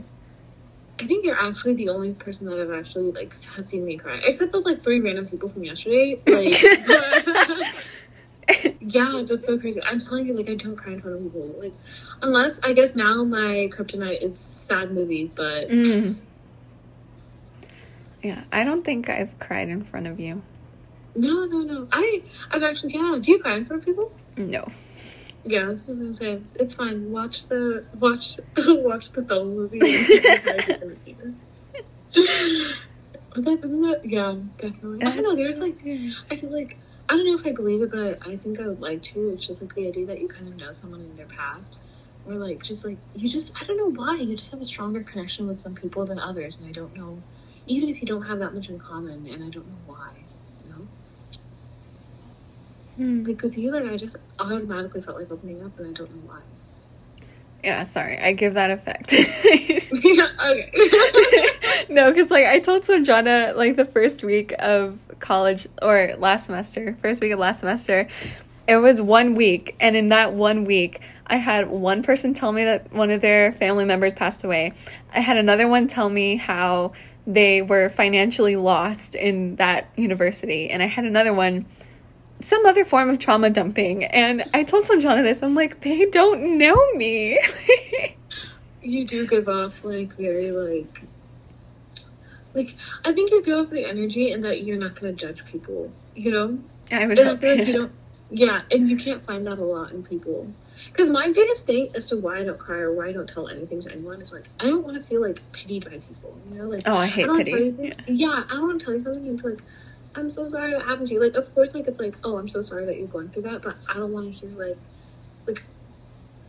I 0.98 1.06
think 1.06 1.24
you're 1.24 1.38
actually 1.38 1.74
the 1.74 1.90
only 1.90 2.14
person 2.14 2.46
that 2.46 2.58
I've 2.58 2.72
actually, 2.72 3.12
like, 3.12 3.34
has 3.56 3.68
seen 3.68 3.84
me 3.84 3.98
cry. 3.98 4.20
Except 4.24 4.52
those, 4.52 4.64
like, 4.64 4.82
three 4.82 5.00
random 5.00 5.26
people 5.26 5.50
from 5.50 5.64
yesterday. 5.64 6.20
Like, 6.26 6.62
yeah, 8.80 9.24
that's 9.28 9.46
so 9.46 9.58
crazy. 9.58 9.82
I'm 9.82 9.98
telling 9.98 10.26
you, 10.26 10.34
like, 10.34 10.48
I 10.48 10.54
don't 10.54 10.76
cry 10.76 10.94
in 10.94 11.02
front 11.02 11.16
of 11.16 11.22
people. 11.22 11.54
Like, 11.60 11.74
unless, 12.22 12.60
I 12.62 12.72
guess 12.72 12.94
now 12.94 13.24
my 13.24 13.68
kryptonite 13.72 14.22
is 14.22 14.38
sad 14.38 14.92
movies, 14.92 15.34
but. 15.34 15.68
Mm. 15.68 16.16
Yeah, 18.22 18.42
I 18.50 18.64
don't 18.64 18.84
think 18.84 19.10
I've 19.10 19.38
cried 19.38 19.68
in 19.68 19.84
front 19.84 20.06
of 20.06 20.18
you. 20.18 20.42
No, 21.14 21.44
no, 21.44 21.60
no. 21.60 21.88
I, 21.92 22.22
I've 22.50 22.62
actually, 22.62 22.94
yeah. 22.94 23.18
Do 23.20 23.32
you 23.32 23.38
cry 23.38 23.56
in 23.56 23.64
front 23.64 23.82
of 23.82 23.86
people? 23.86 24.12
No. 24.36 24.68
Yeah, 25.46 25.66
that's 25.66 25.86
what 25.86 25.94
I'm 25.94 26.14
saying. 26.14 26.48
It's 26.56 26.74
fine. 26.74 27.12
Watch 27.12 27.46
the 27.46 27.84
watch 27.94 28.38
watch 28.56 29.12
the 29.12 29.24
film 29.24 29.56
movie. 29.56 29.80
But 33.34 33.44
that- 33.44 34.00
yeah, 34.04 34.34
definitely. 34.58 35.04
I 35.04 35.10
don't 35.14 35.22
know. 35.22 35.36
There's 35.36 35.58
like 35.58 35.78
I 36.30 36.36
feel 36.36 36.52
like 36.52 36.78
I 37.08 37.14
don't 37.14 37.26
know 37.26 37.34
if 37.34 37.46
I 37.46 37.52
believe 37.52 37.82
it, 37.82 37.90
but 37.90 38.26
I 38.26 38.36
think 38.36 38.60
I 38.60 38.66
would 38.66 38.80
like 38.80 39.02
to. 39.02 39.30
It's 39.30 39.46
just 39.46 39.60
like 39.60 39.74
the 39.74 39.88
idea 39.88 40.06
that 40.06 40.20
you 40.20 40.28
kind 40.28 40.48
of 40.48 40.56
know 40.56 40.72
someone 40.72 41.00
in 41.00 41.16
their 41.16 41.26
past, 41.26 41.76
or 42.26 42.34
like 42.34 42.62
just 42.62 42.84
like 42.84 42.96
you 43.14 43.28
just 43.28 43.52
I 43.60 43.64
don't 43.64 43.76
know 43.76 44.02
why 44.02 44.16
you 44.16 44.34
just 44.34 44.50
have 44.52 44.60
a 44.60 44.64
stronger 44.64 45.02
connection 45.02 45.46
with 45.46 45.58
some 45.58 45.74
people 45.74 46.06
than 46.06 46.18
others, 46.18 46.58
and 46.58 46.68
I 46.68 46.72
don't 46.72 46.96
know. 46.96 47.22
Even 47.66 47.88
if 47.90 48.00
you 48.00 48.06
don't 48.06 48.22
have 48.22 48.38
that 48.38 48.54
much 48.54 48.68
in 48.68 48.78
common, 48.78 49.26
and 49.26 49.44
I 49.44 49.50
don't 49.50 49.68
know 49.68 49.78
why. 49.86 50.10
Hmm. 52.96 53.24
like 53.24 53.42
with 53.42 53.58
you, 53.58 53.70
like 53.70 53.84
I 53.84 53.96
just 53.96 54.16
automatically 54.38 55.02
felt 55.02 55.18
like 55.18 55.30
opening 55.30 55.62
up, 55.64 55.78
and 55.78 55.88
I 55.88 55.92
don't 55.92 56.10
know 56.10 56.22
why. 56.32 56.40
Yeah, 57.62 57.82
sorry. 57.82 58.18
I 58.18 58.32
give 58.32 58.54
that 58.54 58.70
effect. 58.70 59.12
okay. 59.12 59.80
no, 61.88 62.10
because 62.10 62.30
like 62.30 62.46
I 62.46 62.60
told 62.60 62.84
Sanjana 62.84 63.56
like 63.56 63.76
the 63.76 63.84
first 63.84 64.22
week 64.22 64.54
of 64.58 65.04
college 65.18 65.66
or 65.82 66.14
last 66.18 66.46
semester, 66.46 66.96
first 67.00 67.20
week 67.20 67.32
of 67.32 67.38
last 67.38 67.60
semester, 67.60 68.08
it 68.68 68.76
was 68.76 69.02
one 69.02 69.34
week, 69.34 69.76
and 69.80 69.96
in 69.96 70.10
that 70.10 70.32
one 70.32 70.64
week, 70.64 71.00
I 71.26 71.36
had 71.36 71.68
one 71.68 72.02
person 72.02 72.34
tell 72.34 72.52
me 72.52 72.64
that 72.64 72.92
one 72.92 73.10
of 73.10 73.20
their 73.20 73.52
family 73.52 73.84
members 73.84 74.14
passed 74.14 74.44
away. 74.44 74.72
I 75.12 75.20
had 75.20 75.36
another 75.36 75.68
one 75.68 75.88
tell 75.88 76.08
me 76.08 76.36
how 76.36 76.92
they 77.26 77.62
were 77.62 77.88
financially 77.88 78.54
lost 78.54 79.14
in 79.14 79.56
that 79.56 79.90
university, 79.96 80.70
and 80.70 80.82
I 80.82 80.86
had 80.86 81.04
another 81.04 81.32
one 81.32 81.66
some 82.40 82.66
other 82.66 82.84
form 82.84 83.10
of 83.10 83.18
trauma 83.18 83.50
dumping. 83.50 84.04
And 84.04 84.44
I 84.54 84.64
told 84.64 84.84
Sanjana 84.84 85.22
this. 85.22 85.42
I'm 85.42 85.54
like, 85.54 85.80
they 85.80 86.06
don't 86.06 86.58
know 86.58 86.92
me. 86.94 87.38
you 88.82 89.04
do 89.06 89.26
give 89.26 89.48
off 89.48 89.84
like 89.84 90.12
very 90.14 90.52
like 90.52 91.02
like 92.54 92.74
I 93.04 93.12
think 93.12 93.30
you 93.30 93.42
give 93.42 93.58
off 93.58 93.70
the 93.70 93.84
energy 93.84 94.32
and 94.32 94.44
that 94.44 94.62
you're 94.62 94.78
not 94.78 94.98
gonna 94.98 95.12
judge 95.12 95.44
people, 95.46 95.90
you 96.14 96.30
know? 96.30 96.58
I 96.92 97.06
would 97.06 97.18
And 97.18 97.28
I 97.28 97.32
hope. 97.32 97.40
feel 97.40 97.56
like 97.58 97.66
you 97.66 97.72
don't 97.78 97.92
yeah, 98.28 98.62
and 98.72 98.88
you 98.90 98.96
can't 98.96 99.24
find 99.24 99.46
that 99.46 99.58
a 99.58 99.64
lot 99.64 99.92
in 99.92 100.02
people. 100.02 100.52
Because 100.92 101.08
my 101.08 101.30
biggest 101.32 101.64
thing 101.64 101.90
as 101.94 102.08
to 102.08 102.16
why 102.16 102.38
I 102.38 102.44
don't 102.44 102.58
cry 102.58 102.78
or 102.78 102.92
why 102.92 103.06
I 103.06 103.12
don't 103.12 103.28
tell 103.28 103.46
anything 103.48 103.80
to 103.82 103.92
anyone 103.92 104.20
is 104.20 104.32
like 104.32 104.44
I 104.58 104.64
don't 104.64 104.84
want 104.84 104.96
to 104.96 105.02
feel 105.02 105.22
like 105.22 105.40
pitied 105.52 105.84
by 105.84 105.98
people. 105.98 106.36
You 106.50 106.54
know, 106.58 106.68
like 106.68 106.82
Oh, 106.86 106.96
I 106.96 107.06
hate 107.06 107.26
don't 107.26 107.38
pity. 107.38 107.70
Things. 107.70 107.94
Yeah. 108.06 108.42
I 108.48 108.54
don't 108.54 108.66
want 108.66 108.80
to 108.80 108.84
tell 108.84 108.94
you 108.94 109.00
something 109.00 109.28
and 109.28 109.42
be 109.42 109.48
like, 109.50 109.58
I'm 110.16 110.30
so 110.30 110.48
sorry 110.48 110.72
that 110.72 110.82
happened 110.84 111.08
to 111.08 111.14
you. 111.14 111.22
Like, 111.22 111.34
of 111.34 111.52
course, 111.54 111.74
like 111.74 111.86
it's 111.86 112.00
like, 112.00 112.16
oh, 112.24 112.38
I'm 112.38 112.48
so 112.48 112.62
sorry 112.62 112.86
that 112.86 112.98
you're 112.98 113.06
going 113.08 113.28
through 113.30 113.42
that, 113.42 113.62
but 113.62 113.76
I 113.88 113.94
don't 113.94 114.12
want 114.12 114.26
to 114.26 114.32
hear 114.32 114.50
like, 114.56 114.78
like, 115.46 115.62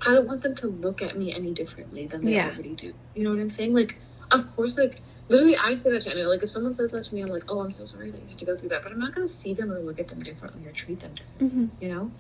I 0.06 0.14
don't 0.14 0.28
want 0.28 0.44
them 0.44 0.56
to 0.56 0.68
look 0.68 1.02
at 1.02 1.18
me 1.18 1.34
any 1.34 1.54
differently 1.54 2.08
than 2.08 2.24
they 2.26 2.34
Yeah. 2.36 2.46
already 2.46 2.76
do. 2.76 2.94
You 3.14 3.24
know 3.24 3.32
what 3.32 3.40
I'm 3.40 3.50
saying? 3.50 3.74
Like, 3.74 4.00
of 4.32 4.56
course, 4.56 4.78
like 4.78 5.04
literally, 5.28 5.58
I 5.58 5.76
say 5.76 5.92
that 5.92 6.02
to 6.02 6.12
anyone. 6.12 6.30
Like, 6.30 6.44
if 6.44 6.50
someone 6.50 6.74
says 6.74 6.92
that 6.92 7.04
to 7.06 7.16
me, 7.16 7.22
I'm 7.22 7.30
like, 7.30 7.46
oh, 7.50 7.60
I'm 7.60 7.72
so 7.72 7.86
sorry 7.86 8.12
that 8.12 8.22
you 8.22 8.30
had 8.30 8.38
to 8.40 8.46
go 8.46 8.56
through 8.58 8.70
that, 8.70 8.84
but 8.84 8.92
I'm 8.92 9.00
not 9.00 9.14
gonna 9.14 9.28
see 9.28 9.54
them 9.54 9.72
or 9.72 9.80
look 9.80 10.00
at 10.00 10.08
them 10.08 10.22
differently 10.24 10.66
or 10.66 10.72
treat 10.72 11.00
them 11.02 11.14
differently. 11.16 11.50
Mhm. 11.50 11.82
You 11.82 11.90
know? 11.90 12.12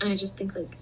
And 0.00 0.12
I 0.12 0.16
just 0.16 0.36
think 0.36 0.54
like, 0.54 0.76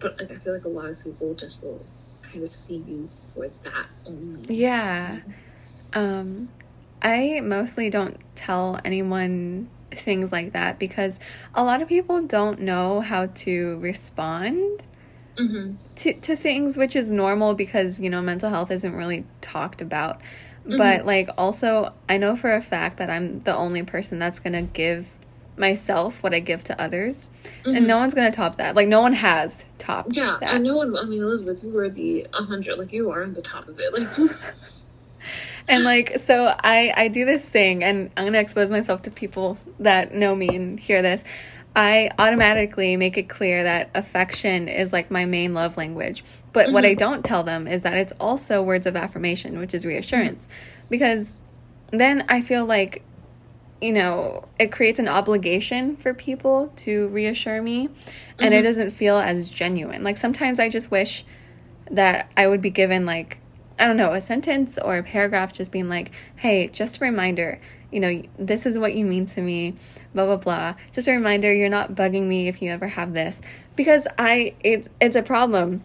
but 0.00 0.20
like 0.20 0.30
I 0.30 0.36
feel 0.36 0.52
like 0.54 0.64
a 0.64 0.68
lot 0.68 0.90
of 0.90 1.02
people 1.02 1.34
just 1.34 1.62
will 1.62 1.86
kind 2.22 2.44
of 2.44 2.52
see 2.52 2.76
you 2.76 3.10
for 3.34 3.48
that 3.64 3.86
only. 4.06 4.54
Yeah. 4.54 5.20
Um, 5.92 6.52
I 7.02 7.40
mostly 7.42 7.90
don't 7.90 8.16
tell 8.34 8.78
anyone 8.84 9.68
things 9.92 10.30
like 10.32 10.52
that 10.52 10.78
because 10.78 11.18
a 11.54 11.64
lot 11.64 11.82
of 11.82 11.88
people 11.88 12.22
don't 12.22 12.60
know 12.60 13.00
how 13.00 13.26
to 13.26 13.78
respond 13.78 14.82
Mm-hmm. 15.36 15.76
to, 15.96 16.12
to 16.12 16.36
things, 16.36 16.76
which 16.76 16.94
is 16.94 17.10
normal 17.10 17.54
because, 17.54 17.98
you 17.98 18.10
know, 18.10 18.20
mental 18.20 18.50
health 18.50 18.70
isn't 18.70 18.94
really 18.94 19.24
talked 19.40 19.80
about. 19.80 20.20
But, 20.66 21.06
like, 21.06 21.30
also, 21.38 21.94
I 22.10 22.18
know 22.18 22.36
for 22.36 22.52
a 22.52 22.60
fact 22.60 22.98
that 22.98 23.08
I'm 23.08 23.40
the 23.40 23.56
only 23.56 23.82
person 23.82 24.18
that's 24.18 24.38
going 24.38 24.52
to 24.52 24.62
give 24.62 25.14
myself 25.56 26.22
what 26.22 26.34
I 26.34 26.40
give 26.40 26.62
to 26.64 26.78
others. 26.80 27.30
And 27.64 27.86
no 27.86 27.98
one's 27.98 28.12
going 28.12 28.30
to 28.30 28.36
top 28.36 28.56
that. 28.58 28.76
Like, 28.76 28.88
no 28.88 29.00
one 29.00 29.14
has 29.14 29.64
topped 29.78 30.14
Yeah, 30.14 30.36
that. 30.40 30.54
and 30.56 30.64
no 30.64 30.76
one. 30.76 30.94
I 30.96 31.04
mean, 31.04 31.22
Elizabeth, 31.22 31.64
you 31.64 31.70
were 31.70 31.88
the 31.88 32.26
hundred. 32.34 32.76
Like 32.78 32.92
you 32.92 33.10
are 33.10 33.22
on 33.22 33.32
the 33.32 33.40
top 33.42 33.66
of 33.68 33.80
it. 33.80 33.92
Like, 33.94 34.08
and 35.70 35.84
like 35.84 36.18
so 36.18 36.54
I 36.58 36.92
I 36.94 37.08
do 37.08 37.24
this 37.24 37.44
thing 37.44 37.82
and 37.84 38.10
I'm 38.16 38.24
going 38.24 38.32
to 38.34 38.40
expose 38.40 38.70
myself 38.70 39.02
to 39.02 39.10
people 39.10 39.56
that 39.78 40.12
know 40.12 40.34
me 40.34 40.48
and 40.48 40.78
hear 40.78 41.00
this. 41.00 41.24
I 41.74 42.10
automatically 42.18 42.96
make 42.96 43.16
it 43.16 43.28
clear 43.28 43.62
that 43.62 43.90
affection 43.94 44.68
is 44.68 44.92
like 44.92 45.10
my 45.10 45.24
main 45.24 45.54
love 45.54 45.76
language. 45.76 46.24
But 46.52 46.66
mm-hmm. 46.66 46.74
what 46.74 46.84
I 46.84 46.94
don't 46.94 47.24
tell 47.24 47.44
them 47.44 47.68
is 47.68 47.82
that 47.82 47.96
it's 47.96 48.12
also 48.18 48.60
words 48.60 48.86
of 48.86 48.96
affirmation, 48.96 49.60
which 49.60 49.72
is 49.72 49.86
reassurance. 49.86 50.46
Mm-hmm. 50.46 50.86
Because 50.90 51.36
then 51.92 52.24
I 52.28 52.40
feel 52.40 52.66
like 52.66 53.04
you 53.80 53.92
know, 53.92 54.44
it 54.58 54.70
creates 54.70 54.98
an 54.98 55.08
obligation 55.08 55.96
for 55.96 56.12
people 56.12 56.70
to 56.76 57.08
reassure 57.08 57.62
me 57.62 57.86
and 57.86 57.96
mm-hmm. 57.96 58.52
it 58.52 58.62
doesn't 58.62 58.90
feel 58.90 59.16
as 59.16 59.48
genuine. 59.48 60.04
Like 60.04 60.18
sometimes 60.18 60.60
I 60.60 60.68
just 60.68 60.90
wish 60.90 61.24
that 61.90 62.30
I 62.36 62.46
would 62.46 62.60
be 62.60 62.70
given 62.70 63.06
like 63.06 63.39
I 63.80 63.86
don't 63.86 63.96
know, 63.96 64.12
a 64.12 64.20
sentence 64.20 64.78
or 64.78 64.98
a 64.98 65.02
paragraph 65.02 65.52
just 65.52 65.72
being 65.72 65.88
like, 65.88 66.12
"Hey, 66.36 66.68
just 66.68 66.98
a 66.98 67.04
reminder, 67.04 67.60
you 67.90 68.00
know, 68.00 68.22
this 68.38 68.66
is 68.66 68.78
what 68.78 68.94
you 68.94 69.04
mean 69.04 69.26
to 69.26 69.40
me, 69.40 69.74
blah 70.14 70.26
blah 70.26 70.36
blah. 70.36 70.74
Just 70.92 71.08
a 71.08 71.12
reminder 71.12 71.52
you're 71.52 71.68
not 71.68 71.94
bugging 71.94 72.26
me 72.26 72.48
if 72.48 72.62
you 72.62 72.70
ever 72.70 72.88
have 72.88 73.14
this." 73.14 73.40
Because 73.76 74.06
I 74.18 74.54
it's 74.62 74.88
it's 75.00 75.16
a 75.16 75.22
problem 75.22 75.82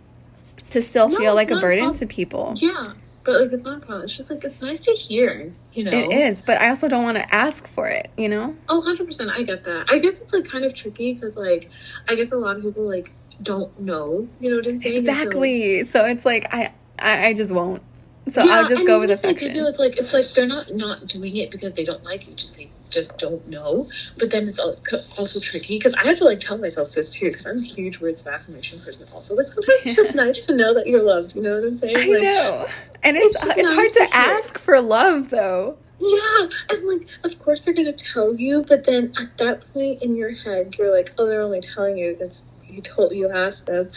to 0.72 0.82
still 0.82 1.10
no, 1.10 1.18
feel 1.18 1.36
like 1.36 1.52
a 1.52 1.60
burden 1.60 1.93
to 1.93 2.06
people. 2.06 2.54
Yeah. 2.58 2.93
But 3.24 3.41
like 3.41 3.52
it's 3.54 3.64
not 3.64 3.82
a 3.82 3.86
problem. 3.86 4.04
It's 4.04 4.16
just 4.16 4.30
like 4.30 4.43
it's 4.43 4.62
nice 4.62 4.82
to 4.86 4.91
hear, 4.91 5.52
you 5.74 5.84
know. 5.84 5.91
It 5.91 6.12
is, 6.12 6.43
but 6.43 6.62
I 6.62 6.70
also 6.70 6.88
don't 6.88 7.04
want 7.04 7.18
to 7.18 7.34
ask 7.34 7.66
for 7.68 7.88
it, 7.88 8.12
you 8.16 8.30
know. 8.30 8.56
Oh, 8.70 8.78
100 8.78 9.08
percent. 9.08 9.32
I 9.32 9.41
get 9.41 9.64
that. 9.64 9.89
I 9.89 9.98
guess 9.98 10.22
it's 10.22 10.32
like 10.32 10.46
kind 10.46 10.64
of 10.64 10.76
tricky 10.76 11.14
because 11.14 11.36
like 11.36 11.72
I 12.08 12.14
guess 12.14 12.32
a 12.32 12.38
lot 12.38 12.58
of 12.58 12.62
people 12.62 12.88
like 12.88 13.12
don't 13.41 13.80
know, 13.80 14.28
you 14.39 14.52
know 14.52 14.58
what 14.58 14.68
I'm 14.68 14.80
saying? 14.80 14.98
Exactly. 14.98 15.84
So, 15.86 16.02
so, 16.02 16.06
it's 16.06 16.24
like 16.24 16.54
I, 16.54 16.72
I 17.00 17.28
I 17.28 17.34
just 17.34 17.52
won't. 17.52 17.82
So 18.28 18.43
yeah, 18.43 18.54
I'll 18.54 18.68
just 18.68 18.88
go 18.88 19.00
with 19.00 19.12
affection. 19.12 19.56
it's 19.56 19.80
like 19.80 19.98
it's 19.98 20.14
like 20.14 20.26
they're 20.30 20.48
not 20.48 20.74
not 20.74 21.08
doing 21.08 21.36
it 21.36 21.52
because 21.52 21.74
they 21.74 21.84
don't 21.84 22.04
like 22.04 22.28
you. 22.28 22.34
Just 22.34 22.58
they 22.58 22.70
just 22.89 23.20
don't 23.20 23.48
know. 23.48 23.88
But 24.18 24.32
then 24.32 24.48
it's 24.50 24.60
also 24.60 25.39
tricky 25.39 25.78
because 25.78 25.93
I 25.93 26.08
have 26.08 26.18
to 26.18 26.26
like 26.26 26.39
tell 26.39 26.58
myself 26.58 26.91
this 26.91 27.12
too 27.12 27.28
because 27.28 27.46
I'm 27.46 27.60
a 27.60 27.64
huge 27.64 28.00
words 28.00 28.26
of 28.26 28.34
affirmation 28.34 28.80
person. 28.80 29.08
Also, 29.14 29.36
like 29.36 29.48
sometimes 29.48 29.86
it's 29.86 29.96
just 29.96 30.16
nice 30.26 30.48
to 30.48 30.56
know 30.56 30.74
that 30.74 30.88
you're 30.88 31.04
loved. 31.04 31.36
You 31.36 31.43
know 31.43 31.56
what 31.56 31.66
I'm 31.66 31.78
saying? 31.78 31.98
I 31.98 32.00
like, 32.00 32.24
know, 32.24 32.68
and 33.04 33.18
it's 33.18 33.36
it's, 33.36 33.58
it's 33.58 33.58
nice 33.58 33.76
hard 33.76 33.93
to, 33.93 34.08
to 34.08 34.18
ask 34.18 34.58
for 34.58 34.82
love 34.82 35.30
though. 35.30 35.78
Yeah, 36.00 36.50
and 36.72 36.88
like, 36.88 37.08
of 37.24 37.39
course 37.39 37.62
they're 37.62 37.76
gonna 37.76 37.93
tell 37.93 38.34
you, 38.34 38.66
but 38.68 38.86
then 38.86 39.14
at 39.20 39.38
that 39.38 39.68
point 39.72 40.02
in 40.02 40.16
your 40.16 40.32
head, 40.32 40.76
you're 40.78 40.96
like, 40.96 41.14
oh, 41.20 41.28
they're 41.28 41.41
only 41.41 41.62
telling 41.62 41.98
you 41.98 42.14
because 42.14 42.43
you 42.68 42.82
told 42.82 43.12
you 43.12 43.30
asked 43.30 43.68
them. 43.68 43.91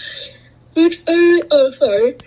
Which 0.75 1.01
I 1.09 1.43
oh 1.51 1.71
sorry. 1.71 2.19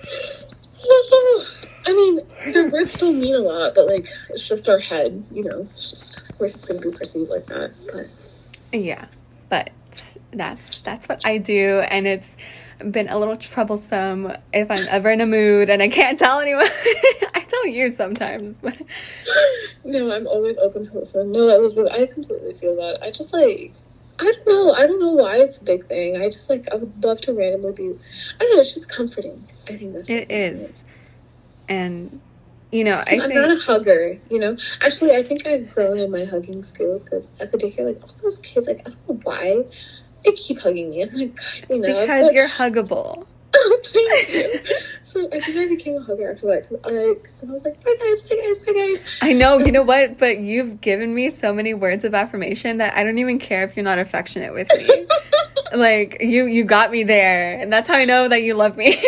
I 1.84 1.94
mean, 1.94 2.16
the 2.54 2.70
words 2.72 2.94
still 2.94 3.12
mean 3.12 3.36
a 3.36 3.40
lot, 3.40 3.74
but 3.76 3.88
like 3.88 4.08
it's 4.30 4.48
just 4.48 4.70
our 4.70 4.80
head, 4.80 5.24
you 5.32 5.44
know. 5.44 5.68
It's 5.72 5.90
just 5.90 6.30
of 6.30 6.38
course 6.38 6.56
it's 6.56 6.66
gonna 6.66 6.80
be 6.80 6.92
perceived 6.92 7.30
like 7.30 7.48
that. 7.48 7.74
But 8.72 8.80
yeah, 8.80 9.06
but 9.50 9.72
that's 10.32 10.80
that's 10.80 11.10
what 11.10 11.26
I 11.26 11.38
do, 11.38 11.80
and 11.80 12.08
it's 12.08 12.38
been 12.90 13.10
a 13.10 13.20
little 13.20 13.36
troublesome 13.36 14.32
if 14.54 14.72
I'm 14.72 14.88
ever 14.90 15.10
in 15.12 15.22
a 15.22 15.26
mood 15.26 15.70
and 15.70 15.84
I 15.84 15.90
can't 15.90 16.18
tell 16.18 16.40
anyone. 16.40 16.66
I 17.36 17.46
tell 17.48 17.68
you 17.68 17.92
sometimes, 17.92 18.58
but 18.58 18.82
no, 19.84 20.12
I'm 20.12 20.28
always 20.28 20.58
open 20.58 20.84
to 20.84 20.98
listen. 21.00 21.32
No, 21.32 21.50
Elizabeth, 21.50 21.92
I 21.92 22.08
completely 22.08 22.54
feel 22.54 22.76
that. 22.78 23.04
I 23.04 23.12
just 23.12 23.34
like 23.34 23.74
I 24.22 24.32
don't 24.32 24.48
know. 24.48 24.74
I 24.74 24.88
don't 24.88 25.00
know 25.00 25.14
why 25.14 25.38
it's 25.38 25.60
a 25.60 25.64
big 25.64 25.88
thing. 25.88 26.16
I 26.16 26.26
just 26.26 26.50
like 26.50 26.68
I 26.72 26.76
would 26.76 27.04
love 27.04 27.20
to 27.22 27.34
randomly 27.34 27.74
be. 27.74 27.84
I 27.84 28.44
don't 28.44 28.56
know. 28.56 28.62
It's 28.62 28.74
just 28.74 28.90
comforting. 28.90 29.48
I 29.68 29.78
think 29.78 29.94
that's 29.94 30.10
it 30.10 30.32
is 30.32 30.84
and 31.72 32.20
you 32.72 32.86
know, 32.86 32.92
I 32.92 33.14
I'm 33.14 33.20
think, 33.20 33.34
not 33.34 33.52
a 33.52 33.60
hugger. 33.60 34.18
You 34.30 34.40
know, 34.40 34.56
actually, 34.82 35.16
I 35.16 35.24
think 35.24 35.46
I've 35.46 35.74
grown 35.74 36.00
in 36.00 36.12
my 36.12 36.26
hugging 36.26 36.64
skills 36.64 37.04
because 37.04 37.28
at 37.40 37.52
the 37.52 37.58
daycare, 37.58 37.86
like 37.86 38.02
all 38.02 38.10
those 38.22 38.38
kids, 38.38 38.68
like 38.68 38.80
I 38.80 38.92
don't 38.92 39.10
know 39.10 39.20
why 39.24 39.66
they 40.24 40.32
keep 40.32 40.62
hugging 40.62 40.92
me. 40.92 41.04
I'm 41.04 41.14
like, 41.14 41.36
guys, 41.36 41.70
you 41.70 41.82
know, 41.82 42.02
because 42.02 42.28
but, 42.28 42.34
you're 42.34 42.48
huggable. 42.48 43.28
Thank 43.54 44.30
you. 44.30 44.60
So 45.04 45.28
I 45.32 45.40
think 45.42 45.58
I 45.58 45.68
became 45.68 45.98
a 45.98 46.04
hugger 46.04 46.32
after 46.32 46.48
that. 46.48 46.68
I, 46.86 47.46
I 47.46 47.52
was 47.52 47.66
like, 47.66 47.84
bye 47.84 47.96
guys, 48.00 48.22
bye 48.22 48.36
guys, 48.36 48.60
bye 48.60 48.72
guys. 48.72 49.20
I 49.22 49.34
know, 49.34 49.60
you 49.60 49.72
know 49.72 49.82
what? 49.94 50.18
But 50.18 50.40
you've 50.40 50.80
given 50.80 51.14
me 51.14 51.32
so 51.32 51.54
many 51.54 51.74
words 51.74 52.06
of 52.06 52.14
affirmation 52.14 52.78
that 52.78 52.96
I 52.96 53.04
don't 53.04 53.18
even 53.18 53.40
care 53.40 53.64
if 53.64 53.76
you're 53.76 53.84
not 53.84 54.00
affectionate 54.00 54.54
with 54.54 54.70
me. 54.78 55.08
like 55.74 56.18
you, 56.22 56.46
you 56.46 56.64
got 56.64 56.92
me 56.92 57.04
there, 57.04 57.60
and 57.60 57.72
that's 57.72 57.88
how 57.88 57.96
I 57.96 58.06
know 58.06 58.30
that 58.30 58.42
you 58.44 58.54
love 58.54 58.78
me. 58.78 59.02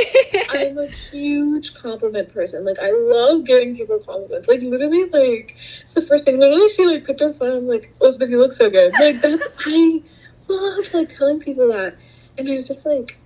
I'm 0.50 0.78
a 0.78 0.88
huge 0.88 1.74
compliment 1.76 2.34
person. 2.34 2.66
Like 2.66 2.80
I 2.80 2.92
love 2.92 3.46
giving 3.46 3.76
people 3.76 4.00
compliments. 4.00 4.48
Like 4.48 4.62
literally, 4.62 5.06
like 5.06 5.56
it's 5.82 5.94
the 5.94 6.02
first 6.02 6.26
thing. 6.26 6.40
Literally, 6.40 6.70
she 6.70 6.86
like 6.86 7.06
picked 7.06 7.22
up 7.22 7.36
phone. 7.36 7.58
I'm 7.58 7.68
like, 7.68 7.94
Elizabeth, 8.02 8.30
you 8.30 8.40
look 8.40 8.52
so 8.52 8.70
good. 8.70 8.92
Like 9.00 9.22
that's 9.22 9.48
I 9.66 10.02
love 10.48 10.94
like 10.94 11.10
telling 11.10 11.40
people 11.40 11.70
that, 11.70 11.96
and 12.38 12.50
I 12.50 12.58
was 12.58 12.68
just 12.68 12.86
like 12.86 13.18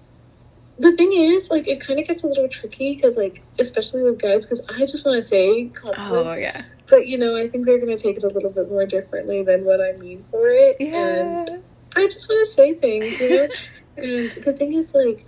the 0.80 0.96
thing 0.96 1.12
is, 1.12 1.50
like, 1.50 1.68
it 1.68 1.82
kind 1.82 2.00
of 2.00 2.08
gets 2.08 2.24
a 2.24 2.28
little 2.28 2.48
tricky 2.48 2.96
because, 2.96 3.18
like, 3.18 3.42
especially 3.58 4.04
with 4.04 4.20
guys, 4.20 4.46
because 4.46 4.66
I 4.68 4.80
just 4.80 5.06
want 5.06 5.22
to 5.22 5.28
say 5.28 5.66
compliments. 5.66 6.34
Oh, 6.34 6.38
yeah. 6.38 6.64
But, 6.88 7.08
you 7.08 7.18
know, 7.18 7.36
I 7.36 7.50
think 7.50 7.66
they're 7.66 7.80
going 7.80 7.96
to 7.96 8.02
take 8.02 8.18
it 8.18 8.24
a 8.24 8.28
little 8.28 8.52
bit 8.52 8.70
more 8.70 8.86
differently 8.86 9.44
than 9.44 9.66
what 9.66 9.82
I 9.82 9.98
mean 9.98 10.24
for 10.30 10.48
it. 10.50 10.78
Yeah. 10.80 10.96
And 10.96 11.64
I 11.96 12.06
just 12.06 12.30
want 12.30 12.48
to 12.48 12.52
say 12.52 12.74
things, 12.76 13.20
you 13.20 13.30
know? 13.30 13.48
and 13.98 14.32
the 14.44 14.54
thing 14.54 14.74
is, 14.74 14.94
like, 14.94 15.26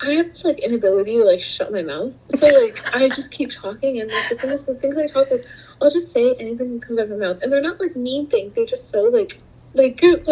I 0.00 0.12
have 0.12 0.26
this, 0.26 0.44
like, 0.44 0.58
inability 0.58 1.18
to, 1.18 1.24
like, 1.24 1.40
shut 1.40 1.70
my 1.72 1.82
mouth. 1.82 2.18
So, 2.30 2.46
like, 2.46 2.94
I 2.94 3.08
just 3.08 3.30
keep 3.30 3.50
talking. 3.50 4.00
And, 4.00 4.10
like, 4.10 4.28
the 4.30 4.36
thing 4.36 4.50
is, 4.50 4.64
the 4.64 4.74
things 4.74 4.96
I 4.96 5.06
talk, 5.06 5.30
like, 5.30 5.46
I'll 5.80 5.90
just 5.90 6.10
say 6.12 6.34
anything 6.34 6.80
that 6.80 6.86
comes 6.86 6.98
out 6.98 7.04
of 7.04 7.10
my 7.10 7.28
mouth. 7.28 7.42
And 7.42 7.52
they're 7.52 7.62
not, 7.62 7.78
like, 7.78 7.94
mean 7.94 8.26
things. 8.26 8.54
They're 8.54 8.66
just 8.66 8.90
so, 8.90 9.04
like, 9.04 9.38
like, 9.72 9.98
good, 9.98 10.26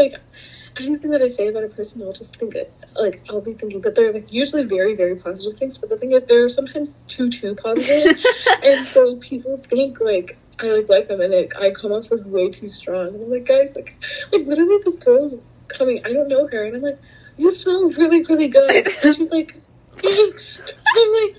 like, 0.79 0.87
anything 0.87 1.11
that 1.11 1.23
I 1.23 1.29
say 1.29 1.49
about 1.49 1.65
a 1.65 1.69
person, 1.69 2.03
I'll 2.03 2.13
just 2.13 2.37
think 2.37 2.55
it. 2.55 2.73
Like 2.95 3.23
I'll 3.29 3.41
be 3.41 3.55
thinking, 3.55 3.81
but 3.81 3.95
they're 3.95 4.13
like 4.13 4.33
usually 4.33 4.65
very, 4.65 4.95
very 4.95 5.17
positive 5.17 5.59
things. 5.59 5.79
But 5.79 5.91
the 5.91 5.97
thing 5.97 6.13
is, 6.13 6.25
they're 6.25 6.49
sometimes 6.49 6.97
too, 7.07 7.31
too 7.31 7.55
positive, 7.55 8.23
and 8.63 8.87
so 8.87 9.17
people 9.17 9.59
think 9.59 10.01
like 10.01 10.37
I 10.61 10.69
like 10.69 10.89
like 10.89 11.09
them, 11.09 11.21
and 11.21 11.33
it, 11.33 11.53
I 11.57 11.71
come 11.71 11.93
off 11.93 12.11
as 12.13 12.27
way 12.27 12.51
too 12.51 12.69
strong. 12.69 13.09
And 13.09 13.23
I'm 13.23 13.31
like, 13.31 13.47
guys, 13.47 13.77
like, 13.77 13.97
like 14.33 14.47
literally, 14.47 14.79
this 14.85 14.99
girl's 14.99 15.35
coming. 15.69 16.05
I 16.05 16.13
don't 16.13 16.29
know 16.29 16.47
her, 16.47 16.65
and 16.65 16.77
I'm 16.77 16.83
like, 16.83 16.99
you 17.37 17.51
smell 17.51 17.91
really, 17.91 18.23
really 18.23 18.49
good. 18.49 18.71
And 18.71 19.15
she's 19.15 19.31
like, 19.31 19.57
thanks. 19.97 20.61
I'm 20.61 21.13
like, 21.13 21.37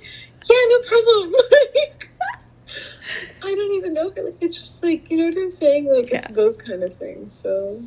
yeah, 0.49 0.61
no 0.69 0.79
problem. 0.87 1.31
like, 1.75 2.09
I 3.41 3.55
don't 3.55 3.75
even 3.75 3.93
know 3.93 4.11
her. 4.11 4.23
Like, 4.23 4.37
it's 4.41 4.57
just 4.57 4.83
like 4.83 5.09
you 5.09 5.17
know 5.17 5.25
what 5.25 5.37
I'm 5.37 5.51
saying. 5.51 5.91
Like, 5.91 6.11
it's 6.11 6.27
those 6.27 6.57
kind 6.57 6.83
of 6.83 6.95
things. 6.95 7.33
So 7.33 7.81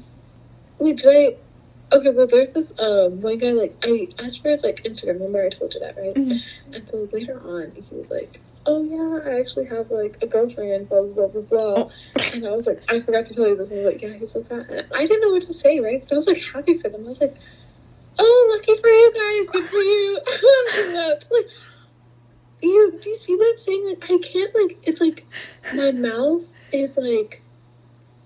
Wait, 0.78 0.96
did 0.98 1.08
I? 1.08 1.96
Okay, 1.96 2.10
well, 2.10 2.26
there's 2.26 2.50
this 2.50 2.72
um 2.78 3.20
one 3.20 3.38
guy 3.38 3.50
like 3.50 3.76
I 3.84 4.08
asked 4.18 4.42
for 4.42 4.50
his 4.50 4.62
like 4.62 4.82
Instagram. 4.84 5.14
Remember 5.14 5.44
I 5.44 5.50
told 5.50 5.74
you 5.74 5.80
that, 5.80 5.96
right? 5.96 6.14
Mm-hmm. 6.14 6.74
And 6.74 6.88
so 6.88 7.08
later 7.12 7.38
on, 7.38 7.72
he 7.72 7.94
was 7.94 8.10
like, 8.10 8.40
"Oh 8.64 8.82
yeah, 8.82 9.30
I 9.30 9.40
actually 9.40 9.66
have 9.66 9.90
like 9.90 10.18
a 10.22 10.26
girlfriend." 10.26 10.88
Blah 10.88 11.02
blah 11.02 11.28
blah 11.28 11.42
blah. 11.42 11.74
Oh. 11.76 11.90
And 12.34 12.46
I 12.46 12.52
was 12.52 12.66
like, 12.66 12.82
I 12.90 13.00
forgot 13.00 13.26
to 13.26 13.34
tell 13.34 13.46
you 13.46 13.56
this. 13.56 13.70
And 13.70 13.80
I 13.80 13.84
was 13.84 13.92
like, 13.92 14.02
"Yeah, 14.02 14.14
he's 14.14 14.32
so 14.32 14.42
fat." 14.42 14.70
And 14.70 14.86
I 14.94 15.04
didn't 15.04 15.20
know 15.20 15.30
what 15.30 15.42
to 15.42 15.52
say, 15.52 15.80
right? 15.80 16.00
But 16.00 16.12
I 16.12 16.14
was 16.14 16.26
like 16.26 16.42
happy 16.42 16.78
for 16.78 16.88
them. 16.88 17.04
I 17.04 17.08
was 17.08 17.20
like, 17.20 17.36
"Oh, 18.18 18.48
lucky 18.52 18.80
for 18.80 18.88
you 18.88 19.12
guys. 19.12 19.52
Good 19.52 19.64
for 19.64 19.76
you." 19.76 20.20
like, 21.30 21.46
you 22.62 22.98
do 23.00 23.10
you 23.10 23.16
see 23.16 23.36
what 23.36 23.50
I'm 23.50 23.58
saying? 23.58 23.86
Like, 23.86 24.10
I 24.10 24.18
can't 24.18 24.54
like. 24.54 24.78
It's 24.84 25.00
like 25.00 25.26
my 25.74 25.92
mouth 25.92 26.52
is 26.72 26.96
like 26.96 27.42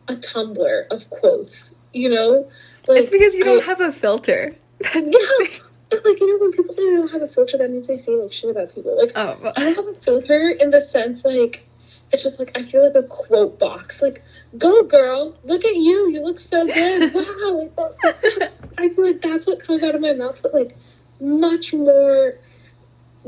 a 0.09 0.17
tumbler 0.17 0.87
of 0.91 1.11
quotes 1.11 1.75
you 1.97 2.11
know? 2.11 2.49
Like, 2.87 3.03
it's 3.03 3.11
because 3.11 3.35
you 3.35 3.45
don't 3.45 3.63
I, 3.63 3.67
have 3.67 3.81
a 3.81 3.93
filter. 3.93 4.55
That's 4.81 4.95
yeah. 4.95 6.01
Like, 6.05 6.21
you 6.21 6.27
know, 6.27 6.45
when 6.45 6.53
people 6.53 6.73
say 6.73 6.83
I 6.83 6.97
don't 6.97 7.13
have 7.13 7.23
a 7.23 7.29
filter, 7.29 7.59
that 7.59 7.71
means 7.71 7.87
they 7.87 7.97
say, 7.97 8.13
like, 8.13 8.33
shit 8.33 8.51
about 8.51 8.75
people. 8.75 8.97
Like, 8.99 9.13
oh, 9.15 9.39
well. 9.41 9.53
I 9.57 9.65
don't 9.65 9.77
have 9.77 9.89
a 9.89 9.95
filter 9.95 10.49
in 10.49 10.71
the 10.71 10.81
sense, 10.81 11.25
like, 11.25 11.67
it's 12.13 12.23
just 12.23 12.39
like, 12.39 12.53
I 12.57 12.63
feel 12.63 12.85
like 12.85 12.95
a 12.95 13.07
quote 13.07 13.59
box. 13.59 14.03
Like, 14.03 14.23
go 14.57 14.83
girl, 14.83 15.37
look 15.45 15.65
at 15.65 15.75
you, 15.75 16.11
you 16.11 16.23
look 16.23 16.39
so 16.39 16.67
good. 16.67 17.13
Wow. 17.15 17.71
Like, 17.77 17.77
that, 17.77 18.55
I 18.79 18.89
feel 18.89 19.07
like 19.07 19.21
that's 19.21 19.47
what 19.47 19.61
comes 19.61 19.83
out 19.83 19.95
of 19.95 20.01
my 20.01 20.13
mouth, 20.13 20.41
but, 20.43 20.55
like, 20.55 20.77
much 21.21 21.73
more 21.73 22.35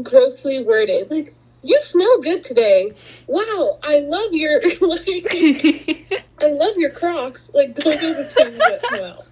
grossly 0.02 0.62
worded. 0.62 1.10
Like, 1.10 1.34
you 1.62 1.80
smell 1.80 2.20
good 2.20 2.42
today. 2.42 2.92
Wow, 3.26 3.78
I 3.82 4.00
love 4.00 4.32
your 4.32 4.62
like 4.80 5.08
I 6.40 6.46
love 6.50 6.76
your 6.76 6.90
Crocs. 6.90 7.50
Like 7.52 7.74
those 7.74 7.96
are 7.96 8.14
the 8.14 8.24
things 8.24 8.58
that 8.58 8.80
well. 8.92 9.24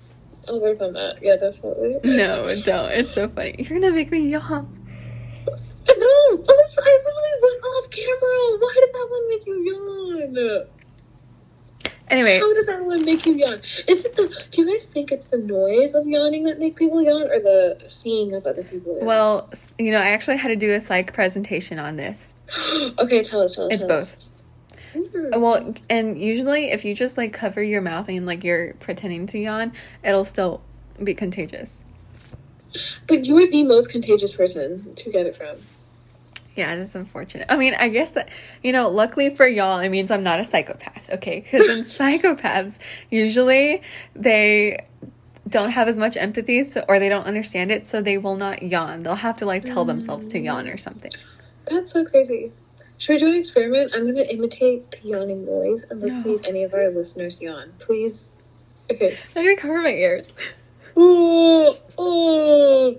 I'll 0.49 0.61
work 0.61 0.81
on 0.81 0.93
that. 0.93 1.19
Yeah, 1.23 1.37
definitely. 1.37 1.99
No, 2.05 2.47
don't. 2.63 2.93
It's 2.93 3.15
so 3.15 3.29
funny. 3.29 3.57
You're 3.59 3.81
gonna 3.81 3.93
make 3.93 4.11
me 4.13 4.29
yawn. 4.29 4.73
No, 5.89 5.95
oh, 5.99 6.45
I 6.49 6.99
literally 7.05 7.35
went 7.43 7.65
off 7.65 7.91
camera. 7.91 8.59
Why 8.59 8.75
did 8.75 8.93
that 8.93 9.07
one 9.11 9.29
make 9.29 9.47
you 9.47 9.57
yawn? 10.35 10.67
Anyway, 12.09 12.39
how 12.39 12.55
did 12.55 12.67
that 12.69 12.85
one 12.85 13.05
make 13.05 13.27
you 13.27 13.35
yawn? 13.35 13.59
Is 13.89 14.05
it 14.05 14.15
the? 14.15 14.47
Do 14.51 14.63
you 14.63 14.73
guys 14.73 14.87
think 14.87 15.11
it's 15.11 15.27
the 15.27 15.39
noise 15.39 15.95
of 15.95 16.07
yawning 16.07 16.45
that 16.45 16.59
make 16.59 16.77
people 16.77 17.03
yawn, 17.03 17.25
or 17.25 17.41
the 17.41 17.83
seeing 17.87 18.35
of 18.35 18.47
other 18.47 18.63
people? 18.63 18.97
Yawn? 18.97 19.07
Well, 19.07 19.51
you 19.79 19.91
know, 19.91 19.99
I 19.99 20.11
actually 20.11 20.37
had 20.37 20.49
to 20.49 20.57
do 20.57 20.73
a 20.73 20.81
psych 20.81 21.13
presentation 21.13 21.79
on 21.79 21.97
this. 21.97 22.35
okay, 22.99 23.23
tell 23.23 23.43
us. 23.43 23.57
Tell 23.57 23.67
us. 23.67 23.73
It's 23.73 23.81
tell 23.81 23.89
both. 23.89 24.17
Us. 24.17 24.31
Well, 25.37 25.75
and 25.91 26.19
usually 26.19 26.71
if 26.71 26.85
you 26.85 26.95
just 26.95 27.19
like 27.19 27.33
cover 27.33 27.63
your 27.63 27.83
mouth 27.83 28.09
and 28.09 28.25
like 28.25 28.45
you're 28.45 28.75
pretending 28.75 29.27
to 29.29 29.39
yawn, 29.39 29.73
it'll 30.05 30.25
still 30.25 30.63
be 31.03 31.15
contagious. 31.15 31.77
But 33.07 33.27
you 33.27 33.37
are 33.39 33.51
the 33.51 33.65
most 33.65 33.91
contagious 33.91 34.35
person 34.37 34.95
to 34.95 35.11
get 35.11 35.27
it 35.27 35.35
from. 35.35 35.57
Yeah, 36.57 36.75
that's 36.77 36.95
unfortunate. 36.95 37.47
I 37.51 37.57
mean, 37.57 37.75
I 37.75 37.89
guess 37.89 38.13
that, 38.13 38.31
you 38.63 38.73
know, 38.73 38.89
luckily 38.89 39.31
for 39.31 39.47
y'all, 39.47 39.79
it 39.79 39.91
means 39.91 40.11
I'm 40.11 40.23
not 40.23 40.41
a 40.41 40.45
psychopath, 40.45 41.09
okay? 41.13 41.41
Because 41.41 41.69
in 41.69 41.85
psychopaths, 41.85 42.79
usually 43.11 43.83
they 44.15 44.87
don't 45.49 45.71
have 45.71 45.87
as 45.87 45.99
much 45.99 46.17
empathy 46.17 46.65
so, 46.65 46.85
or 46.89 46.99
they 46.99 47.11
don't 47.11 47.27
understand 47.27 47.71
it, 47.71 47.87
so 47.87 48.01
they 48.01 48.19
will 48.19 48.37
not 48.37 48.63
yawn. 48.63 49.03
They'll 49.03 49.15
have 49.15 49.37
to 49.37 49.47
like 49.47 49.65
tell 49.65 49.85
themselves 49.85 50.27
to 50.29 50.41
yawn 50.41 50.67
or 50.67 50.79
something. 50.79 51.11
That's 51.67 51.93
so 51.93 52.05
crazy. 52.05 52.53
Should 52.99 53.13
we 53.15 53.19
do 53.19 53.29
an 53.29 53.35
experiment? 53.35 53.93
I'm 53.95 54.07
gonna 54.07 54.23
imitate 54.23 54.91
the 54.91 55.09
yawning 55.09 55.45
noise 55.45 55.85
and 55.91 56.01
let's 56.01 56.23
see 56.23 56.33
if 56.33 56.47
any 56.49 56.63
of 56.63 56.73
our 56.73 56.89
listeners 56.91 57.43
yawn. 57.43 57.73
Please. 57.79 58.29
Okay. 58.91 59.19
I'm 59.35 59.45
gonna 59.45 59.57
cover 59.57 59.83
my 59.83 59.91
ears. 59.91 60.27
Oh, 60.97 61.77
oh. 61.99 62.97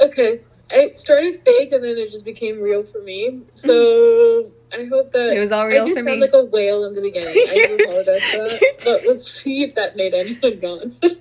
okay. 0.00 0.40
It 0.70 0.98
started 0.98 1.42
fake 1.44 1.71
and 1.82 1.96
then 1.98 1.98
it 2.06 2.10
just 2.10 2.24
became 2.24 2.60
real 2.60 2.82
for 2.82 3.00
me. 3.02 3.42
So 3.54 4.50
I 4.72 4.84
hope 4.86 5.12
that 5.12 5.36
It 5.36 5.38
was 5.40 5.52
all 5.52 5.66
real 5.66 5.82
I 5.82 5.84
did 5.84 5.94
for 5.96 6.02
sound 6.02 6.20
me. 6.20 6.26
like 6.26 6.32
a 6.34 6.44
whale 6.44 6.84
in 6.84 6.94
the 6.94 7.00
beginning. 7.02 7.28
I 7.50 7.66
do 7.66 7.74
apologize 7.84 8.24
for 8.30 8.38
that. 8.38 8.60
But 8.84 9.02
let's 9.06 9.30
see 9.30 9.62
if 9.64 9.74
that 9.74 9.96
made 9.96 10.14
anyone 10.14 10.58
gone. 10.60 10.96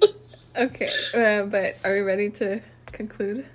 Okay, 0.53 0.89
uh, 1.14 1.43
but 1.45 1.78
are 1.86 1.93
we 1.93 2.01
ready 2.01 2.30
to 2.30 2.59
conclude? 2.88 3.45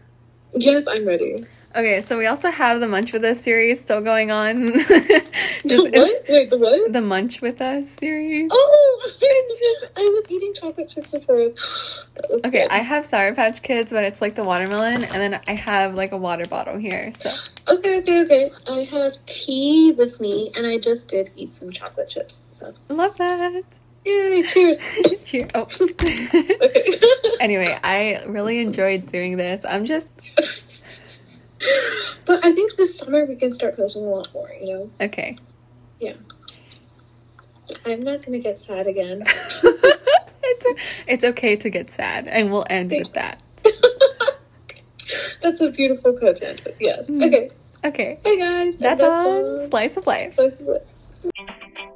Yes, 0.53 0.87
I'm 0.87 1.07
ready. 1.07 1.45
Okay, 1.75 2.01
so 2.01 2.17
we 2.17 2.27
also 2.27 2.51
have 2.51 2.81
the 2.81 2.89
Munch 2.89 3.13
with 3.13 3.23
Us 3.25 3.41
series 3.43 3.81
still 3.81 4.01
going 4.01 4.31
on. 4.31 4.73
What? 5.67 6.25
Wait, 6.29 6.51
the 6.51 6.59
what? 6.59 6.93
The 6.93 7.01
Munch 7.01 7.41
with 7.41 7.61
Us 7.61 7.89
series. 7.89 8.49
Oh, 8.53 9.11
I 9.97 10.01
was 10.15 10.31
eating 10.31 10.55
chocolate 10.55 10.89
chips 10.89 11.13
at 11.13 11.25
first. 11.27 11.59
Okay, 12.31 12.51
good. 12.51 12.71
I 12.71 12.79
have 12.79 13.05
Sour 13.05 13.35
Patch 13.35 13.63
Kids, 13.63 13.91
but 13.91 14.05
it's 14.05 14.21
like 14.21 14.37
the 14.37 14.45
watermelon, 14.45 15.05
and 15.05 15.13
then 15.13 15.41
I 15.49 15.53
have 15.53 15.95
like 15.95 16.13
a 16.13 16.17
water 16.17 16.47
bottle 16.47 16.77
here. 16.77 17.13
So 17.19 17.31
Okay, 17.69 17.99
okay, 17.99 18.23
okay. 18.23 18.51
I 18.69 18.85
have 18.85 19.13
tea 19.27 19.93
with 19.97 20.21
me, 20.21 20.53
and 20.57 20.67
I 20.67 20.79
just 20.79 21.09
did 21.09 21.31
eat 21.37 21.53
some 21.53 21.71
chocolate 21.73 22.09
chips. 22.09 22.45
So, 22.53 22.73
love 22.89 23.17
that. 23.19 23.65
Yay! 24.07 24.43
Cheers. 24.47 24.81
Cheers. 25.25 25.51
Oh. 25.55 25.69
okay. 25.81 26.91
anyway, 27.41 27.79
I 27.83 28.23
really 28.27 28.61
enjoyed 28.61 29.07
doing 29.07 29.37
this. 29.37 29.65
I'm 29.65 29.85
just 29.85 30.11
but 32.27 32.45
I 32.45 32.53
think 32.53 32.77
this 32.77 32.99
summer 32.99 33.25
we 33.25 33.37
can 33.37 33.53
start 33.53 33.77
posting 33.77 34.05
a 34.05 34.09
lot 34.09 34.33
more. 34.33 34.51
You 34.61 34.67
know, 34.67 34.91
okay. 35.01 35.39
Yeah. 36.01 36.15
I'm 37.85 38.01
not 38.01 38.25
gonna 38.25 38.39
get 38.39 38.61
sad 38.61 38.87
again. 38.87 39.25
it's 39.27 40.83
it's 41.07 41.25
okay 41.25 41.57
to 41.57 41.71
get 41.71 41.91
sad, 41.91 42.29
and 42.29 42.53
we'll 42.53 42.67
end 42.71 42.93
with 42.93 43.13
that. 43.15 43.43
That's 45.43 45.61
a 45.61 45.71
beautiful 45.71 46.17
quote 46.17 46.37
to 46.37 46.49
end 46.49 46.61
with. 46.65 46.77
Yes. 46.81 47.11
Mm. 47.11 47.27
Okay. 47.27 47.51
Okay, 47.85 48.19
Hey 48.25 48.39
guys. 48.39 48.77
that's 48.79 49.01
on 49.01 49.27
on 49.27 49.69
Slice 49.71 49.97
of 49.97 50.07
Life. 50.09 50.35
Slice 50.35 50.59
of 50.61 50.67
Life. 50.67 51.93